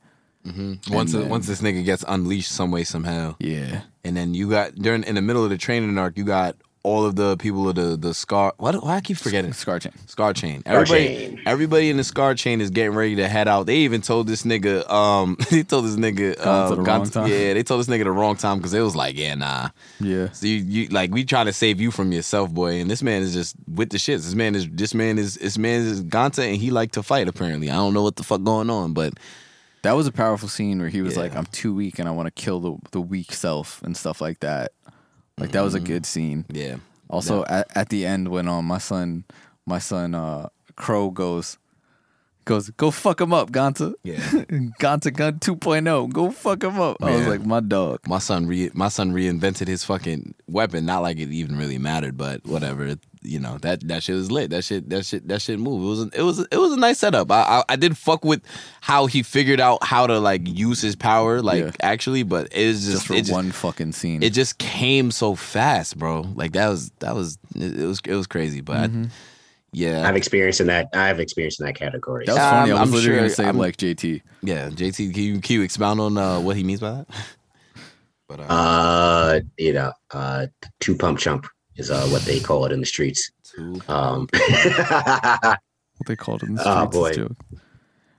[0.90, 3.82] Once then- once this nigga gets unleashed some way somehow, Yeah.
[4.04, 7.04] and then you got during in the middle of the training arc, you got all
[7.04, 8.54] of the people of the the scar.
[8.56, 8.82] What?
[8.82, 9.92] Why I keep forgetting Scar chain.
[10.06, 10.62] Scar chain.
[10.64, 11.42] Everybody, chain.
[11.44, 13.66] everybody in the scar chain is getting ready to head out.
[13.66, 14.88] They even told this nigga.
[14.90, 16.36] Um, they told this nigga.
[16.36, 17.26] Gone to um, the gone wrong to- time.
[17.30, 19.68] Yeah, they told this nigga the wrong time because it was like, yeah, nah.
[20.00, 20.30] Yeah.
[20.32, 22.80] So you, you like we trying to save you from yourself, boy.
[22.80, 24.24] And this man is just with the shits.
[24.24, 27.28] This man is this man is this man is Ganta, and he like to fight.
[27.28, 29.14] Apparently, I don't know what the fuck going on, but
[29.82, 31.22] That was a powerful scene where he was Yeah.
[31.22, 34.20] like, "I'm too weak and I want to kill the the weak self and stuff
[34.20, 34.72] like that."
[35.40, 36.44] Like that was a good scene.
[36.52, 36.76] yeah,
[37.08, 39.24] Also, at, at the end when um my son
[39.66, 41.58] my son uh Crow goes
[42.50, 44.16] goes go fuck him up Ganta yeah.
[44.80, 46.96] Ganta Gun 2.0 go fuck him up.
[47.02, 48.00] I was like my dog.
[48.06, 50.84] my son re my son reinvented his fucking weapon.
[50.84, 52.96] Not like it even really mattered, but whatever.
[53.22, 54.48] You know that that shit was lit.
[54.50, 55.84] That shit that shit that shit moved.
[55.84, 57.30] It was a, it was a, it was a nice setup.
[57.30, 58.40] I, I I did fuck with
[58.80, 61.70] how he figured out how to like use his power, like Yeah.
[61.82, 62.22] actually.
[62.22, 64.22] But it was just, Just for it just one fucking scene.
[64.22, 66.22] it just came so fast, bro.
[66.34, 68.62] Like that was that was it, it was it was crazy.
[68.62, 69.04] But I- mm-hmm.
[69.72, 70.88] Yeah, I've experienced in that.
[70.94, 72.24] I've experienced in that category.
[72.26, 72.72] that was funny.
[72.72, 74.22] Um, I was I'm literally sure- gonna say I'm- like JT.
[74.42, 74.68] yeah.
[74.70, 77.06] JT, can you, can you expound on uh, what he means by that?
[78.28, 80.46] but uh, Uh, you know, uh,
[80.80, 81.46] two pump chump
[81.76, 83.30] is uh what they call it in the streets.
[83.44, 84.26] two- Um,
[85.98, 86.96] What they called it in the Oh, streets.
[86.96, 87.12] is boy.
[87.28, 87.36] joke.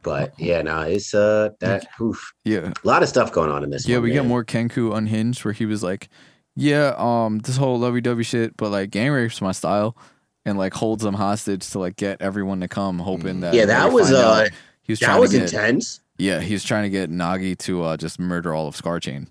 [0.04, 2.72] but yeah, no, it's uh that oof, Yeah.
[2.84, 3.88] a lot of stuff going on in this.
[3.88, 4.30] Yeah, one, we get man.
[4.30, 6.08] more Genkaku unhinged where he was like,
[6.56, 9.98] Yeah, um, this whole lovey dovey shit, but like gang rape's my style
[10.46, 13.92] and like holds them hostage to like get everyone to come, hoping that Yeah, that
[13.92, 14.46] was, find uh,
[14.84, 16.00] he was That trying was to get intense.
[16.18, 19.28] Yeah, he was trying to get Nagi to uh just murder all of Scarchain.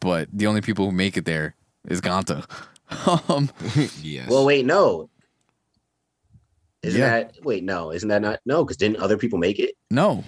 [0.00, 1.54] But the only people who make it there
[1.88, 2.44] is Ganta.
[3.28, 3.50] um
[4.02, 4.28] yes.
[4.28, 5.08] Well, wait, no.
[6.82, 7.08] Isn't Yeah.
[7.10, 7.62] that wait?
[7.64, 8.64] No, isn't that not no?
[8.64, 9.74] Because didn't other people make it?
[9.90, 10.24] no.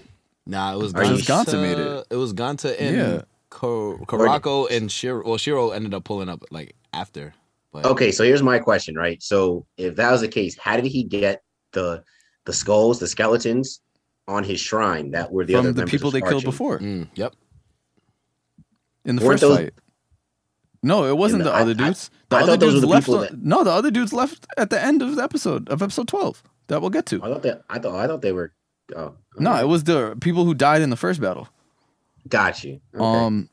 [0.47, 1.47] Nah, it was Are you Ganta.
[1.55, 2.07] Ganta made it.
[2.11, 3.23] It was Ganta and Yeah.
[3.51, 5.25] Karako and Shiro.
[5.27, 7.33] Well, Shiro ended up pulling up like after.
[7.75, 9.21] But Okay, so here's my question, right?
[9.23, 12.03] So if that was the case, how did he get the
[12.47, 13.81] the skulls, the skeletons
[14.29, 17.35] on his shrine that were the From other the people they killed before Mm, yep.
[19.05, 19.75] in the Weren't first those- fight.
[20.83, 22.11] No, it wasn't the- the, other I- dudes.
[22.29, 23.07] the I other thought those were dudes the left.
[23.07, 25.83] people on- that- No, the other dudes left at the end of the episode of
[25.83, 26.43] episode twelve.
[26.69, 27.17] That we'll get to.
[27.23, 28.53] I thought that I thought I thought they were.
[28.97, 29.61] Oh, No, okay.
[29.63, 31.49] it was the people who died in the first battle.
[32.29, 32.81] got you.
[32.95, 33.05] Okay.
[33.05, 33.49] Um,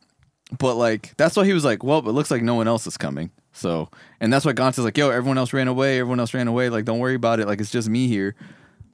[0.59, 2.97] but like that's why he was like, well, it looks like no one else is
[2.97, 3.31] coming.
[3.53, 3.89] So,
[4.19, 5.99] and that's why Ganta's like, yo, everyone else ran away.
[5.99, 6.69] Everyone else ran away.
[6.69, 7.47] Like, don't worry about it.
[7.47, 8.35] Like, it's just me here.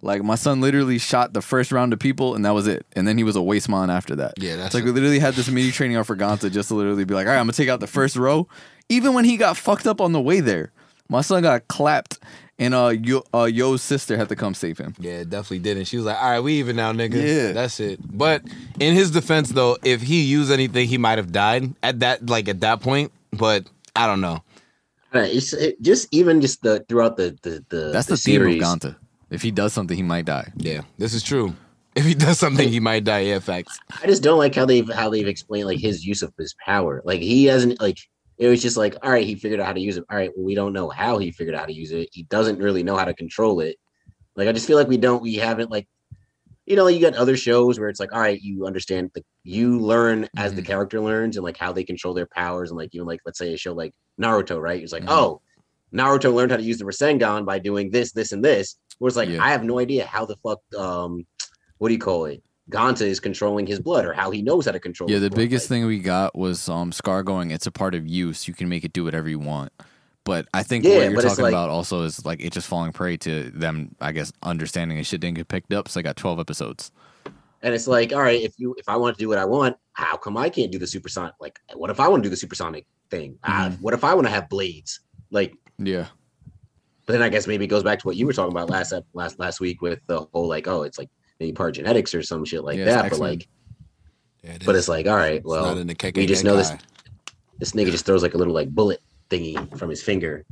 [0.02, 2.86] Like, my son literally shot the first round of people, and that was it.
[2.96, 4.34] And then he was a waste man after that.
[4.38, 7.04] Yeah, that's like we literally had this mini training out for Ganta just to literally
[7.04, 8.48] be like, all right, I'm gonna take out the first row.
[8.90, 10.72] Even when he got fucked up on the way there,
[11.10, 12.20] my son got clapped,
[12.60, 14.94] and uh, Yo, uh Yo's sister had to come save him.
[15.00, 15.78] Yeah, definitely did.
[15.78, 17.16] And she was like, all right, we even now, nigga.
[17.16, 17.52] Yeah.
[17.54, 18.00] That's it.
[18.04, 18.44] But
[18.80, 22.48] in his defense, though, if he used anything, he might have died at that, like,
[22.48, 23.12] at that point.
[23.32, 24.44] But I don't know.
[25.14, 28.42] Uh, it's it, just even just the throughout the the the, That's the, the, theme
[28.42, 28.62] series.
[28.62, 28.96] of Ganta.
[29.30, 30.52] If he does something, he might die.
[30.58, 31.56] Yeah, this is true.
[31.96, 33.22] If he does something, he might die.
[33.22, 33.80] Yeah, facts.
[34.04, 37.02] I just don't like how they've how they've explained like his use of his power.
[37.06, 37.98] Like he hasn't like
[38.38, 40.06] it was just like all right, he figured out how to use it.
[40.10, 42.10] All right, well we don't know how he figured out how to use it.
[42.12, 43.78] He doesn't really know how to control it.
[44.36, 45.88] Like I just feel like we don't we haven't like
[46.68, 49.80] you know you got other shows where it's like all right you understand the you
[49.80, 53.08] learn as the character learns and like how they control their powers and like even
[53.08, 55.10] like let's say a show like Naruto right it's like Mhm.
[55.18, 55.42] oh
[55.94, 59.18] Naruto learned how to use the Rasengan by doing this this and this where it's
[59.18, 59.44] like Yeah.
[59.44, 61.26] I have no idea how the fuck um
[61.78, 64.74] what do you call it Ganta is controlling his blood or how he knows how
[64.74, 65.10] to control.
[65.10, 65.38] Yeah, the blood.
[65.38, 68.50] biggest Like, thing we got was um Scar going, it's a part of you, so
[68.50, 69.72] you can make it do whatever you want.
[70.28, 72.92] But I think Yeah, what you're talking like- about also is like it just falling
[72.92, 73.96] prey to them.
[74.02, 76.92] I guess understanding and shit didn't get picked up, so they got 12 episodes.
[77.64, 79.78] And it's like, all right, if you if I want to do what I want,
[79.94, 81.34] how come I can't do the supersonic?
[81.40, 83.40] Like, what if I want to do the supersonic thing?
[83.46, 83.82] Ah, Mm-hmm.
[83.82, 85.00] what if I want to have blades?
[85.32, 86.08] Like, Yeah,
[87.06, 88.92] but then I guess maybe it goes back to what you were talking about last
[88.92, 91.10] ep- last last week with the whole like, oh, it's like
[91.40, 93.10] maybe part genetics or some shit like Yeah, that.
[93.12, 93.48] But like,
[94.44, 94.80] Yeah, it but is.
[94.82, 96.72] it's like, all right, It's well, not in the we just know this
[97.60, 100.46] this nigga just throws like a little like bullet thingy from his finger.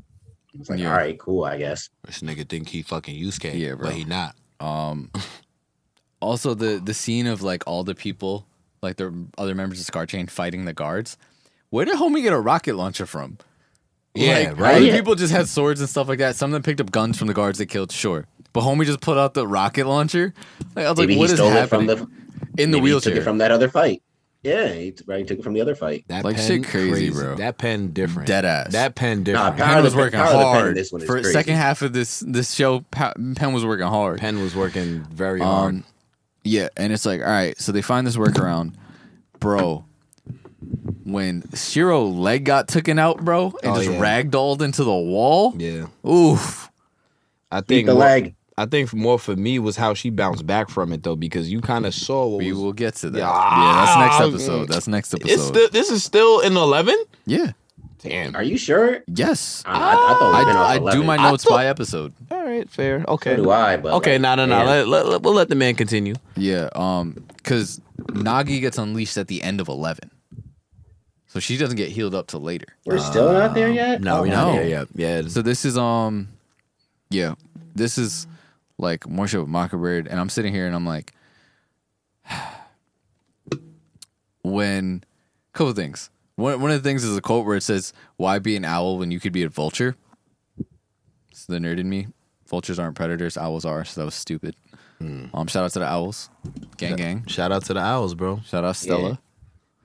[0.59, 0.91] It's like, Yeah.
[0.91, 1.89] all right, cool, I guess.
[2.05, 3.87] This nigga think he fucking Yusuke, Yeah, bro.
[3.89, 4.35] but he not.
[4.59, 5.11] Um,
[6.21, 8.47] also the the scene of like all the people,
[8.81, 11.17] like the other members of Scar Chain fighting the guards.
[11.69, 13.37] Where did homie get a rocket launcher from?
[14.13, 14.75] Yeah, like, right?
[14.75, 14.95] Other Yeah.
[14.95, 16.37] people just had swords and stuff like that.
[16.37, 18.25] Some of them picked up guns from the guards they killed, sure.
[18.53, 20.33] But homie just put out the rocket launcher.
[20.75, 22.07] Like I was Maybe like, what he is stole happening it from
[22.55, 23.17] the in the maybe he took wheelchair?
[23.17, 24.01] it from that other fight.
[24.45, 26.05] Yeah, he right, he took it from the other fight.
[26.07, 27.35] That Like, pen shit crazy, bro.
[27.35, 28.27] That pen different.
[28.27, 28.71] Dead ass.
[28.73, 29.57] That pen different.
[29.57, 31.31] Power Penn of was the- working Power the Pen in hard this one for crazy.
[31.31, 32.81] second half of this this show.
[32.91, 34.19] pen was working hard.
[34.19, 35.73] pen was working very hard.
[35.75, 35.83] Um,
[36.43, 38.75] yeah, and it's like, all right, so they find this workaround,
[39.39, 39.83] bro.
[41.03, 43.99] When Shiro leg got taken out, bro, and Oh, just yeah.
[43.99, 45.53] ragdolled into the wall.
[45.57, 46.69] yeah, Oof.
[47.51, 48.34] I Beat think the more, leg.
[48.57, 51.59] I think more for me was how she bounced back from it though, because you
[51.61, 52.61] kind of saw what We was.
[52.61, 53.19] will get to that.
[53.19, 53.25] Yeah.
[53.27, 54.67] Yeah, that's next episode.
[54.69, 55.31] That's next episode.
[55.33, 55.69] It's still.
[55.71, 56.95] This is still in eleven.
[57.25, 57.51] yeah.
[57.99, 58.35] Damn.
[58.35, 58.99] Are you sure?
[59.07, 59.63] Yes.
[59.65, 61.05] I, I, I thought I, we've been I do 11.
[61.07, 62.13] my I notes thought- by episode.
[62.29, 63.03] All right, fair.
[63.07, 63.35] Okay.
[63.35, 65.19] So do I, but Okay, no, no, no.
[65.23, 66.13] we'll let the man continue.
[66.35, 70.11] Yeah, um, because Nagi gets unleashed at the end of eleven,
[71.25, 72.67] so she doesn't get healed up till later.
[72.85, 74.01] We're still not there yet.
[74.01, 74.33] No, we're no.
[74.35, 74.87] not there yet.
[74.93, 75.23] Yeah.
[75.27, 76.27] So this is um,
[77.09, 77.33] yeah,
[77.73, 78.27] this is
[78.77, 81.13] like more show with Mockingbird, and I'm sitting here and I'm like,
[84.43, 85.03] when
[85.53, 86.09] couple things.
[86.35, 88.97] One one of the things is a quote where it says, "Why be an owl
[88.97, 89.95] when you could be a vulture?"
[91.31, 92.07] It's the nerd in me.
[92.47, 93.37] Vultures aren't predators.
[93.37, 93.85] Owls are.
[93.85, 94.55] So that was stupid.
[95.01, 96.29] Um, shout out to the owls,
[96.77, 97.25] gang gang.
[97.27, 98.41] Shout out to the owls, bro.
[98.45, 99.19] Shout out Stella,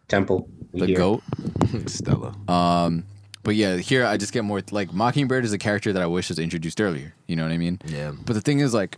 [0.08, 0.48] Temple.
[0.72, 0.96] the here.
[0.96, 1.22] goat.
[1.86, 2.34] Stella.
[2.48, 3.04] Um,
[3.42, 6.28] but yeah, here I just get more like Mockingbird is a character that I wish
[6.28, 7.14] was introduced earlier.
[7.26, 7.80] You know what I mean?
[7.86, 8.12] Yeah.
[8.24, 8.96] But the thing is, like,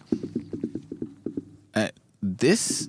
[1.75, 1.89] uh,
[2.23, 2.89] this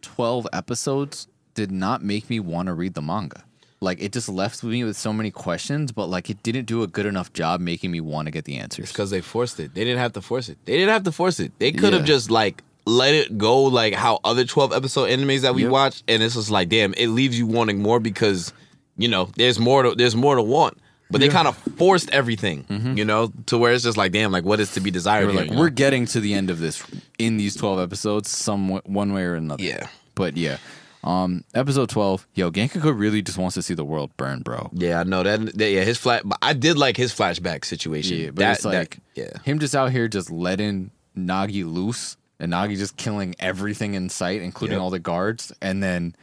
[0.00, 3.44] twelve episodes did not make me want to read the manga.
[3.80, 6.86] Like, it just left me with so many questions, but like, it didn't do a
[6.86, 8.84] good enough job making me want to get the answers.
[8.84, 9.74] It's because they forced it.
[9.74, 10.58] They didn't have to force it.
[10.64, 11.52] They didn't have to force it.
[11.58, 12.06] They could have Yeah.
[12.06, 15.70] just like let it go like how other 12 episode animes that we Yep.
[15.70, 18.52] watch and it's just like damn, it leaves you wanting more because
[18.96, 20.78] you know, there's more to there's more to want.
[21.10, 24.44] But they kind of forced everything, you know, to where it's just like damn, like
[24.44, 26.82] what is to be desired We're like, we're getting to the end of this
[27.18, 29.62] in these twelve episodes, some w- one way or another.
[29.62, 29.88] Yeah.
[30.14, 30.56] But yeah,
[31.04, 34.70] um, episode twelve, yo, Genkaku really just wants to see the world burn, bro.
[34.72, 38.16] Yeah, I know that, that yeah, his flat but I did like his flashback situation.
[38.16, 39.42] Yeah, but that, it's like that- yeah.
[39.44, 44.40] him just out here just letting Nagi loose and Nagi just killing everything in sight,
[44.40, 44.82] including Yep.
[44.82, 46.16] all the guards, and then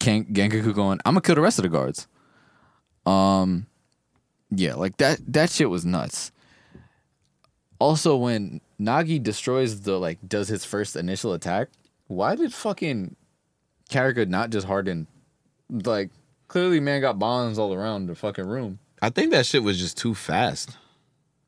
[0.00, 2.08] Ken- Genkaku going, "I'm gonna kill the rest of the guards."
[3.06, 3.66] Um,
[4.50, 5.20] yeah, like that.
[5.26, 6.32] That shit was nuts.
[7.78, 11.68] Also, when Nagi destroys the like, does his first initial attack,
[12.06, 13.16] why did fucking
[13.90, 15.06] Karako not just harden?
[15.68, 16.10] Like,
[16.48, 18.78] clearly, man got bombs all around the fucking room.
[19.00, 20.76] I think that shit was just too fast.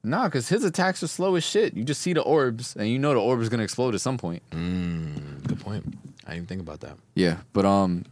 [0.02, 1.74] Nah, because his attacks are slow as shit.
[1.74, 4.18] You just see the orbs, and you know the orb is gonna explode at some
[4.18, 4.42] point.
[4.50, 5.96] Good point.
[6.26, 6.98] I didn't think about that.
[7.14, 8.04] Yeah, but um,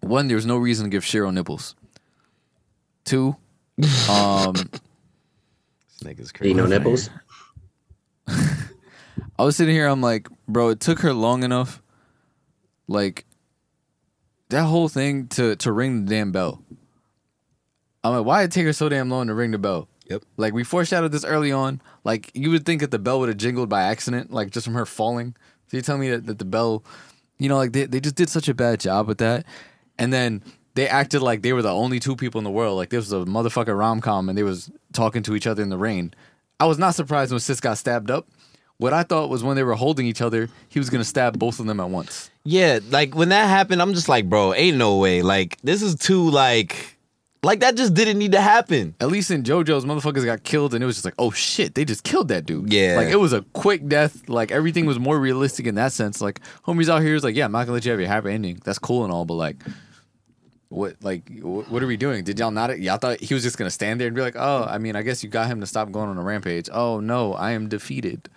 [0.00, 1.76] one, there's no reason to give Shiro nipples.
[3.08, 3.34] Two,
[4.10, 6.50] um, This nigga's crazy.
[6.50, 7.08] You know nipples.
[8.28, 11.80] I was sitting here, I'm like, bro, it took her long enough,
[12.86, 13.24] like
[14.50, 16.62] that whole thing to to ring the damn bell.
[18.04, 19.88] I'm like, why did it take her so damn long to ring the bell?
[20.10, 20.24] Yep.
[20.36, 21.80] Like we foreshadowed this early on.
[22.04, 24.74] Like you would think that the bell would have jingled by accident, like just from
[24.74, 25.34] her falling.
[25.68, 26.84] So you tell me that, that the bell,
[27.38, 29.46] you know, like they, they just did such a bad job with that.
[29.98, 30.42] And then
[30.78, 32.76] they acted like they were the only two people in the world.
[32.76, 35.70] Like this was a motherfucking rom com and they was talking to each other in
[35.70, 36.14] the rain.
[36.60, 38.28] I was not surprised when Sis got stabbed up.
[38.78, 41.58] What I thought was when they were holding each other, he was gonna stab both
[41.58, 42.30] of them at once.
[42.44, 45.20] Yeah, like when that happened, I'm just like, bro, ain't no way.
[45.20, 46.96] Like this is too like,
[47.42, 48.94] like that just didn't need to happen.
[49.00, 51.84] At least in JoJo's, motherfuckers got killed, and it was just like, oh shit, they
[51.84, 52.72] just killed that dude.
[52.72, 52.94] Yeah.
[52.96, 54.28] like it was a quick death.
[54.28, 56.20] Like everything was more realistic in that sense.
[56.20, 58.30] Like homies out here is like, yeah, I'm not gonna let you have your happy
[58.30, 58.62] ending.
[58.64, 59.56] That's cool and all, but like,
[60.70, 62.24] what, like, what are we doing?
[62.24, 62.78] Did y'all not?
[62.78, 65.02] Y'all thought he was just gonna stand there and be like, oh, I mean, I
[65.02, 66.68] guess you got him to stop going on a rampage.
[66.72, 68.28] Oh no, I am defeated.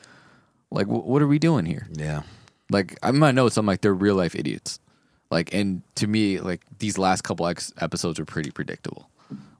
[0.71, 1.87] Like, wh- what are we doing here?
[1.91, 2.21] Yeah.
[2.69, 4.79] Like in my notes, I'm like they're real life idiots.
[5.29, 9.09] Like, and to me, like these last couple ex- episodes are pretty predictable.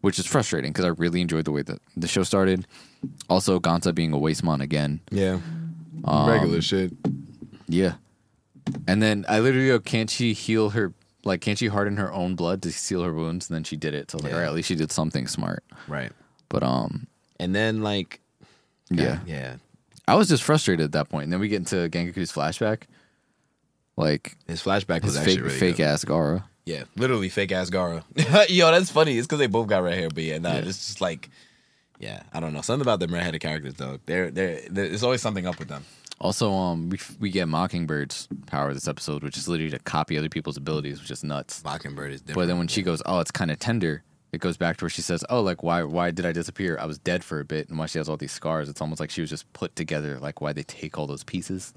[0.02, 2.66] which is frustrating because I really enjoyed the way that the show started.
[3.30, 5.00] Also, Ganta being a waste wasteman again.
[5.12, 5.40] Yeah.
[6.06, 6.92] Um, Regular shit.
[7.68, 7.96] Yeah.
[8.88, 10.94] And then I literally go, can't she heal her?
[11.24, 13.50] Like, can't she harden her own blood to seal her wounds?
[13.50, 14.10] And then she did it.
[14.12, 14.36] So I was like, Yeah.
[14.38, 15.64] all right, at least she did something smart.
[15.88, 16.12] Right.
[16.50, 17.08] But um,
[17.40, 18.20] And then like
[18.90, 19.56] yeah, yeah.
[20.08, 21.26] I was just frustrated at that point.
[21.26, 22.84] And then we get into Genkaku's flashback,
[23.98, 25.84] like His flashback was his actually fake really fake good.
[25.86, 26.44] ass Gaara.
[26.66, 28.04] Yeah, literally fake ass Gaara.
[28.50, 29.18] Yo, that's funny.
[29.18, 31.30] It's because they both got red hair, but yeah, nah, it's just like,
[32.00, 32.62] yeah, I don't know.
[32.62, 34.00] Something about them redheaded characters though.
[34.06, 35.86] They're they're there's always something up with them.
[36.22, 40.30] Also, um, we we get Mockingbird's power this episode, which is literally to copy other
[40.30, 41.64] people's abilities, which is nuts.
[41.64, 42.36] Mockingbird is different.
[42.36, 44.04] But then when she goes, oh, it's kind of tender.
[44.32, 45.84] It goes back to where she says, "Oh, like why?
[45.84, 46.78] Why did I disappear?
[46.80, 48.70] I was dead for a bit, and why she has all these scars?
[48.70, 50.20] It's almost like she was just put together.
[50.20, 51.74] Like why they take all those pieces.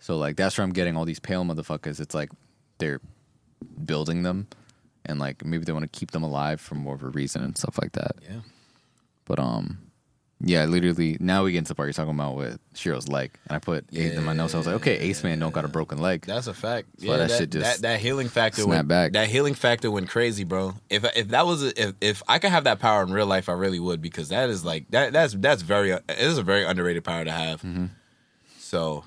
[0.00, 2.00] So like that's where I'm getting all these pale motherfuckers.
[2.00, 2.30] It's like
[2.78, 3.00] they're
[3.84, 4.48] building them,
[5.06, 7.56] and like maybe they want to keep them alive for more of a reason and
[7.56, 8.16] stuff like that.
[8.28, 8.40] yeah,
[9.24, 9.78] But um,
[10.44, 13.56] yeah, literally now we get into the part you're talking about with Shiro's leg, and
[13.56, 14.54] I put eight in my notes.
[14.54, 16.26] I was like, okay, Ace Man don't got a broken leg.
[16.26, 16.88] that's a fact.
[16.98, 19.12] So yeah, that that, shit just that, that healing factor went back.
[19.12, 20.74] That healing factor went crazy, bro.
[20.90, 23.48] If if that was a, if if I could have that power in real life,
[23.48, 26.64] I really would because that is like that that's that's very it is a very
[26.64, 27.62] underrated power to have.
[27.62, 27.86] Mm-hmm.
[28.58, 29.04] So,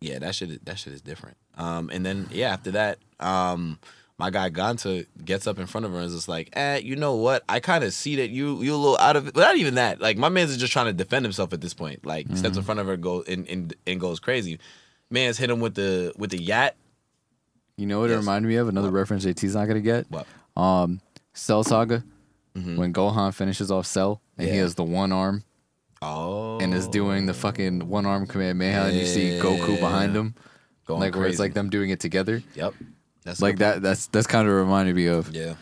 [0.00, 1.36] yeah, that shit that shit is different.
[1.56, 3.80] Um, and then yeah, after that, um,
[4.18, 6.96] my guy Ganta gets up in front of her and is just like, eh, you
[6.96, 7.44] know what?
[7.48, 9.76] I kind of see that you you a little out of it, but not even
[9.76, 10.00] that.
[10.00, 12.04] Like my man's just trying to defend himself at this point.
[12.04, 12.58] Like steps Mm-hmm.
[12.58, 14.58] in front of her, go and, and and goes crazy.
[15.10, 16.74] Man's hit him with the with the yacht.
[17.76, 18.20] You know what it Yes.
[18.20, 18.68] reminded me of?
[18.68, 20.06] Another reference JT's not gonna get.
[20.10, 20.26] What?
[20.56, 21.00] Um,
[21.32, 22.02] Cell Saga.
[22.54, 24.62] When Gohan finishes off Cell and he Mm-hmm.
[24.62, 25.44] Has the one arm
[26.02, 30.16] Oh, and is doing the fucking one arm command Kamehameha, and you see Goku behind
[30.16, 30.34] him,
[30.86, 32.42] Going like where it's like them doing it together.
[32.56, 32.74] Yep.
[33.28, 33.82] That's Like that.
[33.82, 35.34] That's that's kind of reminded me of.
[35.34, 35.54] Yeah.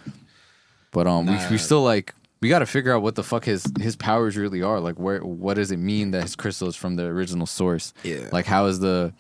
[0.93, 1.51] But um, we Nah.
[1.51, 4.63] we still like we got to figure out what the fuck his his powers really
[4.63, 4.79] are.
[4.81, 7.93] Like where what does it mean that his crystal is from the original source?
[8.05, 8.29] Yeah.
[8.33, 9.13] Like how is the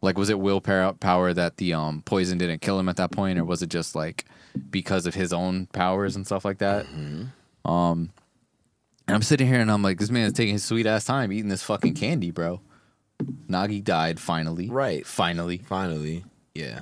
[0.00, 3.38] like was it willpower power that the um poison didn't kill him at that point,
[3.38, 4.24] or was it just like
[4.70, 6.86] because of his own powers and stuff like that?
[6.86, 7.70] Mm-hmm.
[7.70, 8.10] Um,
[9.06, 11.32] and I'm sitting here and I'm like, this man is taking his sweet ass time
[11.32, 12.60] eating this fucking candy, bro.
[13.48, 14.68] Nagi died finally.
[14.68, 15.06] Right.
[15.06, 15.58] Finally.
[15.58, 16.24] Finally.
[16.54, 16.80] Yeah.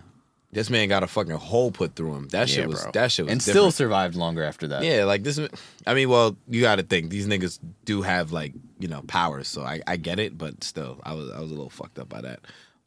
[0.52, 2.28] This man got a fucking hole put through him.
[2.28, 2.90] That shit Yeah, was bro.
[2.92, 4.82] that shit was and still survived longer after that.
[4.82, 5.38] Yeah, like this.
[5.86, 9.46] I mean, well, you got to think these niggas do have like you know powers,
[9.46, 12.08] so I, I get it, but still, I was I was a little fucked up
[12.08, 12.40] by that.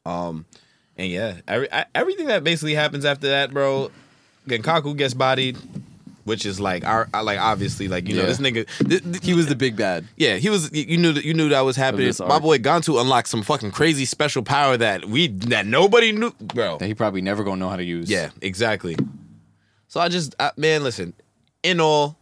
[0.04, 0.44] Um,
[0.98, 3.90] and yeah, every, I, everything that basically happens after that, bro.
[4.46, 5.56] Genkaku gets bodied,
[6.24, 8.26] which is like our I- like obviously like you know Yeah.
[8.28, 8.66] this nigga.
[8.88, 10.06] Th- th- He was the big bad.
[10.16, 10.70] yeah, he was.
[10.72, 11.24] You knew that.
[11.24, 12.12] You knew that was happening.
[12.20, 16.78] My boy Ganta unlocked some fucking crazy special power that we that nobody knew, bro.
[16.78, 18.10] That he probably never gonna know how to use.
[18.10, 18.96] Yeah, exactly.
[19.88, 21.12] So I just, I, man, listen.
[21.62, 22.16] In all,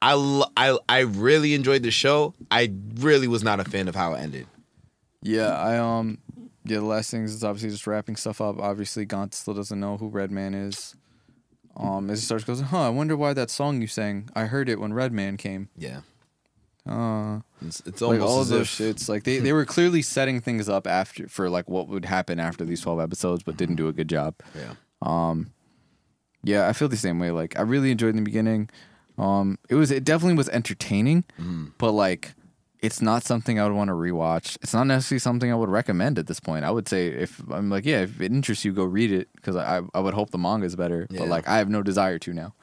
[0.00, 0.14] I,
[0.56, 2.34] I I really enjoyed the show.
[2.50, 4.46] I really was not a fan of how it ended.
[5.22, 6.18] Yeah, I um
[6.64, 8.58] yeah, the last thing is obviously just wrapping stuff up.
[8.58, 10.94] Obviously Ganta still doesn't know who Redman is.
[11.76, 14.28] Um as he starts goes, Huh, I wonder why that song you sang.
[14.34, 15.68] I heard it when Redman came.
[15.76, 16.00] Yeah,
[16.86, 19.08] Uh it's, it's like almost all of those if, shits.
[19.08, 22.64] Like they, they were clearly setting things up after for like what would happen after
[22.64, 24.34] these twelve episodes, but didn't do a good job.
[24.54, 25.52] Yeah, Um,
[26.42, 27.30] yeah, I feel the same way.
[27.30, 28.70] Like I really enjoyed the beginning.
[29.18, 31.24] Um, it was it definitely was entertaining,
[31.78, 32.32] but like
[32.82, 34.56] it's not something I would want to rewatch.
[34.62, 36.64] It's not necessarily something I would recommend at this point.
[36.64, 39.56] I would say if I'm like, yeah, if it interests you, go read it because
[39.56, 41.06] I I would hope the manga is better.
[41.10, 41.20] Yeah.
[41.20, 42.54] But like I have no desire to now.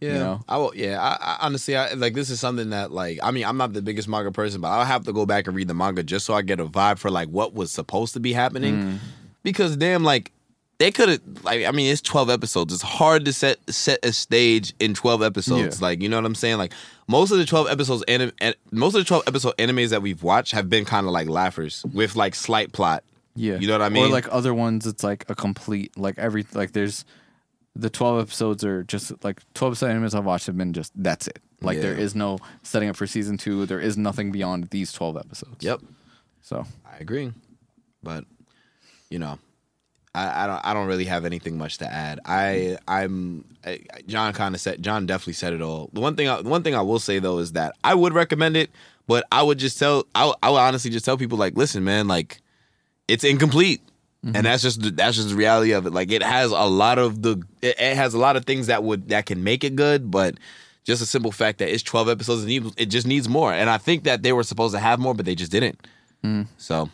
[0.00, 0.12] yeah.
[0.12, 0.40] You know?
[0.48, 1.00] I will, yeah.
[1.00, 3.82] I, I honestly, I like this is something that like I mean I'm not the
[3.82, 6.34] biggest manga person, but I'll have to go back and read the manga just so
[6.34, 8.76] I get a vibe for like what was supposed to be happening.
[8.76, 8.98] Mm.
[9.42, 10.32] Because damn, like
[10.78, 12.72] they could have like I mean it's 12 episodes.
[12.74, 15.80] It's hard to set set a stage in 12 episodes.
[15.80, 15.86] Yeah.
[15.86, 16.58] Like you know what I'm saying?
[16.58, 16.72] Like
[17.08, 20.22] most of the 12 episodes anim- an- most of the 12 episode animes that we've
[20.22, 23.04] watched have been kind of like laughers with like slight plot.
[23.38, 24.04] Yeah, You know what I mean?
[24.06, 27.04] Or like other ones, it's like a complete like every like there's
[27.74, 31.28] the twelve episodes are just like twelve episode animes I've watched have been just that's
[31.28, 31.38] it.
[31.60, 32.00] Like there Yeah.
[32.04, 33.66] is no setting up for season two.
[33.66, 35.62] There is nothing beyond these twelve episodes.
[35.64, 35.80] Yep.
[36.42, 37.32] So I agree,
[38.02, 38.24] but
[39.10, 39.38] you know,
[40.16, 42.20] I, I don't I don't really have anything much to add.
[42.24, 45.90] I I'm I, John kind of said John definitely said it all.
[45.92, 48.12] The one thing I, the one thing I will say though is that I would
[48.14, 48.70] recommend it,
[49.06, 51.84] but I would just tell I would- I would honestly just tell people like, listen,
[51.84, 52.40] man, like
[53.08, 53.80] it's incomplete.
[54.24, 55.92] And that's just the- that's just the reality of it.
[55.92, 58.82] Like it has a lot of the it, it has a lot of things that
[58.82, 60.34] would that can make it good, but
[60.84, 63.52] just a simple fact that it's 12 episodes and it- it just needs more.
[63.52, 65.86] And I think that they were supposed to have more, but they just didn't.
[66.58, 66.88] So,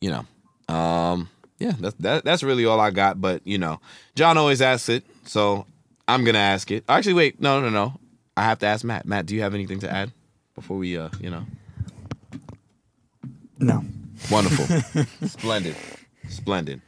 [0.00, 1.28] you know, um,
[1.58, 3.20] yeah, that's that, that's really all I got.
[3.20, 3.80] But you know,
[4.14, 5.66] John always asks it, so
[6.08, 6.84] I'm gonna ask it.
[6.88, 7.98] Actually, wait, no, no, no.
[8.36, 9.06] I have to ask Matt.
[9.06, 10.12] Matt, do you have anything to add
[10.54, 11.44] before we, uh, you know?
[13.58, 13.82] No.
[14.30, 15.04] Wonderful.
[15.28, 15.76] Splendid.
[16.28, 16.82] Splendid.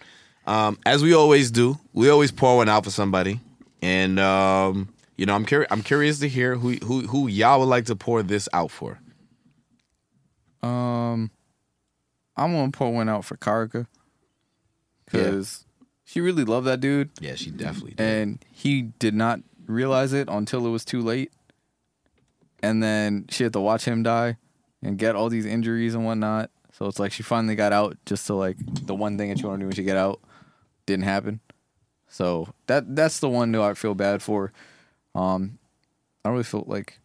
[0.47, 3.41] Um, as we always do, we always pour one out for somebody.
[3.81, 7.67] And um, you know, I'm curious I'm curious to hear who who who y'all would
[7.67, 8.99] like to pour this out for.
[10.63, 11.31] Um,
[12.37, 13.87] I'm gonna pour one out for Karika
[15.11, 15.65] because
[16.05, 18.01] she really loved that dude, Yeah, she definitely did.
[18.05, 21.31] and he did not realize it until it was too late.
[22.63, 24.37] And then she had to watch him die
[24.83, 26.51] and get all these injuries and whatnot.
[26.73, 28.57] So it's like she finally got out just to like
[28.87, 30.21] the one thing that you want to do when she get out
[30.87, 31.41] didn't happen.
[32.09, 34.53] So that that's the one that I feel bad for.
[35.15, 35.59] Um,
[36.25, 36.99] I don't really feel like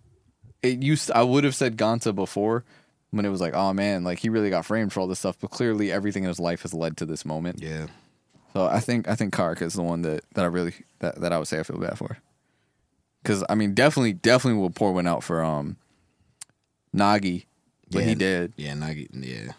[0.61, 1.11] it used.
[1.11, 2.63] I would have said Ganta before
[3.13, 5.37] when it was like, oh man, like he really got framed for all this stuff.
[5.39, 7.61] But clearly, everything in his life has led to this moment.
[7.61, 7.87] yeah.
[8.53, 11.33] So I think I think Kark is the one that, that I really that, that
[11.33, 12.17] I would say I feel bad for.
[13.23, 15.77] Cause I mean definitely definitely will pour one out for um
[16.95, 17.45] Nagi
[17.91, 18.53] when he did.
[18.57, 19.53] Yeah, Nagi, yeah.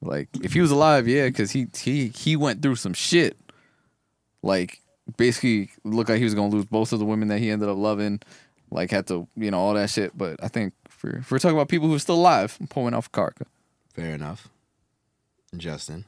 [0.00, 3.36] Like if he was alive, yeah, because he he he went through some shit.
[4.42, 4.80] Like
[5.16, 7.76] basically looked like he was gonna lose both of the women that he ended up
[7.76, 8.20] loving.
[8.70, 10.16] Like had to you know all that shit.
[10.16, 10.74] But I think
[11.10, 13.42] for if we're talking about people who are still alive, I'm pouring out for Karako.
[13.94, 14.48] Fair enough.
[15.56, 16.04] Justin.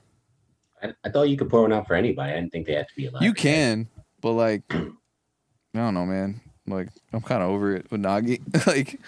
[0.82, 2.32] I, I thought you could pour one out for anybody.
[2.32, 3.22] I didn't think they had to be alive.
[3.22, 3.88] You can,
[4.20, 4.88] but like, I
[5.74, 6.40] don't know, man.
[6.66, 8.40] Like, I'm kind of over it with Nagi.
[8.66, 8.98] like,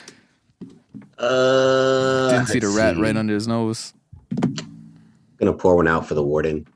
[1.19, 3.01] Uh, didn't see the rat see.
[3.03, 3.93] right under his nose.
[5.39, 6.67] Gonna pour one out for the warden.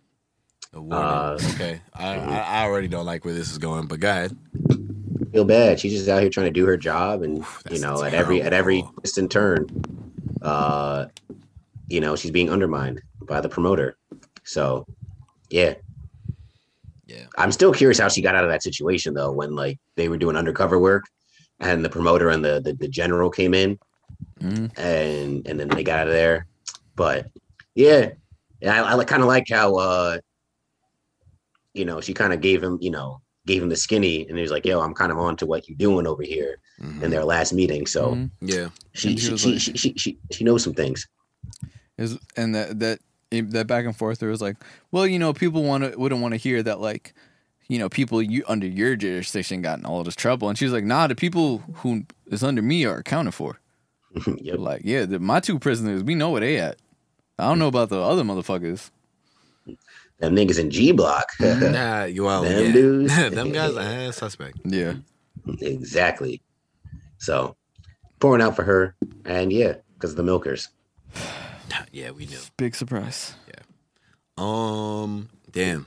[0.73, 1.05] The warden.
[1.05, 1.81] Uh, okay.
[1.95, 4.37] I, I I already don't like where this is going, but go ahead.
[5.33, 5.81] Feel bad.
[5.81, 8.43] She's just out here trying to do her job, and Oof, you know, at every
[8.43, 9.01] at every terrible.
[9.01, 9.67] twist turn,
[10.43, 11.07] uh,
[11.89, 13.97] you know, she's being undermined by the promoter.
[14.45, 14.87] So,
[15.49, 15.75] yeah,
[17.07, 17.27] Yeah.
[17.39, 19.33] I'm still curious how she got out of that situation though.
[19.33, 21.05] When like they were doing undercover work,
[21.61, 23.79] and the promoter and the the, the general came in,
[24.41, 24.79] Mhm.
[24.79, 26.47] and and then they got out of there.
[26.95, 27.29] But
[27.75, 28.11] yeah,
[28.61, 30.19] yeah, I, I kind of like how uh,
[31.73, 34.43] you know, she kind of gave him, you know, gave him the skinny, and he
[34.43, 37.03] was like, "Yo, I'm kind of on to what you're doing over here." Mhm.
[37.03, 38.31] In their last meeting, so Mhm.
[38.41, 38.69] Yeah.
[38.93, 41.07] she she, she, like- she, she she she knows some things.
[41.99, 42.99] Is and that that
[43.31, 44.19] that back and forth.
[44.19, 44.57] There was like,
[44.91, 47.15] well, you know, people want to wouldn't want to hear that like,
[47.69, 50.85] you know, people you under your jurisdiction got in all this trouble, and she's like,
[50.85, 53.59] nah, the people who is under me are accounted for.
[54.39, 54.59] yep.
[54.59, 56.79] Like, yeah, the, my two prisoners, we know where they at.
[57.39, 58.91] I don't know about the other motherfuckers.
[60.19, 61.29] Them niggas in G Block.
[61.41, 62.73] Nah, you well, Them yeah.
[62.73, 63.17] dudes.
[63.35, 64.59] Them guys, uh, suspect.
[64.65, 64.95] Yeah.
[65.61, 66.43] exactly.
[67.19, 67.57] So
[68.21, 68.95] pouring out for her,
[69.25, 70.69] and yeah, because of the milkers.
[71.91, 72.39] Yeah, we knew.
[72.57, 73.35] Big surprise.
[73.49, 73.63] Yeah.
[74.39, 75.87] Um, damn.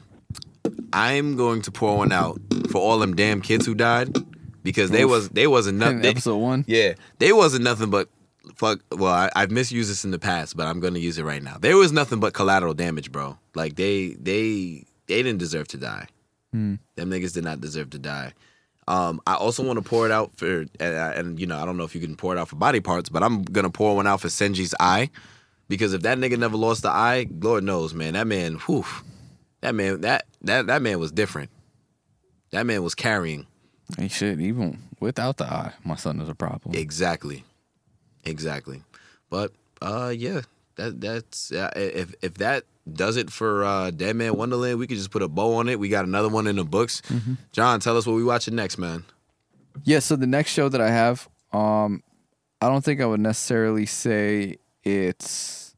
[0.93, 2.39] I'm going to pour one out
[2.71, 4.15] for all them damn kids who died
[4.63, 6.01] because they was they wasn't nothing.
[6.01, 6.65] They, episode one.
[6.67, 8.09] yeah, they wasn't nothing but
[8.55, 8.79] fuck.
[8.91, 11.41] Well, I, I've misused this in the past, but I'm going to use it right
[11.43, 11.57] now.
[11.59, 13.37] There was nothing but collateral damage, bro.
[13.53, 16.07] Like they they they didn't deserve to die.
[16.51, 16.75] Hmm.
[16.95, 18.33] Them niggas did not deserve to die.
[18.87, 21.75] Um, I also want to pour it out for, and, and you know, I don't
[21.75, 24.05] know if you can pour it out for body parts, but I'm gonna pour one
[24.05, 25.09] out for Senji's eye,
[25.67, 28.85] because if that nigga never lost the eye, Lord knows, man, that man, whew,
[29.61, 31.49] that man, that that that man was different.
[32.51, 33.47] That man was carrying
[33.97, 36.75] Hey, shit, even without the eye, my son is a problem.
[36.75, 37.43] exactly,
[38.25, 38.83] exactly.
[39.29, 40.41] But uh, yeah,
[40.75, 45.11] that that's uh, if if that does it for uh, Deadman Wonderland, we could just
[45.11, 45.79] put a bow on it.
[45.79, 47.01] We got another one in the books.
[47.51, 49.05] John, tell us what we watching next, man.
[49.83, 52.01] Yeah, so the next show that I have, um,
[52.61, 55.75] I don't think I would necessarily say it's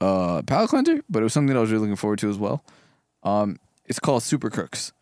[0.00, 2.38] uh palate cleanser, but it was something that I was really looking forward to as
[2.38, 2.64] well.
[3.22, 4.92] Um, it's called Super Crooks.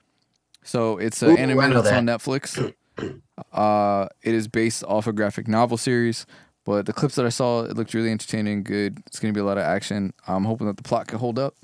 [0.65, 2.73] So it's Ooh, an I anime that's on Netflix.
[3.53, 6.27] Uh, it is based off a graphic novel series,
[6.65, 8.99] but the clips that I saw, it looked really entertaining, good.
[9.07, 10.13] It's gonna be a lot of action.
[10.27, 11.55] I'm hoping that the plot can hold up.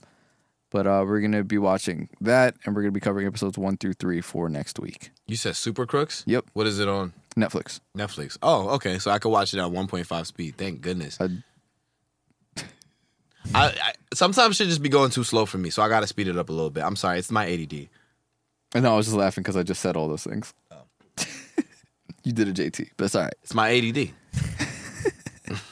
[0.70, 3.94] But uh, we're gonna be watching that, and we're gonna be covering episodes one through
[3.94, 5.10] three for next week.
[5.26, 6.24] You said Super Crooks.
[6.26, 6.44] Yep.
[6.52, 7.14] What is it on?
[7.38, 7.80] Netflix.
[7.96, 8.36] Netflix.
[8.42, 8.98] Oh, okay.
[8.98, 10.56] So I could watch it at 1.5 speed.
[10.58, 11.16] Thank goodness.
[11.20, 11.42] I-
[13.54, 16.06] I, I sometimes should just be going too slow for me, so I got to
[16.06, 16.84] speed it up a little bit.
[16.84, 17.88] I'm sorry, it's my ADD.
[18.74, 20.52] And I was just laughing because I just said all those things.
[22.28, 23.34] You did a JT, but it's all right.
[23.42, 24.10] It's my ADD.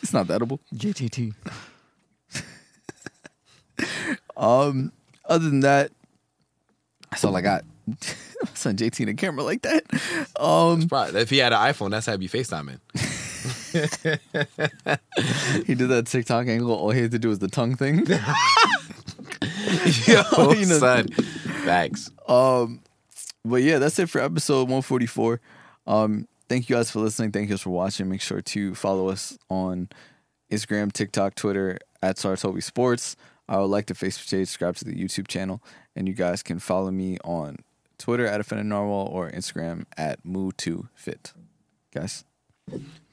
[0.03, 0.59] It's not that edible.
[0.75, 1.35] JTT.
[4.39, 4.93] Um,
[5.27, 5.91] other than that,
[7.11, 7.65] that's all I got.
[8.55, 9.83] Son JT in the camera like that.
[10.39, 12.79] Um, Probably, if he had an iPhone, that's how he'd be FaceTiming.
[15.67, 16.71] he did that TikTok angle.
[16.73, 18.07] All he had to do was the tongue thing.
[20.07, 21.09] Yo, You know- son.
[21.65, 22.11] Facts.
[22.29, 22.81] Um,
[23.45, 25.41] but yeah, that's it for episode 144.
[25.87, 27.33] Um, thank you guys for listening.
[27.33, 28.09] Thank you guys for watching.
[28.09, 29.89] Make sure to follow us on
[30.51, 33.17] Instagram, TikTok, Twitter at Sartobi Sports.
[33.49, 35.63] I would like to Facebook page, subscribe to the YouTube channel,
[35.95, 37.59] and you guys can follow me on
[37.99, 41.33] Twitter at Offended Narwhal or Instagram at Moo2Fit.
[41.95, 42.25] Guys.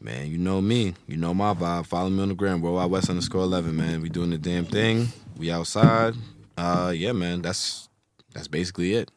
[0.02, 0.96] Man, you know me.
[1.08, 1.86] You know my vibe.
[1.86, 4.02] Follow me on the gram, Worldwide West underscore eleven, man.
[4.02, 5.10] We doing the damn thing.
[5.38, 6.16] We outside.
[6.58, 7.44] Uh yeah, man.
[7.44, 7.88] That's
[8.34, 9.12] that's basically it.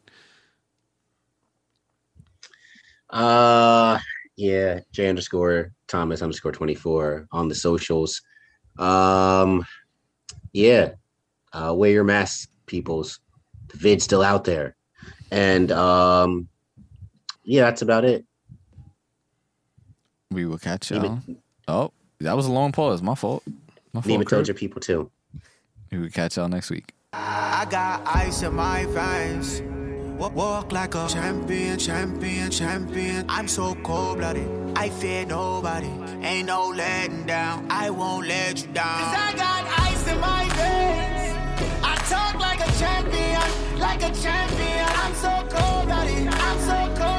[3.10, 3.98] Uh,
[4.36, 8.20] yeah, J underscore Thomas underscore twenty four on the socials.
[8.78, 9.64] Um,
[10.52, 10.92] yeah,
[11.52, 13.20] uh, wear your mask, peoples.
[13.68, 14.76] The vid's still out there,
[15.30, 16.48] and um,
[17.44, 18.24] yeah, that's about it.
[20.30, 21.00] We will catch y'all.
[21.00, 21.36] Neiman,
[21.68, 23.02] Oh, that was a long pause.
[23.02, 23.42] My fault.
[23.92, 24.20] My fault.
[24.20, 24.38] Neiman crew.
[24.38, 25.10] told your people too.
[25.90, 26.92] We will catch y'all next week.
[27.12, 29.62] I got ice in my veins.
[30.18, 33.26] Walk like a champion, champion, champion.
[33.28, 34.48] I'm so cold blooded.
[34.74, 35.90] I fear nobody.
[36.22, 37.66] Ain't no letting down.
[37.70, 38.98] I won't let you down.
[38.98, 41.36] Cause I got ice in my veins.
[41.82, 44.86] I talk like a champion, like a champion.
[45.02, 46.28] I'm so cold blooded.
[46.28, 47.15] I'm so cold.